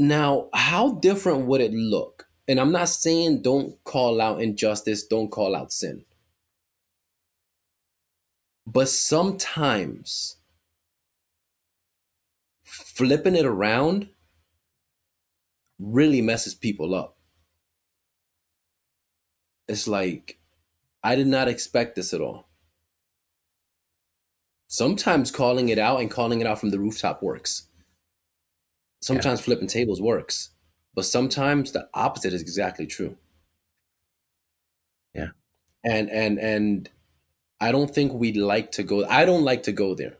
Now, 0.00 0.48
how 0.54 0.92
different 0.92 1.44
would 1.44 1.60
it 1.60 1.74
look? 1.74 2.26
And 2.48 2.58
I'm 2.58 2.72
not 2.72 2.88
saying 2.88 3.42
don't 3.42 3.76
call 3.84 4.18
out 4.18 4.40
injustice, 4.40 5.06
don't 5.06 5.30
call 5.30 5.54
out 5.54 5.72
sin. 5.72 6.06
But 8.66 8.88
sometimes 8.88 10.36
flipping 12.64 13.36
it 13.36 13.44
around 13.44 14.08
really 15.78 16.22
messes 16.22 16.54
people 16.54 16.94
up. 16.94 17.18
It's 19.68 19.86
like, 19.86 20.38
I 21.04 21.14
did 21.14 21.26
not 21.26 21.46
expect 21.46 21.94
this 21.94 22.14
at 22.14 22.22
all. 22.22 22.48
Sometimes 24.66 25.30
calling 25.30 25.68
it 25.68 25.78
out 25.78 26.00
and 26.00 26.10
calling 26.10 26.40
it 26.40 26.46
out 26.46 26.58
from 26.58 26.70
the 26.70 26.78
rooftop 26.78 27.22
works. 27.22 27.66
Sometimes 29.00 29.40
flipping 29.40 29.66
tables 29.66 30.00
works, 30.00 30.50
but 30.94 31.04
sometimes 31.04 31.72
the 31.72 31.88
opposite 31.94 32.34
is 32.34 32.42
exactly 32.42 32.86
true. 32.86 33.16
Yeah. 35.14 35.28
And 35.84 36.10
and 36.10 36.38
and 36.38 36.90
I 37.60 37.72
don't 37.72 37.92
think 37.94 38.12
we'd 38.12 38.36
like 38.36 38.72
to 38.72 38.82
go. 38.82 39.06
I 39.06 39.24
don't 39.24 39.44
like 39.44 39.62
to 39.64 39.72
go 39.72 39.94
there. 39.94 40.18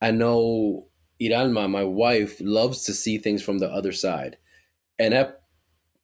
I 0.00 0.10
know 0.10 0.88
Iralma, 1.20 1.68
my 1.68 1.84
wife, 1.84 2.40
loves 2.40 2.84
to 2.84 2.92
see 2.92 3.18
things 3.18 3.42
from 3.42 3.58
the 3.58 3.70
other 3.70 3.92
side. 3.92 4.36
And 4.98 5.12
that, 5.12 5.42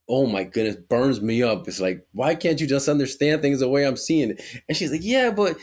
oh 0.09 0.27
my 0.27 0.45
goodness, 0.45 0.77
burns 0.77 1.21
me 1.21 1.43
up. 1.43 1.69
It's 1.69 1.81
like, 1.81 2.07
why 2.13 2.35
can't 2.35 2.61
you 2.61 2.67
just 2.67 2.89
understand 2.89 3.43
things 3.43 3.61
the 3.61 3.69
way 3.69 3.87
I'm 3.87 3.97
seeing 3.97 4.31
it? 4.31 4.43
And 4.69 4.77
she's 4.77 4.91
like, 4.91 5.05
yeah, 5.05 5.31
but 5.31 5.57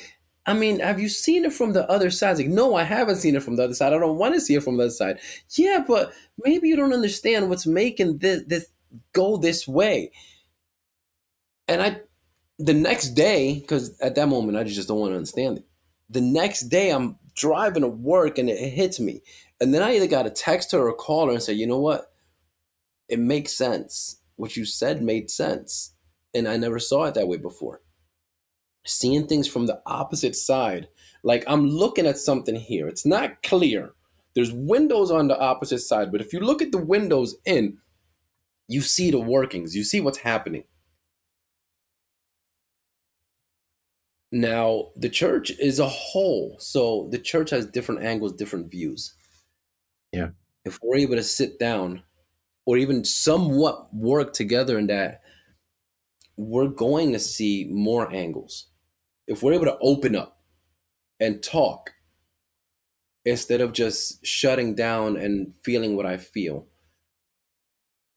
I 0.48 0.54
mean, 0.54 0.80
have 0.80 0.98
you 0.98 1.10
seen 1.10 1.44
it 1.44 1.52
from 1.52 1.74
the 1.74 1.88
other 1.92 2.10
side? 2.10 2.38
Like, 2.38 2.48
no, 2.48 2.74
I 2.74 2.84
haven't 2.84 3.18
seen 3.18 3.36
it 3.36 3.44
from 3.44 3.58
the 3.58 3.66
other 3.66 3.74
side. 3.74 3.92
I 3.92 4.00
don't 4.00 4.18
want 4.18 4.34
to 4.34 4.40
see 4.40 4.56
it 4.56 4.64
from 4.64 4.78
the 4.78 4.84
other 4.84 4.92
side. 4.92 5.20
Yeah, 5.56 5.84
but 5.86 6.14
maybe 6.42 6.70
you 6.70 6.78
don't 6.78 6.94
understand 6.94 7.50
what's 7.50 7.68
making 7.68 8.20
this 8.20 8.44
this 8.48 8.70
go 9.12 9.36
this 9.36 9.68
way. 9.68 10.14
And 11.68 11.82
I, 11.82 12.00
the 12.58 12.74
next 12.74 13.10
day, 13.10 13.60
because 13.60 14.00
at 14.00 14.16
that 14.16 14.30
moment 14.30 14.58
I 14.58 14.64
just 14.64 14.88
don't 14.88 15.00
want 15.00 15.12
to 15.12 15.18
understand 15.18 15.58
it. 15.58 15.66
The 16.10 16.22
next 16.22 16.70
day 16.70 16.92
I'm 16.92 17.18
driving 17.36 17.82
to 17.82 17.90
work 17.90 18.38
and 18.38 18.50
it 18.50 18.58
hits 18.58 19.02
me, 19.02 19.22
and 19.60 19.74
then 19.74 19.84
I 19.84 19.96
either 19.96 20.08
got 20.08 20.24
to 20.24 20.30
text 20.30 20.72
her 20.72 20.88
or 20.88 20.94
call 20.94 21.28
her 21.28 21.34
and 21.34 21.44
say, 21.44 21.52
you 21.52 21.68
know 21.68 21.80
what, 21.80 22.10
it 23.10 23.20
makes 23.20 23.52
sense. 23.52 24.22
What 24.38 24.56
you 24.56 24.64
said 24.64 25.02
made 25.02 25.30
sense, 25.30 25.94
and 26.34 26.48
I 26.48 26.56
never 26.56 26.80
saw 26.80 27.04
it 27.06 27.16
that 27.16 27.28
way 27.28 27.38
before 27.38 27.82
seeing 28.88 29.28
things 29.28 29.48
from 29.48 29.66
the 29.66 29.82
opposite 29.86 30.36
side. 30.36 30.88
Like 31.24 31.44
I'm 31.48 31.68
looking 31.68 32.08
at 32.08 32.18
something 32.18 32.56
here. 32.56 32.88
It's 32.88 33.06
not 33.06 33.44
clear. 33.44 33.94
There's 34.34 34.52
windows 34.52 35.12
on 35.12 35.28
the 35.28 35.40
opposite 35.40 35.80
side, 35.80 36.12
but 36.12 36.22
if 36.22 36.32
you 36.32 36.40
look 36.40 36.62
at 36.62 36.72
the 36.72 36.78
windows 36.78 37.36
in, 37.46 37.78
you 38.68 38.82
see 38.82 39.12
the 39.12 39.20
workings, 39.20 39.76
you 39.76 39.84
see 39.84 40.00
what's 40.02 40.20
happening. 40.20 40.64
Now, 44.32 44.90
the 44.96 45.10
church 45.10 45.52
is 45.52 45.80
a 45.80 45.88
whole. 45.88 46.58
So 46.60 47.08
the 47.12 47.18
church 47.18 47.50
has 47.50 47.66
different 47.66 48.04
angles, 48.04 48.34
different 48.34 48.70
views. 48.70 49.16
Yeah. 50.12 50.30
If 50.66 50.80
we're 50.84 50.98
able 50.98 51.16
to 51.16 51.24
sit 51.24 51.60
down 51.60 52.04
or 52.66 52.78
even 52.78 53.06
somewhat 53.06 53.94
work 53.94 54.34
together 54.34 54.78
in 54.78 54.88
that, 54.88 55.22
we're 56.36 56.68
going 56.68 57.14
to 57.14 57.20
see 57.20 57.68
more 57.72 58.14
angles 58.14 58.68
if 59.28 59.44
we're 59.44 59.54
able 59.54 59.66
to 59.66 59.78
open 59.82 60.16
up 60.16 60.40
and 61.20 61.44
talk 61.44 61.92
instead 63.26 63.62
of 63.62 63.74
just 63.74 64.26
shutting 64.26 64.74
down 64.76 65.18
and 65.18 65.54
feeling 65.64 65.96
what 65.98 66.06
I 66.06 66.18
feel, 66.18 66.68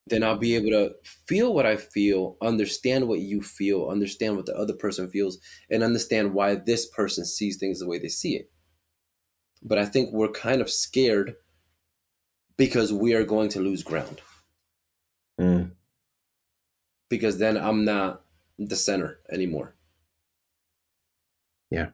then 0.07 0.23
I'll 0.23 0.39
be 0.39 0.57
able 0.57 0.71
to 0.71 0.95
feel 1.27 1.53
what 1.55 1.67
I 1.67 1.77
feel, 1.77 2.37
understand 2.43 3.09
what 3.09 3.21
you 3.21 3.43
feel, 3.43 3.89
understand 3.89 4.37
what 4.37 4.47
the 4.47 4.57
other 4.57 4.75
person 4.75 5.09
feels, 5.11 5.39
and 5.71 5.83
understand 5.83 6.35
why 6.35 6.55
this 6.57 6.87
person 6.87 7.25
sees 7.25 7.57
things 7.59 7.81
the 7.81 7.89
way 7.89 7.99
they 7.99 8.09
see 8.09 8.37
it. 8.37 8.51
but 9.63 9.79
I 9.79 9.85
think 9.87 10.11
we're 10.13 10.31
kind 10.31 10.61
of 10.61 10.71
scared 10.71 11.37
because 12.57 12.93
we 12.93 13.15
are 13.15 13.25
going 13.25 13.49
to 13.51 13.61
lose 13.61 13.83
ground. 13.83 14.21
Mm. 15.41 15.73
Because 17.09 17.39
then 17.39 17.57
I'm 17.57 17.85
not 17.85 18.23
the 18.59 18.77
center 18.77 19.21
anymore. 19.31 19.75
Yeah. 21.71 21.91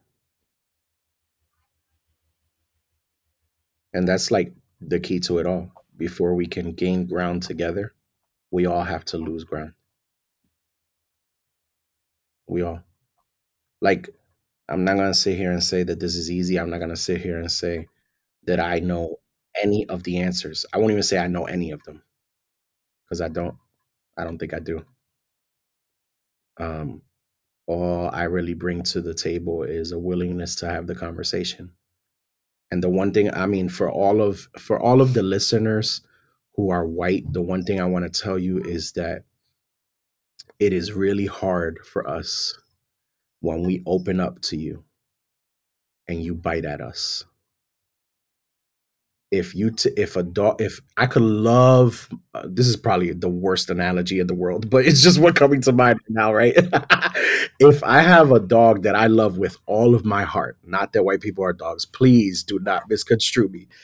And 3.92 4.06
that's 4.06 4.30
like 4.30 4.54
the 4.80 5.00
key 5.00 5.18
to 5.20 5.38
it 5.38 5.46
all. 5.46 5.72
Before 5.96 6.34
we 6.34 6.46
can 6.46 6.72
gain 6.72 7.06
ground 7.06 7.42
together, 7.42 7.94
we 8.50 8.66
all 8.66 8.84
have 8.84 9.04
to 9.06 9.18
lose 9.18 9.44
ground. 9.44 9.74
We 12.48 12.62
all. 12.62 12.82
Like, 13.80 14.08
I'm 14.68 14.84
not 14.84 14.96
going 14.96 15.10
to 15.12 15.14
sit 15.18 15.36
here 15.38 15.52
and 15.52 15.62
say 15.62 15.82
that 15.84 16.00
this 16.00 16.16
is 16.16 16.30
easy. 16.30 16.58
I'm 16.58 16.70
not 16.70 16.78
going 16.78 16.90
to 16.90 16.96
sit 16.96 17.20
here 17.20 17.38
and 17.38 17.50
say 17.50 17.88
that 18.44 18.60
I 18.60 18.80
know 18.80 19.20
any 19.62 19.88
of 19.88 20.04
the 20.04 20.18
answers. 20.18 20.66
I 20.72 20.78
won't 20.78 20.92
even 20.92 21.02
say 21.02 21.18
I 21.18 21.28
know 21.28 21.46
any 21.46 21.70
of 21.72 21.82
them 21.84 22.02
because 23.04 23.20
I 23.20 23.28
don't. 23.28 23.56
I 24.16 24.24
don't 24.24 24.38
think 24.38 24.54
I 24.54 24.60
do. 24.60 24.84
Um, 26.58 27.02
all 27.66 28.10
I 28.12 28.24
really 28.24 28.54
bring 28.54 28.82
to 28.84 29.00
the 29.00 29.14
table 29.14 29.62
is 29.62 29.92
a 29.92 29.98
willingness 29.98 30.54
to 30.56 30.68
have 30.68 30.86
the 30.86 30.94
conversation. 30.94 31.72
And 32.70 32.82
the 32.82 32.88
one 32.88 33.12
thing 33.12 33.32
I 33.32 33.46
mean 33.46 33.68
for 33.68 33.90
all 33.90 34.20
of 34.20 34.48
for 34.58 34.80
all 34.80 35.00
of 35.00 35.14
the 35.14 35.22
listeners 35.22 36.00
who 36.54 36.70
are 36.70 36.86
white, 36.86 37.32
the 37.32 37.42
one 37.42 37.62
thing 37.64 37.80
I 37.80 37.86
want 37.86 38.12
to 38.12 38.22
tell 38.22 38.38
you 38.38 38.58
is 38.58 38.92
that 38.92 39.24
it 40.58 40.72
is 40.72 40.92
really 40.92 41.26
hard 41.26 41.80
for 41.84 42.08
us 42.08 42.58
when 43.40 43.62
we 43.62 43.82
open 43.86 44.20
up 44.20 44.40
to 44.40 44.56
you 44.56 44.84
and 46.08 46.22
you 46.22 46.34
bite 46.34 46.64
at 46.64 46.80
us 46.80 47.24
if 49.30 49.54
you 49.54 49.70
t- 49.70 49.90
if 49.96 50.16
a 50.16 50.22
dog 50.22 50.60
if 50.60 50.80
i 50.96 51.06
could 51.06 51.22
love 51.22 52.08
uh, 52.34 52.42
this 52.48 52.66
is 52.68 52.76
probably 52.76 53.12
the 53.12 53.28
worst 53.28 53.70
analogy 53.70 54.20
in 54.20 54.26
the 54.26 54.34
world 54.34 54.70
but 54.70 54.84
it's 54.86 55.02
just 55.02 55.18
what 55.18 55.34
coming 55.34 55.60
to 55.60 55.72
mind 55.72 55.98
now 56.08 56.32
right? 56.32 56.56
If 57.58 57.82
i 57.84 58.00
have 58.02 58.32
a 58.32 58.40
dog 58.40 58.82
that 58.82 58.94
i 58.94 59.06
love 59.06 59.38
with 59.38 59.56
all 59.66 59.94
of 59.94 60.04
my 60.04 60.22
heart 60.24 60.58
not 60.62 60.92
that 60.92 61.04
white 61.04 61.20
people 61.20 61.44
are 61.44 61.52
dogs 61.52 61.86
please 61.86 62.42
do 62.42 62.58
not 62.60 62.88
misconstrue 62.88 63.48
me. 63.48 63.68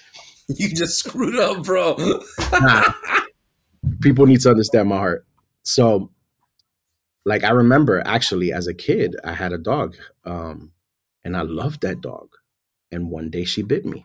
You 0.49 0.69
just 0.69 0.99
screwed 0.99 1.39
up 1.39 1.65
bro. 1.65 1.97
Nah, 2.53 2.93
people 4.01 4.27
need 4.27 4.41
to 4.41 4.51
understand 4.51 4.89
my 4.89 4.99
heart. 4.99 5.25
So 5.63 6.11
like 7.25 7.45
i 7.45 7.51
remember 7.51 8.03
actually 8.05 8.53
as 8.53 8.67
a 8.67 8.75
kid 8.75 9.17
i 9.25 9.33
had 9.33 9.53
a 9.53 9.59
dog 9.59 9.97
um 10.25 10.73
and 11.25 11.37
i 11.37 11.43
loved 11.43 11.81
that 11.83 12.01
dog. 12.01 12.29
And 12.91 13.11
one 13.11 13.31
day 13.31 13.45
she 13.45 13.63
bit 13.63 13.87
me 13.87 14.05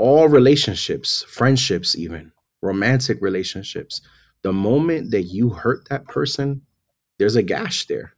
all 0.00 0.28
relationships, 0.28 1.24
friendships, 1.28 1.94
even 1.94 2.32
romantic 2.62 3.20
relationships, 3.20 4.00
the 4.42 4.52
moment 4.52 5.10
that 5.10 5.24
you 5.24 5.50
hurt 5.50 5.86
that 5.90 6.06
person, 6.06 6.62
there's 7.18 7.36
a 7.36 7.42
gash 7.42 7.86
there. 7.86 8.14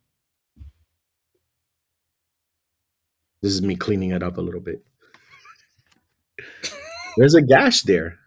This 3.43 3.53
is 3.53 3.63
me 3.63 3.75
cleaning 3.75 4.13
it 4.13 4.23
up 4.23 4.39
a 4.39 4.41
little 4.41 4.61
bit. 4.61 4.85
There's 7.17 7.35
a 7.35 7.43
gash 7.43 7.83
there. 7.83 8.21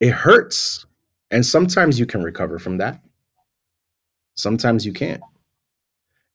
It 0.00 0.10
hurts. 0.10 0.86
And 1.30 1.44
sometimes 1.44 2.00
you 2.00 2.06
can 2.06 2.22
recover 2.22 2.58
from 2.58 2.78
that. 2.78 3.00
Sometimes 4.34 4.86
you 4.86 4.94
can't. 4.94 5.20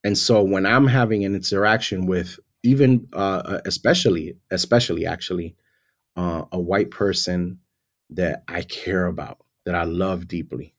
And 0.04 0.16
so 0.16 0.44
when 0.44 0.68
I'm 0.68 0.86
having 0.86 1.26
an 1.26 1.34
interaction 1.34 2.06
with 2.06 2.40
even 2.62 3.08
uh, 3.14 3.42
uh 3.46 3.62
especially 3.66 4.36
especially 4.52 5.06
actually 5.06 5.56
uh, 6.16 6.46
a 6.52 6.60
white 6.60 6.92
person 6.92 7.60
that 8.12 8.44
I 8.48 8.64
care 8.64 9.06
about, 9.06 9.40
that 9.66 9.76
I 9.76 9.84
love 9.84 10.28
deeply. 10.28 10.74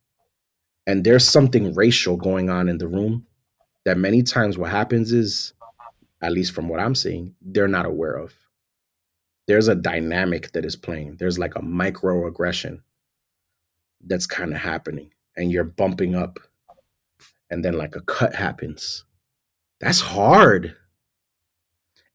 And 0.86 1.04
there's 1.04 1.28
something 1.28 1.74
racial 1.74 2.16
going 2.16 2.50
on 2.50 2.68
in 2.68 2.78
the 2.78 2.88
room 2.88 3.26
that 3.84 3.98
many 3.98 4.22
times 4.22 4.58
what 4.58 4.70
happens 4.70 5.12
is, 5.12 5.52
at 6.22 6.32
least 6.32 6.52
from 6.52 6.68
what 6.68 6.80
I'm 6.80 6.94
seeing, 6.94 7.34
they're 7.40 7.68
not 7.68 7.86
aware 7.86 8.14
of. 8.16 8.34
There's 9.46 9.68
a 9.68 9.74
dynamic 9.74 10.52
that 10.52 10.64
is 10.64 10.76
playing. 10.76 11.16
There's 11.16 11.38
like 11.38 11.56
a 11.56 11.62
microaggression 11.62 12.82
that's 14.04 14.26
kind 14.26 14.52
of 14.52 14.58
happening, 14.58 15.12
and 15.36 15.50
you're 15.50 15.64
bumping 15.64 16.14
up, 16.14 16.38
and 17.50 17.64
then 17.64 17.74
like 17.74 17.96
a 17.96 18.00
cut 18.02 18.34
happens. 18.34 19.04
That's 19.80 20.00
hard. 20.00 20.76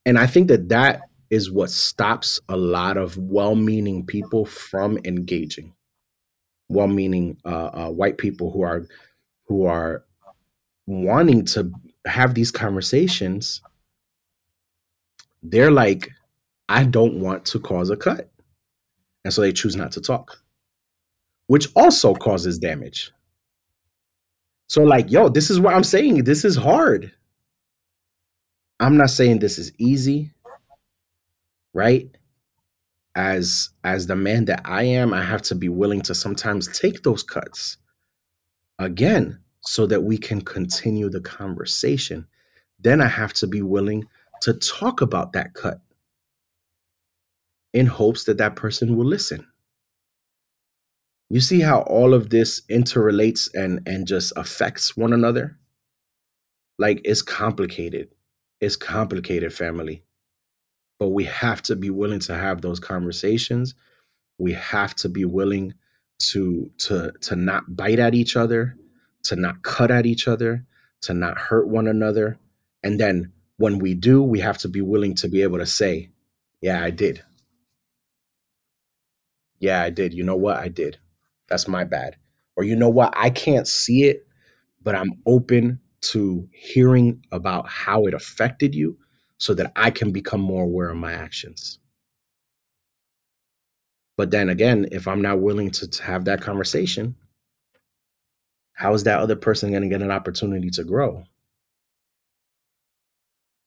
And 0.04 0.18
I 0.18 0.26
think 0.26 0.48
that 0.48 0.68
that 0.68 1.02
is 1.30 1.50
what 1.50 1.70
stops 1.70 2.40
a 2.48 2.56
lot 2.56 2.96
of 2.96 3.16
well-meaning 3.16 4.06
people 4.06 4.44
from 4.44 4.98
engaging. 5.04 5.74
Well-meaning 6.68 7.38
uh, 7.44 7.70
uh, 7.72 7.90
white 7.90 8.18
people 8.18 8.50
who 8.50 8.62
are 8.62 8.86
who 9.46 9.66
are 9.66 10.04
wanting 10.86 11.44
to 11.44 11.70
have 12.06 12.34
these 12.34 12.50
conversations. 12.50 13.62
They're 15.42 15.70
like 15.70 16.10
i 16.68 16.82
don't 16.82 17.20
want 17.20 17.44
to 17.46 17.60
cause 17.60 17.90
a 17.90 17.96
cut. 17.96 18.28
And 19.24 19.32
so 19.32 19.40
they 19.42 19.52
choose 19.52 19.76
not 19.76 19.92
to 19.92 20.00
talk 20.00 20.40
which 21.46 21.68
also 21.76 22.14
causes 22.14 22.58
damage. 22.58 23.12
So 24.68 24.82
like 24.82 25.10
yo 25.10 25.28
this 25.28 25.50
is 25.50 25.60
what 25.60 25.74
i'm 25.74 25.84
saying. 25.84 26.24
This 26.24 26.44
is 26.44 26.56
hard. 26.56 27.12
I'm 28.80 28.96
not 28.96 29.10
saying 29.10 29.38
this 29.38 29.58
is 29.58 29.72
easy 29.78 30.32
right? 31.76 32.08
As 33.14 33.68
as 33.84 34.06
the 34.06 34.16
man 34.16 34.46
that 34.46 34.62
I 34.64 34.84
am, 34.84 35.12
I 35.12 35.22
have 35.22 35.42
to 35.42 35.54
be 35.54 35.68
willing 35.68 36.00
to 36.02 36.14
sometimes 36.14 36.68
take 36.68 37.02
those 37.02 37.22
cuts 37.22 37.76
again 38.78 39.40
so 39.60 39.86
that 39.86 40.02
we 40.02 40.16
can 40.16 40.40
continue 40.40 41.10
the 41.10 41.20
conversation. 41.20 42.26
Then 42.80 43.00
I 43.02 43.08
have 43.08 43.34
to 43.34 43.46
be 43.46 43.60
willing 43.60 44.06
to 44.42 44.54
talk 44.54 45.02
about 45.02 45.32
that 45.32 45.52
cut 45.52 45.80
in 47.74 47.86
hopes 47.86 48.24
that 48.24 48.38
that 48.38 48.56
person 48.56 48.96
will 48.96 49.06
listen. 49.06 49.46
You 51.28 51.40
see 51.40 51.60
how 51.60 51.80
all 51.80 52.14
of 52.14 52.30
this 52.30 52.62
interrelates 52.70 53.50
and 53.52 53.80
and 53.86 54.06
just 54.06 54.32
affects 54.36 54.96
one 54.96 55.12
another? 55.12 55.58
Like 56.78 57.02
it's 57.04 57.22
complicated. 57.22 58.08
It's 58.60 58.76
complicated, 58.76 59.52
family 59.52 60.06
but 60.98 61.08
we 61.08 61.24
have 61.24 61.62
to 61.62 61.76
be 61.76 61.90
willing 61.90 62.20
to 62.20 62.34
have 62.34 62.62
those 62.62 62.80
conversations. 62.80 63.74
We 64.38 64.52
have 64.52 64.94
to 64.96 65.08
be 65.08 65.24
willing 65.24 65.74
to 66.18 66.70
to 66.78 67.12
to 67.20 67.36
not 67.36 67.76
bite 67.76 67.98
at 67.98 68.14
each 68.14 68.36
other 68.36 68.76
to 69.24 69.36
not 69.36 69.62
cut 69.62 69.90
at 69.90 70.06
each 70.06 70.28
other 70.28 70.64
to 71.02 71.12
not 71.12 71.38
hurt 71.38 71.68
one 71.68 71.86
another. 71.86 72.38
And 72.82 72.98
then 72.98 73.32
when 73.58 73.78
we 73.78 73.94
do 73.94 74.22
we 74.22 74.40
have 74.40 74.58
to 74.58 74.68
be 74.68 74.80
willing 74.80 75.14
to 75.16 75.28
be 75.28 75.42
able 75.42 75.58
to 75.58 75.66
say 75.66 76.10
yeah 76.62 76.82
i 76.82 76.90
did. 76.90 77.22
Yeah 79.58 79.82
i 79.82 79.90
did. 79.90 80.14
You 80.14 80.24
know 80.24 80.36
what? 80.36 80.56
I 80.56 80.68
did. 80.68 80.98
That's 81.48 81.68
my 81.68 81.84
bad. 81.84 82.16
Or 82.56 82.64
you 82.64 82.76
know 82.76 82.88
what? 82.88 83.12
I 83.16 83.30
can't 83.30 83.68
see 83.68 84.04
it 84.04 84.26
but 84.86 84.94
i'm 84.94 85.10
open 85.26 85.80
to 86.00 86.48
hearing 86.52 87.20
about 87.32 87.68
how 87.68 88.06
it 88.06 88.14
affected 88.14 88.74
you 88.74 88.96
so 89.38 89.54
that 89.54 89.72
I 89.76 89.90
can 89.90 90.12
become 90.12 90.40
more 90.40 90.64
aware 90.64 90.88
of 90.90 90.96
my 90.96 91.12
actions. 91.12 91.78
But 94.16 94.30
then 94.30 94.48
again, 94.48 94.88
if 94.92 95.06
I'm 95.06 95.20
not 95.20 95.40
willing 95.40 95.70
to, 95.72 95.88
to 95.88 96.02
have 96.02 96.24
that 96.24 96.40
conversation, 96.40 97.14
how 98.72 98.94
is 98.94 99.04
that 99.04 99.20
other 99.20 99.36
person 99.36 99.70
going 99.70 99.82
to 99.82 99.88
get 99.88 100.02
an 100.02 100.10
opportunity 100.10 100.70
to 100.70 100.84
grow? 100.84 101.24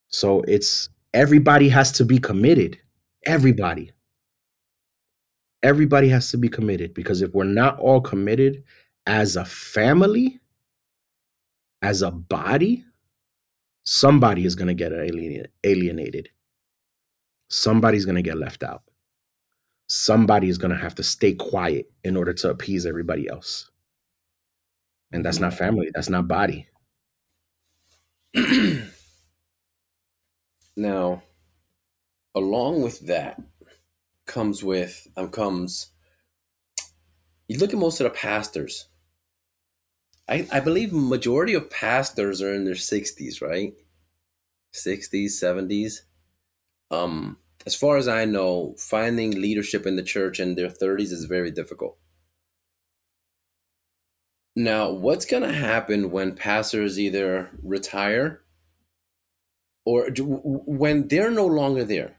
So 0.09 0.41
it's 0.41 0.89
everybody 1.13 1.70
has 1.70 1.91
to 1.93 2.05
be 2.05 2.20
committed. 2.20 2.80
Everybody. 3.26 3.91
Everybody 5.61 6.09
has 6.09 6.32
to 6.32 6.38
be 6.38 6.49
committed 6.49 6.93
because 6.93 7.22
if 7.22 7.34
we're 7.34 7.43
not 7.43 7.80
all 7.80 8.01
committed 8.01 8.63
as 9.05 9.36
a 9.36 9.45
family, 9.45 10.39
as 11.82 12.01
a 12.01 12.11
body, 12.11 12.86
somebody 13.90 14.46
is 14.46 14.54
going 14.54 14.68
to 14.68 14.76
get 14.76 14.92
alienated. 15.64 16.30
Somebody's 17.48 18.06
going 18.06 18.18
to 18.18 18.22
get 18.22 18.38
left 18.38 18.62
out. 18.62 18.84
Somebody 19.88 20.48
is 20.48 20.60
going 20.60 20.70
to 20.70 20.78
have 20.78 20.94
to 20.96 21.04
stay 21.04 21.34
quiet 21.34 21.92
in 22.04 22.16
order 22.16 22.32
to 22.34 22.52
appease 22.52 22.86
everybody 22.86 23.28
else. 23.28 23.72
And 25.12 25.26
that's 25.26 25.40
not 25.40 25.56
family, 25.56 25.90
that's 25.92 26.08
not 26.08 26.28
body. 26.28 26.68
now, 30.78 31.24
along 32.36 32.84
with 32.84 33.00
that 33.08 33.42
comes 34.28 34.64
with 34.64 35.08
um, 35.18 35.30
comes 35.30 35.88
you 37.48 37.58
look 37.58 37.74
at 37.74 37.80
most 37.80 38.00
of 38.00 38.04
the 38.04 38.12
pastors 38.12 38.89
I, 40.30 40.47
I 40.51 40.59
believe 40.59 40.93
majority 40.93 41.55
of 41.55 41.71
pastors 41.71 42.41
are 42.41 42.53
in 42.53 42.63
their 42.63 42.75
60s, 42.75 43.41
right? 43.41 43.73
60s, 44.73 45.32
70s. 45.32 46.01
Um, 46.91 47.38
as 47.65 47.75
far 47.75 47.97
as 47.97 48.07
I 48.07 48.25
know, 48.25 48.75
finding 48.77 49.32
leadership 49.32 49.88
in 49.88 49.95
the 49.95 50.03
church 50.03 50.39
in 50.39 50.53
their 50.53 50.69
30s 50.69 51.11
is 51.11 51.25
very 51.25 51.49
difficult. 51.49 51.97
Now, 54.55 54.91
what's 54.91 55.25
going 55.25 55.43
to 55.43 55.53
happen 55.53 56.11
when 56.11 56.36
pastors 56.36 56.99
either 56.99 57.49
retire 57.63 58.41
or 59.86 60.09
do, 60.09 60.25
when 60.25 61.07
they're 61.07 61.32
no 61.32 61.45
longer 61.45 61.84
there? 61.84 62.17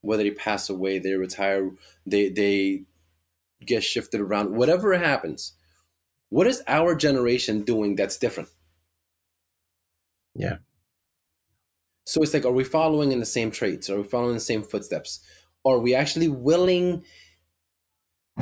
Whether 0.00 0.24
they 0.24 0.30
pass 0.30 0.68
away, 0.68 0.98
they 0.98 1.12
retire, 1.14 1.70
they 2.04 2.28
they 2.28 2.84
get 3.64 3.84
shifted 3.84 4.20
around, 4.20 4.56
whatever 4.56 4.94
happens. 4.94 5.52
What 6.32 6.46
is 6.46 6.62
our 6.66 6.94
generation 6.94 7.60
doing 7.60 7.94
that's 7.94 8.16
different? 8.16 8.48
Yeah. 10.34 10.56
So 12.06 12.22
it's 12.22 12.32
like, 12.32 12.46
are 12.46 12.52
we 12.52 12.64
following 12.64 13.12
in 13.12 13.20
the 13.20 13.26
same 13.26 13.50
traits? 13.50 13.90
Are 13.90 13.98
we 13.98 14.04
following 14.04 14.32
the 14.32 14.40
same 14.40 14.62
footsteps? 14.62 15.20
Are 15.66 15.78
we 15.78 15.94
actually 15.94 16.28
willing 16.28 17.04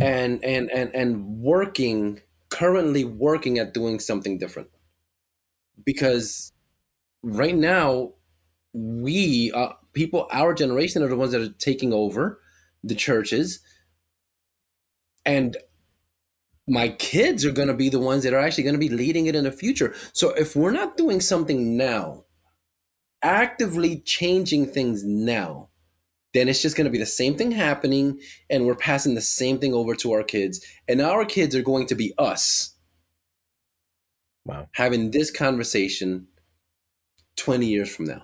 and 0.01 0.43
and 0.45 0.71
and 0.71 0.95
and 0.95 1.41
working 1.41 2.21
currently 2.49 3.05
working 3.05 3.59
at 3.59 3.75
doing 3.75 3.99
something 3.99 4.39
different? 4.39 4.69
Because 5.85 6.53
right 7.25 7.57
now, 7.57 8.13
we 8.73 9.53
uh, 9.53 9.73
people, 9.95 10.29
our 10.33 10.55
generation 10.55 11.03
are 11.03 11.09
the 11.09 11.17
ones 11.17 11.33
that 11.33 11.41
are 11.43 11.55
taking 11.59 11.93
over 11.93 12.41
the 12.85 12.95
churches, 12.95 13.61
and 15.27 15.57
my 16.71 16.89
kids 16.89 17.45
are 17.45 17.51
going 17.51 17.67
to 17.67 17.75
be 17.75 17.89
the 17.89 17.99
ones 17.99 18.23
that 18.23 18.33
are 18.33 18.39
actually 18.39 18.63
going 18.63 18.75
to 18.75 18.79
be 18.79 18.89
leading 18.89 19.27
it 19.27 19.35
in 19.35 19.43
the 19.43 19.51
future. 19.51 19.93
So 20.13 20.31
if 20.31 20.55
we're 20.55 20.71
not 20.71 20.97
doing 20.97 21.21
something 21.21 21.77
now 21.77 22.25
actively 23.23 23.99
changing 24.01 24.67
things 24.67 25.05
now, 25.05 25.69
then 26.33 26.49
it's 26.49 26.63
just 26.63 26.77
going 26.77 26.85
to 26.85 26.91
be 26.91 26.99
the 26.99 27.05
same 27.05 27.37
thing 27.37 27.51
happening 27.51 28.21
and 28.49 28.67
we're 28.67 28.77
passing 28.77 29.17
the 29.17 29.21
same 29.21 29.59
thing 29.59 29.75
over 29.75 29.97
to 29.97 30.13
our 30.13 30.23
kids. 30.23 30.65
And 30.87 31.01
our 31.01 31.25
kids 31.25 31.57
are 31.57 31.63
going 31.63 31.87
to 31.89 31.97
be 31.97 32.15
us. 32.17 32.77
Wow. 34.45 34.69
Having 34.75 35.11
this 35.11 35.33
conversation 35.33 36.29
20 37.37 37.67
years 37.67 37.95
from 37.95 38.05
now. 38.07 38.23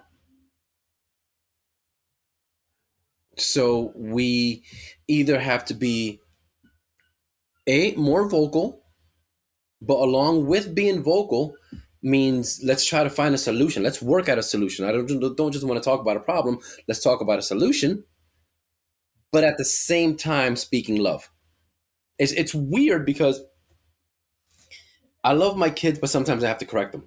So 3.36 3.92
we 3.96 4.62
either 5.08 5.40
have 5.40 5.64
to 5.66 5.74
be 5.74 6.20
a 7.66 7.94
more 7.94 8.28
vocal 8.28 8.82
but 9.80 9.98
along 9.98 10.46
with 10.46 10.74
being 10.74 11.02
vocal 11.02 11.54
means 12.02 12.60
let's 12.62 12.84
try 12.84 13.02
to 13.02 13.10
find 13.10 13.34
a 13.34 13.38
solution. 13.38 13.82
Let's 13.82 14.00
work 14.00 14.28
at 14.28 14.38
a 14.38 14.42
solution. 14.42 14.84
I 14.84 14.92
don't, 14.92 15.36
don't 15.36 15.52
just 15.52 15.66
want 15.66 15.82
to 15.82 15.88
talk 15.88 16.00
about 16.00 16.16
a 16.16 16.20
problem. 16.20 16.58
Let's 16.88 17.02
talk 17.02 17.20
about 17.20 17.38
a 17.38 17.42
solution, 17.42 18.04
but 19.32 19.44
at 19.44 19.58
the 19.58 19.64
same 19.64 20.16
time, 20.16 20.56
speaking 20.56 20.96
love. 20.96 21.30
It's, 22.18 22.32
it's 22.32 22.54
weird 22.54 23.04
because 23.04 23.42
I 25.22 25.32
love 25.32 25.56
my 25.56 25.70
kids, 25.70 25.98
but 25.98 26.10
sometimes 26.10 26.44
I 26.44 26.48
have 26.48 26.58
to 26.58 26.66
correct 26.66 26.92
them. 26.92 27.04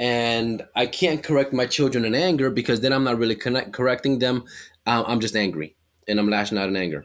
And 0.00 0.62
I 0.76 0.86
can't 0.86 1.22
correct 1.22 1.52
my 1.52 1.66
children 1.66 2.04
in 2.04 2.14
anger 2.14 2.50
because 2.50 2.80
then 2.80 2.92
I'm 2.92 3.04
not 3.04 3.18
really 3.18 3.34
connect, 3.34 3.72
correcting 3.72 4.18
them. 4.18 4.44
Um, 4.86 5.04
I'm 5.06 5.20
just 5.20 5.34
angry 5.34 5.76
and 6.06 6.20
I'm 6.20 6.28
lashing 6.28 6.58
out 6.58 6.68
in 6.68 6.76
anger. 6.76 7.04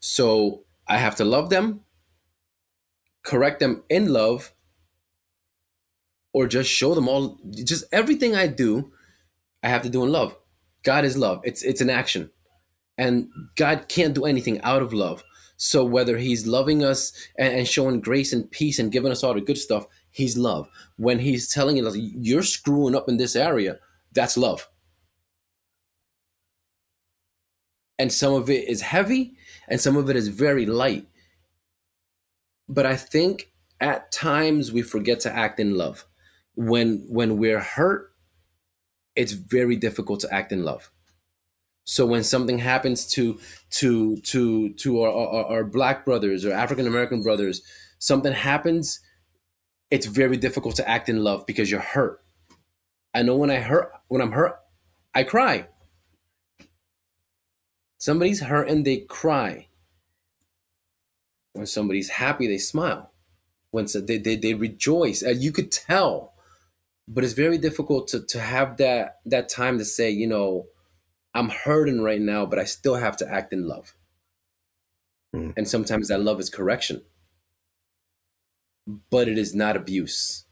So 0.00 0.64
I 0.86 0.98
have 0.98 1.16
to 1.16 1.24
love 1.24 1.50
them, 1.50 1.80
correct 3.22 3.60
them 3.60 3.82
in 3.88 4.12
love, 4.12 4.52
or 6.32 6.46
just 6.46 6.70
show 6.70 6.94
them 6.94 7.08
all 7.08 7.38
just 7.50 7.84
everything 7.92 8.36
I 8.36 8.46
do, 8.46 8.92
I 9.62 9.68
have 9.68 9.82
to 9.82 9.90
do 9.90 10.04
in 10.04 10.12
love. 10.12 10.36
God 10.82 11.04
is 11.04 11.16
love. 11.16 11.40
It's 11.44 11.62
it's 11.62 11.80
an 11.80 11.90
action. 11.90 12.30
And 12.98 13.28
God 13.56 13.88
can't 13.88 14.14
do 14.14 14.24
anything 14.24 14.60
out 14.62 14.82
of 14.82 14.92
love. 14.92 15.24
So 15.56 15.84
whether 15.84 16.18
he's 16.18 16.46
loving 16.46 16.84
us 16.84 17.12
and, 17.38 17.66
showing 17.66 18.00
grace 18.00 18.32
and 18.32 18.50
peace 18.50 18.78
and 18.78 18.92
giving 18.92 19.10
us 19.10 19.24
all 19.24 19.34
the 19.34 19.40
good 19.40 19.58
stuff, 19.58 19.86
he's 20.10 20.36
love. 20.36 20.68
When 20.96 21.18
he's 21.18 21.52
telling 21.52 21.84
us 21.84 21.96
you're 21.96 22.42
screwing 22.42 22.94
up 22.94 23.08
in 23.08 23.16
this 23.16 23.34
area, 23.34 23.78
that's 24.12 24.36
love. 24.36 24.68
And 27.98 28.12
some 28.12 28.34
of 28.34 28.50
it 28.50 28.68
is 28.68 28.82
heavy 28.82 29.36
and 29.68 29.80
some 29.80 29.96
of 29.96 30.08
it 30.10 30.16
is 30.16 30.28
very 30.28 30.66
light. 30.66 31.06
But 32.68 32.86
I 32.86 32.96
think 32.96 33.52
at 33.80 34.10
times 34.10 34.72
we 34.72 34.82
forget 34.82 35.20
to 35.20 35.32
act 35.34 35.60
in 35.60 35.76
love. 35.76 36.04
When 36.54 37.06
when 37.08 37.36
we're 37.36 37.60
hurt 37.60 38.12
it's 39.16 39.32
very 39.32 39.76
difficult 39.76 40.20
to 40.20 40.32
act 40.32 40.52
in 40.52 40.62
love. 40.62 40.90
So 41.84 42.04
when 42.04 42.22
something 42.22 42.58
happens 42.58 43.06
to 43.12 43.38
to 43.70 44.16
to 44.18 44.72
to 44.74 45.02
our, 45.02 45.10
our, 45.10 45.44
our 45.46 45.64
black 45.64 46.04
brothers 46.04 46.44
or 46.44 46.52
african 46.52 46.86
american 46.86 47.22
brothers 47.22 47.62
something 47.98 48.32
happens 48.32 49.00
it's 49.90 50.06
very 50.06 50.36
difficult 50.36 50.74
to 50.76 50.88
act 50.88 51.08
in 51.08 51.22
love 51.22 51.46
because 51.46 51.70
you're 51.70 51.80
hurt. 51.80 52.20
I 53.14 53.22
know 53.22 53.36
when 53.36 53.50
i 53.50 53.60
hurt 53.60 53.92
when 54.08 54.20
i'm 54.20 54.32
hurt 54.32 54.56
i 55.14 55.22
cry 55.22 55.68
somebody's 57.98 58.40
hurt 58.40 58.68
and 58.68 58.84
they 58.84 58.98
cry. 58.98 59.68
When 61.52 61.66
somebody's 61.66 62.10
happy 62.10 62.46
they 62.46 62.58
smile. 62.58 63.12
When 63.70 63.88
so 63.88 64.00
they, 64.00 64.18
they, 64.18 64.36
they 64.36 64.54
rejoice. 64.54 65.22
Uh, 65.22 65.30
you 65.30 65.52
could 65.52 65.72
tell. 65.72 66.34
But 67.08 67.24
it's 67.24 67.32
very 67.34 67.58
difficult 67.58 68.08
to 68.08 68.20
to 68.26 68.40
have 68.40 68.78
that 68.78 69.20
that 69.26 69.48
time 69.48 69.78
to 69.78 69.84
say 69.84 70.10
you 70.10 70.26
know 70.26 70.66
i'm 71.34 71.50
hurting 71.50 72.00
right 72.00 72.20
now 72.20 72.44
but 72.44 72.58
i 72.58 72.64
still 72.64 72.96
have 72.96 73.16
to 73.18 73.28
act 73.32 73.52
in 73.52 73.68
love. 73.68 73.94
Mm. 75.34 75.52
and 75.56 75.68
sometimes 75.68 76.08
that 76.08 76.20
love 76.20 76.40
is 76.40 76.50
correction. 76.50 77.02
But 79.10 79.28
it 79.28 79.36
is 79.36 79.54
not 79.54 79.76
abuse. 79.76 80.44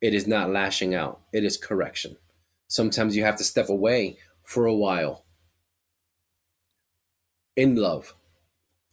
It 0.00 0.14
is 0.14 0.26
not 0.26 0.50
lashing 0.50 0.94
out. 0.94 1.20
It 1.32 1.44
is 1.44 1.56
correction. 1.56 2.16
Sometimes 2.68 3.16
you 3.16 3.24
have 3.24 3.36
to 3.36 3.44
step 3.44 3.68
away 3.68 4.16
for 4.42 4.66
a 4.66 4.74
while 4.74 5.21
in 7.56 7.76
love 7.76 8.14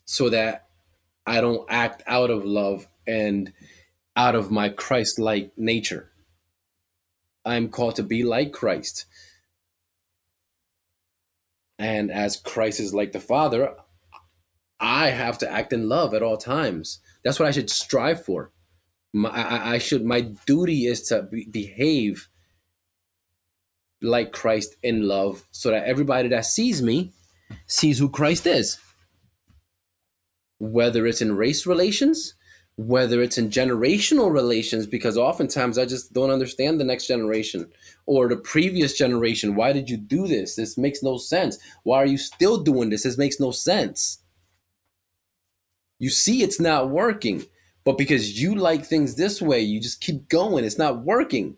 so 0.05 0.30
that 0.30 0.68
i 1.26 1.39
don't 1.41 1.66
act 1.70 2.03
out 2.07 2.30
of 2.30 2.45
love 2.45 2.88
and 3.07 3.53
out 4.16 4.36
of 4.36 4.51
my 4.51 4.70
christ-like 4.70 5.51
nature 5.57 6.10
I'm 7.45 7.70
called 7.70 7.95
to 7.95 8.03
be 8.03 8.24
like 8.24 8.53
Christ. 8.53 9.05
And 11.78 12.12
as 12.12 12.36
Christ 12.36 12.80
is 12.80 12.93
like 12.93 13.12
the 13.12 13.20
Father, 13.20 13.76
I 14.80 15.10
have 15.10 15.38
to 15.39 15.51
act 15.51 15.74
in 15.74 15.89
love 15.89 16.14
at 16.14 16.22
all 16.22 16.38
times. 16.38 16.99
That's 17.24 17.39
what 17.39 17.47
I 17.47 17.51
should 17.51 17.70
strive 17.70 18.24
for. 18.24 18.51
My, 19.14 19.30
I, 19.30 19.74
I 19.74 19.78
should. 19.78 20.05
My 20.05 20.22
duty 20.22 20.86
is 20.86 21.01
to 21.03 21.24
be, 21.24 21.47
behave 21.49 22.28
like 24.01 24.32
Christ 24.32 24.76
in 24.84 25.07
love, 25.07 25.45
so 25.51 25.72
that 25.72 25.86
everybody 25.86 26.30
that 26.30 26.45
sees 26.45 26.82
me 26.82 27.12
sees 27.68 28.00
who 28.00 28.10
Christ 28.10 28.45
is. 28.45 28.80
Whether 30.60 31.08
it's 31.08 31.22
in 31.22 31.36
race 31.38 31.66
relations, 31.66 32.36
whether 32.76 33.22
it's 33.22 33.38
in 33.38 33.50
generational 33.50 34.32
relations, 34.32 34.88
because 34.88 35.18
oftentimes 35.18 35.78
I 35.78 35.86
just 35.86 36.14
don't 36.14 36.32
understand 36.32 36.80
the 36.80 36.86
next 36.86 37.08
generation 37.08 37.70
or 38.06 38.30
the 38.30 38.38
previous 38.38 38.97
generation. 38.97 39.56
Why 39.56 39.74
did 39.74 39.89
you 39.89 39.97
do 39.97 40.28
this? 40.28 40.56
This 40.56 40.78
makes 40.78 41.04
no 41.04 41.18
sense. 41.18 41.58
Why 41.84 41.97
are 41.97 42.06
you 42.06 42.18
still 42.18 42.58
doing 42.58 42.89
this? 42.89 43.04
This 43.04 43.18
makes 43.18 43.39
no 43.39 43.52
sense. 43.52 44.20
You 46.00 46.10
see, 46.10 46.41
it's 46.41 46.60
not 46.60 46.89
working, 46.89 47.45
but 47.84 47.97
because 47.97 48.41
you 48.41 48.56
like 48.56 48.86
things 48.86 49.16
this 49.16 49.41
way, 49.41 49.60
you 49.60 49.82
just 49.82 50.00
keep 50.00 50.30
going. 50.30 50.64
It's 50.64 50.78
not 50.78 51.04
working. 51.04 51.58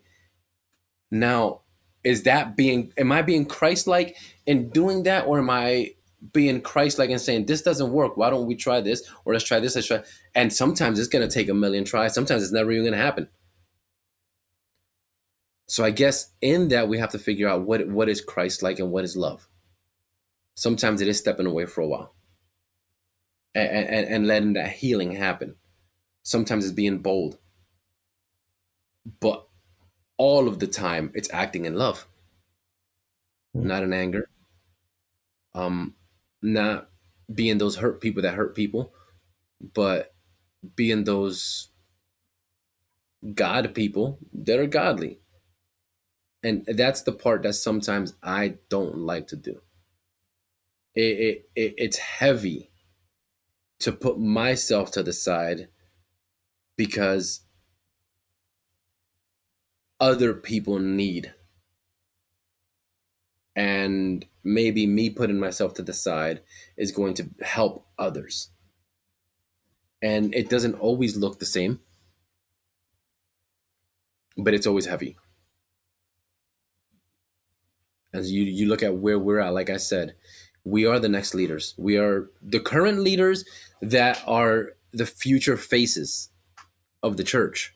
Now, 1.10 1.61
is 2.04 2.24
that 2.24 2.56
being, 2.56 2.92
am 2.96 3.12
I 3.12 3.22
being 3.22 3.46
Christ 3.46 3.86
like 3.86 4.16
in 4.46 4.70
doing 4.70 5.04
that, 5.04 5.26
or 5.26 5.38
am 5.38 5.50
I 5.50 5.92
being 6.32 6.60
Christ 6.60 6.98
like 6.98 7.10
and 7.10 7.20
saying, 7.20 7.46
This 7.46 7.62
doesn't 7.62 7.92
work. 7.92 8.16
Why 8.16 8.30
don't 8.30 8.46
we 8.46 8.54
try 8.54 8.80
this? 8.80 9.08
Or 9.24 9.32
let's 9.32 9.44
try 9.44 9.58
this, 9.58 9.74
let's 9.74 9.88
try. 9.88 10.02
And 10.34 10.52
sometimes 10.52 10.98
it's 10.98 11.08
gonna 11.08 11.28
take 11.28 11.48
a 11.48 11.54
million 11.54 11.84
tries. 11.84 12.14
Sometimes 12.14 12.42
it's 12.42 12.52
never 12.52 12.70
even 12.70 12.84
gonna 12.84 13.02
happen. 13.02 13.28
So 15.66 15.84
I 15.84 15.90
guess 15.90 16.32
in 16.40 16.68
that 16.68 16.88
we 16.88 16.98
have 16.98 17.10
to 17.10 17.18
figure 17.18 17.48
out 17.48 17.62
what 17.62 17.88
what 17.88 18.08
is 18.08 18.20
Christ 18.20 18.62
like 18.62 18.78
and 18.78 18.92
what 18.92 19.04
is 19.04 19.16
love. 19.16 19.48
Sometimes 20.54 21.00
it 21.00 21.08
is 21.08 21.18
stepping 21.18 21.46
away 21.46 21.66
for 21.66 21.80
a 21.80 21.88
while. 21.88 22.14
And, 23.54 23.68
and, 23.68 24.06
and 24.06 24.26
letting 24.26 24.52
that 24.54 24.70
healing 24.70 25.12
happen. 25.12 25.56
Sometimes 26.22 26.64
it's 26.64 26.72
being 26.72 26.98
bold. 26.98 27.38
But 29.20 29.46
all 30.22 30.46
of 30.46 30.60
the 30.60 30.68
time 30.68 31.10
it's 31.14 31.28
acting 31.32 31.64
in 31.64 31.74
love. 31.74 32.06
Mm-hmm. 33.56 33.66
Not 33.66 33.82
in 33.82 33.92
anger. 33.92 34.28
Um, 35.52 35.96
not 36.40 36.90
being 37.32 37.58
those 37.58 37.76
hurt 37.76 38.00
people 38.00 38.22
that 38.22 38.34
hurt 38.34 38.54
people, 38.54 38.92
but 39.74 40.14
being 40.76 41.02
those 41.02 41.70
God 43.34 43.74
people 43.74 44.20
that 44.32 44.60
are 44.60 44.68
godly. 44.68 45.18
And 46.44 46.64
that's 46.66 47.02
the 47.02 47.12
part 47.12 47.42
that 47.42 47.54
sometimes 47.54 48.14
I 48.22 48.58
don't 48.68 48.98
like 48.98 49.26
to 49.28 49.36
do. 49.36 49.60
It, 50.94 51.18
it, 51.26 51.50
it 51.56 51.74
it's 51.78 51.98
heavy 51.98 52.70
to 53.80 53.90
put 53.90 54.20
myself 54.20 54.92
to 54.92 55.02
the 55.02 55.12
side 55.12 55.68
because 56.76 57.40
other 60.02 60.34
people 60.34 60.78
need. 60.78 61.32
And 63.56 64.26
maybe 64.44 64.86
me 64.86 65.08
putting 65.08 65.40
myself 65.40 65.72
to 65.74 65.82
the 65.82 65.94
side 65.94 66.42
is 66.76 66.92
going 66.92 67.14
to 67.14 67.30
help 67.42 67.86
others. 67.98 68.50
And 70.02 70.34
it 70.34 70.50
doesn't 70.50 70.74
always 70.74 71.16
look 71.16 71.38
the 71.38 71.46
same 71.46 71.80
but 74.36 74.54
it's 74.54 74.66
always 74.66 74.86
heavy. 74.86 75.16
As 78.14 78.30
you 78.30 78.42
you 78.42 78.66
look 78.68 78.82
at 78.82 78.96
where 78.96 79.18
we're 79.18 79.38
at 79.38 79.54
like 79.54 79.70
i 79.70 79.78
said 79.78 80.14
we 80.64 80.86
are 80.86 81.00
the 81.00 81.08
next 81.08 81.34
leaders. 81.34 81.74
We 81.76 81.96
are 81.96 82.30
the 82.40 82.60
current 82.60 83.00
leaders 83.00 83.44
that 83.80 84.22
are 84.28 84.74
the 84.92 85.06
future 85.06 85.56
faces 85.56 86.28
of 87.02 87.16
the 87.16 87.24
church 87.24 87.74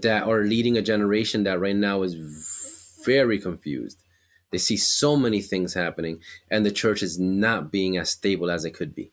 that 0.00 0.22
are 0.22 0.42
leading 0.42 0.78
a 0.78 0.82
generation 0.82 1.44
that 1.44 1.60
right 1.60 1.76
now 1.76 2.02
is 2.02 2.14
very 3.04 3.38
confused. 3.38 4.02
They 4.50 4.58
see 4.58 4.76
so 4.76 5.16
many 5.16 5.42
things 5.42 5.74
happening, 5.74 6.20
and 6.50 6.64
the 6.64 6.70
church 6.70 7.02
is 7.02 7.18
not 7.18 7.70
being 7.70 7.98
as 7.98 8.10
stable 8.10 8.50
as 8.50 8.64
it 8.64 8.72
could 8.72 8.94
be. 8.94 9.12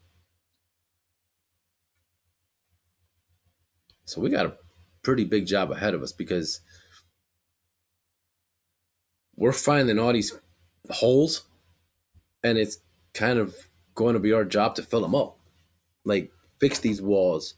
So 4.05 4.21
we 4.21 4.29
got 4.29 4.45
a 4.45 4.57
pretty 5.01 5.25
big 5.25 5.45
job 5.45 5.71
ahead 5.71 5.93
of 5.93 6.01
us 6.01 6.13
because 6.13 6.61
we're 9.35 9.51
finding 9.51 9.99
all 9.99 10.13
these 10.13 10.37
holes, 10.89 11.45
and 12.41 12.57
it's 12.57 12.77
kind 13.13 13.37
of 13.37 13.55
going 13.95 14.13
to 14.13 14.19
be 14.19 14.31
our 14.31 14.45
job 14.45 14.75
to 14.75 14.83
fill 14.83 15.01
them 15.01 15.15
up. 15.15 15.37
Like, 16.05 16.31
fix 16.57 16.79
these 16.79 17.01
walls, 17.01 17.55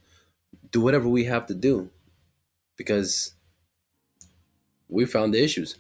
do 0.71 0.81
whatever 0.81 1.07
we 1.07 1.25
have 1.25 1.45
to 1.47 1.53
do 1.53 1.91
because 2.77 3.33
we 4.89 5.05
found 5.05 5.33
the 5.33 5.43
issues. 5.43 5.77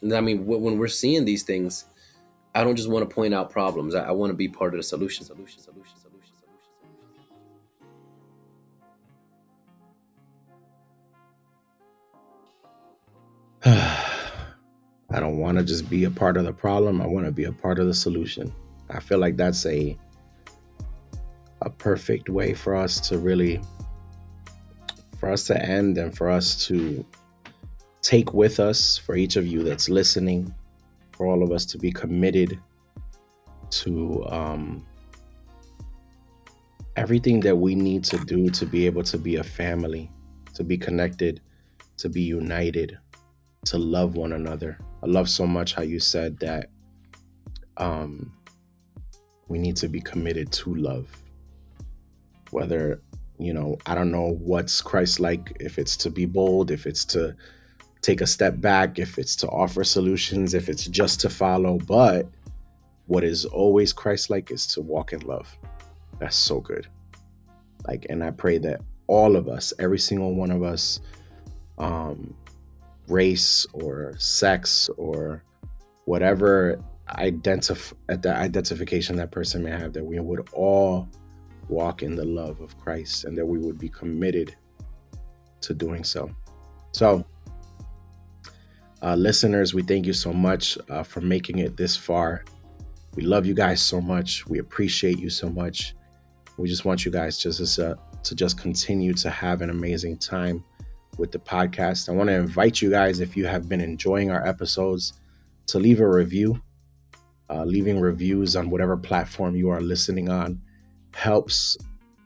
And 0.00 0.12
I 0.12 0.20
mean, 0.20 0.46
when 0.46 0.78
we're 0.78 0.88
seeing 0.88 1.24
these 1.24 1.42
things, 1.42 1.84
I 2.54 2.64
don't 2.64 2.76
just 2.76 2.90
want 2.90 3.08
to 3.08 3.14
point 3.14 3.32
out 3.32 3.50
problems. 3.50 3.94
I, 3.94 4.10
want 4.10 4.30
to 4.30 4.34
be 4.34 4.48
part 4.48 4.74
of 4.74 4.78
the 4.78 4.82
solution. 4.82 5.24
Solution. 5.24 5.60
Solution. 5.60 5.96
Solution. 5.96 6.34
Solution. 13.62 13.98
I 15.14 15.20
don't 15.20 15.38
want 15.38 15.58
to 15.58 15.64
just 15.64 15.88
be 15.88 16.04
a 16.04 16.10
part 16.10 16.36
of 16.36 16.44
the 16.44 16.52
problem. 16.52 17.00
I 17.00 17.06
want 17.06 17.26
to 17.26 17.32
be 17.32 17.44
a 17.44 17.52
part 17.52 17.78
of 17.78 17.86
the 17.86 17.94
solution. 17.94 18.52
I 18.90 19.00
feel 19.00 19.18
like 19.18 19.36
that's 19.36 19.64
a 19.66 19.96
a 21.62 21.70
perfect 21.70 22.28
way 22.28 22.54
for 22.54 22.74
us 22.74 22.98
to 23.08 23.18
really 23.18 23.60
for 25.22 25.30
us 25.30 25.44
to 25.44 25.64
end 25.64 25.98
and 25.98 26.16
for 26.16 26.28
us 26.28 26.66
to 26.66 27.06
take 28.00 28.34
with 28.34 28.58
us, 28.58 28.98
for 28.98 29.14
each 29.14 29.36
of 29.36 29.46
you 29.46 29.62
that's 29.62 29.88
listening, 29.88 30.52
for 31.12 31.28
all 31.28 31.44
of 31.44 31.52
us 31.52 31.64
to 31.64 31.78
be 31.78 31.92
committed 31.92 32.58
to 33.70 34.26
um, 34.26 34.84
everything 36.96 37.38
that 37.38 37.54
we 37.54 37.76
need 37.76 38.02
to 38.02 38.18
do 38.24 38.50
to 38.50 38.66
be 38.66 38.84
able 38.84 39.04
to 39.04 39.16
be 39.16 39.36
a 39.36 39.44
family, 39.44 40.10
to 40.54 40.64
be 40.64 40.76
connected, 40.76 41.40
to 41.98 42.08
be 42.08 42.22
united, 42.22 42.98
to 43.64 43.78
love 43.78 44.16
one 44.16 44.32
another. 44.32 44.76
I 45.04 45.06
love 45.06 45.30
so 45.30 45.46
much 45.46 45.72
how 45.72 45.82
you 45.82 46.00
said 46.00 46.36
that 46.40 46.68
um, 47.76 48.32
we 49.46 49.60
need 49.60 49.76
to 49.76 49.86
be 49.86 50.00
committed 50.00 50.50
to 50.50 50.74
love. 50.74 51.06
Whether 52.50 53.00
you 53.44 53.52
know, 53.52 53.76
I 53.86 53.94
don't 53.94 54.10
know 54.10 54.36
what's 54.40 54.80
Christ 54.80 55.20
like, 55.20 55.56
if 55.60 55.78
it's 55.78 55.96
to 55.98 56.10
be 56.10 56.26
bold, 56.26 56.70
if 56.70 56.86
it's 56.86 57.04
to 57.06 57.34
take 58.00 58.20
a 58.20 58.26
step 58.26 58.60
back, 58.60 58.98
if 58.98 59.18
it's 59.18 59.36
to 59.36 59.48
offer 59.48 59.84
solutions, 59.84 60.54
if 60.54 60.68
it's 60.68 60.86
just 60.86 61.20
to 61.20 61.30
follow. 61.30 61.78
But 61.78 62.28
what 63.06 63.24
is 63.24 63.44
always 63.44 63.92
Christ 63.92 64.30
like 64.30 64.50
is 64.50 64.66
to 64.68 64.80
walk 64.80 65.12
in 65.12 65.20
love. 65.20 65.56
That's 66.18 66.36
so 66.36 66.60
good. 66.60 66.86
Like, 67.86 68.06
and 68.10 68.22
I 68.22 68.30
pray 68.30 68.58
that 68.58 68.80
all 69.06 69.36
of 69.36 69.48
us, 69.48 69.72
every 69.78 69.98
single 69.98 70.34
one 70.34 70.50
of 70.50 70.62
us, 70.62 71.00
um, 71.78 72.34
race 73.08 73.66
or 73.72 74.14
sex 74.18 74.88
or 74.96 75.42
whatever 76.04 76.82
identify 77.08 77.94
at 78.08 78.22
the 78.22 78.34
identification 78.34 79.16
that 79.16 79.30
person 79.30 79.62
may 79.62 79.70
have, 79.70 79.92
that 79.92 80.04
we 80.04 80.18
would 80.20 80.48
all 80.52 81.08
walk 81.68 82.02
in 82.02 82.14
the 82.14 82.24
love 82.24 82.60
of 82.60 82.78
Christ 82.78 83.24
and 83.24 83.36
that 83.38 83.46
we 83.46 83.58
would 83.58 83.78
be 83.78 83.88
committed 83.88 84.56
to 85.62 85.74
doing 85.74 86.04
so. 86.04 86.30
So, 86.92 87.24
uh, 89.02 89.16
listeners, 89.16 89.74
we 89.74 89.82
thank 89.82 90.06
you 90.06 90.12
so 90.12 90.32
much 90.32 90.78
uh, 90.90 91.02
for 91.02 91.20
making 91.20 91.58
it 91.58 91.76
this 91.76 91.96
far. 91.96 92.44
We 93.16 93.24
love 93.24 93.46
you 93.46 93.54
guys 93.54 93.80
so 93.80 94.00
much. 94.00 94.46
We 94.46 94.58
appreciate 94.58 95.18
you 95.18 95.30
so 95.30 95.48
much. 95.48 95.94
We 96.56 96.68
just 96.68 96.84
want 96.84 97.04
you 97.04 97.10
guys 97.10 97.38
just 97.38 97.78
uh, 97.78 97.94
to 98.22 98.34
just 98.34 98.58
continue 98.58 99.12
to 99.14 99.30
have 99.30 99.62
an 99.62 99.70
amazing 99.70 100.18
time 100.18 100.64
with 101.18 101.32
the 101.32 101.38
podcast. 101.38 102.08
I 102.08 102.12
want 102.12 102.28
to 102.28 102.34
invite 102.34 102.80
you 102.80 102.90
guys, 102.90 103.20
if 103.20 103.36
you 103.36 103.46
have 103.46 103.68
been 103.68 103.80
enjoying 103.80 104.30
our 104.30 104.46
episodes, 104.46 105.14
to 105.66 105.78
leave 105.78 106.00
a 106.00 106.08
review. 106.08 106.60
Uh, 107.50 107.64
leaving 107.64 108.00
reviews 108.00 108.56
on 108.56 108.70
whatever 108.70 108.96
platform 108.96 109.54
you 109.54 109.68
are 109.68 109.80
listening 109.82 110.30
on 110.30 110.58
helps 111.14 111.76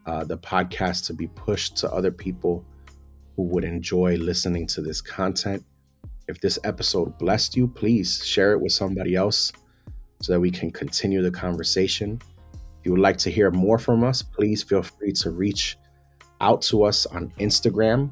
uh, 0.06 0.24
the 0.24 0.38
podcast 0.38 1.06
to 1.06 1.14
be 1.14 1.26
pushed 1.28 1.76
to 1.76 1.92
other 1.92 2.10
people 2.10 2.64
who 3.34 3.42
would 3.42 3.64
enjoy 3.64 4.16
listening 4.16 4.66
to 4.68 4.80
this 4.80 5.00
content. 5.00 5.64
If 6.28 6.40
this 6.40 6.58
episode 6.64 7.18
blessed 7.18 7.56
you, 7.56 7.68
please 7.68 8.24
share 8.24 8.52
it 8.52 8.60
with 8.60 8.72
somebody 8.72 9.14
else 9.14 9.52
so 10.20 10.32
that 10.32 10.40
we 10.40 10.50
can 10.50 10.70
continue 10.70 11.22
the 11.22 11.30
conversation. 11.30 12.20
If 12.54 12.84
you 12.84 12.92
would 12.92 13.00
like 13.00 13.18
to 13.18 13.30
hear 13.30 13.50
more 13.50 13.78
from 13.78 14.02
us, 14.04 14.22
please 14.22 14.62
feel 14.62 14.82
free 14.82 15.12
to 15.12 15.30
reach 15.30 15.76
out 16.40 16.62
to 16.62 16.84
us 16.84 17.06
on 17.06 17.30
Instagram. 17.38 18.10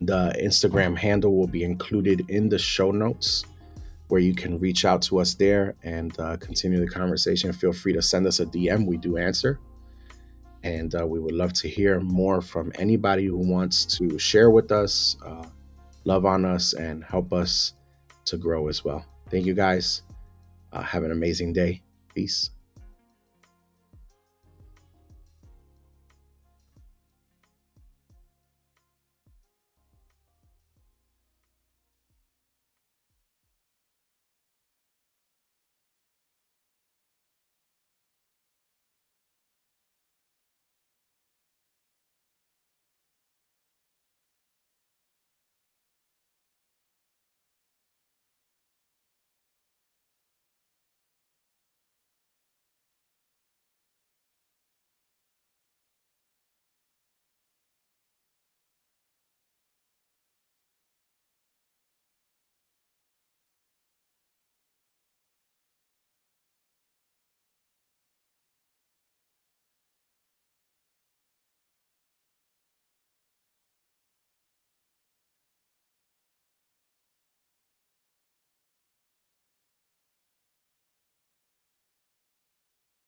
The 0.00 0.34
Instagram 0.42 0.96
handle 0.96 1.36
will 1.36 1.46
be 1.46 1.62
included 1.62 2.28
in 2.28 2.48
the 2.48 2.58
show 2.58 2.90
notes 2.90 3.44
where 4.12 4.20
you 4.20 4.34
can 4.34 4.58
reach 4.58 4.84
out 4.84 5.00
to 5.00 5.18
us 5.18 5.32
there 5.32 5.74
and 5.84 6.20
uh, 6.20 6.36
continue 6.36 6.78
the 6.78 6.86
conversation. 6.86 7.50
Feel 7.50 7.72
free 7.72 7.94
to 7.94 8.02
send 8.02 8.26
us 8.26 8.40
a 8.40 8.44
DM. 8.44 8.84
We 8.84 8.98
do 8.98 9.16
answer. 9.16 9.58
And 10.62 10.94
uh, 10.94 11.06
we 11.06 11.18
would 11.18 11.34
love 11.34 11.54
to 11.54 11.68
hear 11.70 11.98
more 11.98 12.42
from 12.42 12.72
anybody 12.78 13.24
who 13.24 13.38
wants 13.38 13.86
to 13.96 14.18
share 14.18 14.50
with 14.50 14.70
us, 14.70 15.16
uh, 15.24 15.46
love 16.04 16.26
on 16.26 16.44
us, 16.44 16.74
and 16.74 17.02
help 17.02 17.32
us 17.32 17.72
to 18.26 18.36
grow 18.36 18.68
as 18.68 18.84
well. 18.84 19.02
Thank 19.30 19.46
you 19.46 19.54
guys. 19.54 20.02
Uh, 20.74 20.82
have 20.82 21.04
an 21.04 21.10
amazing 21.10 21.54
day. 21.54 21.80
Peace. 22.14 22.50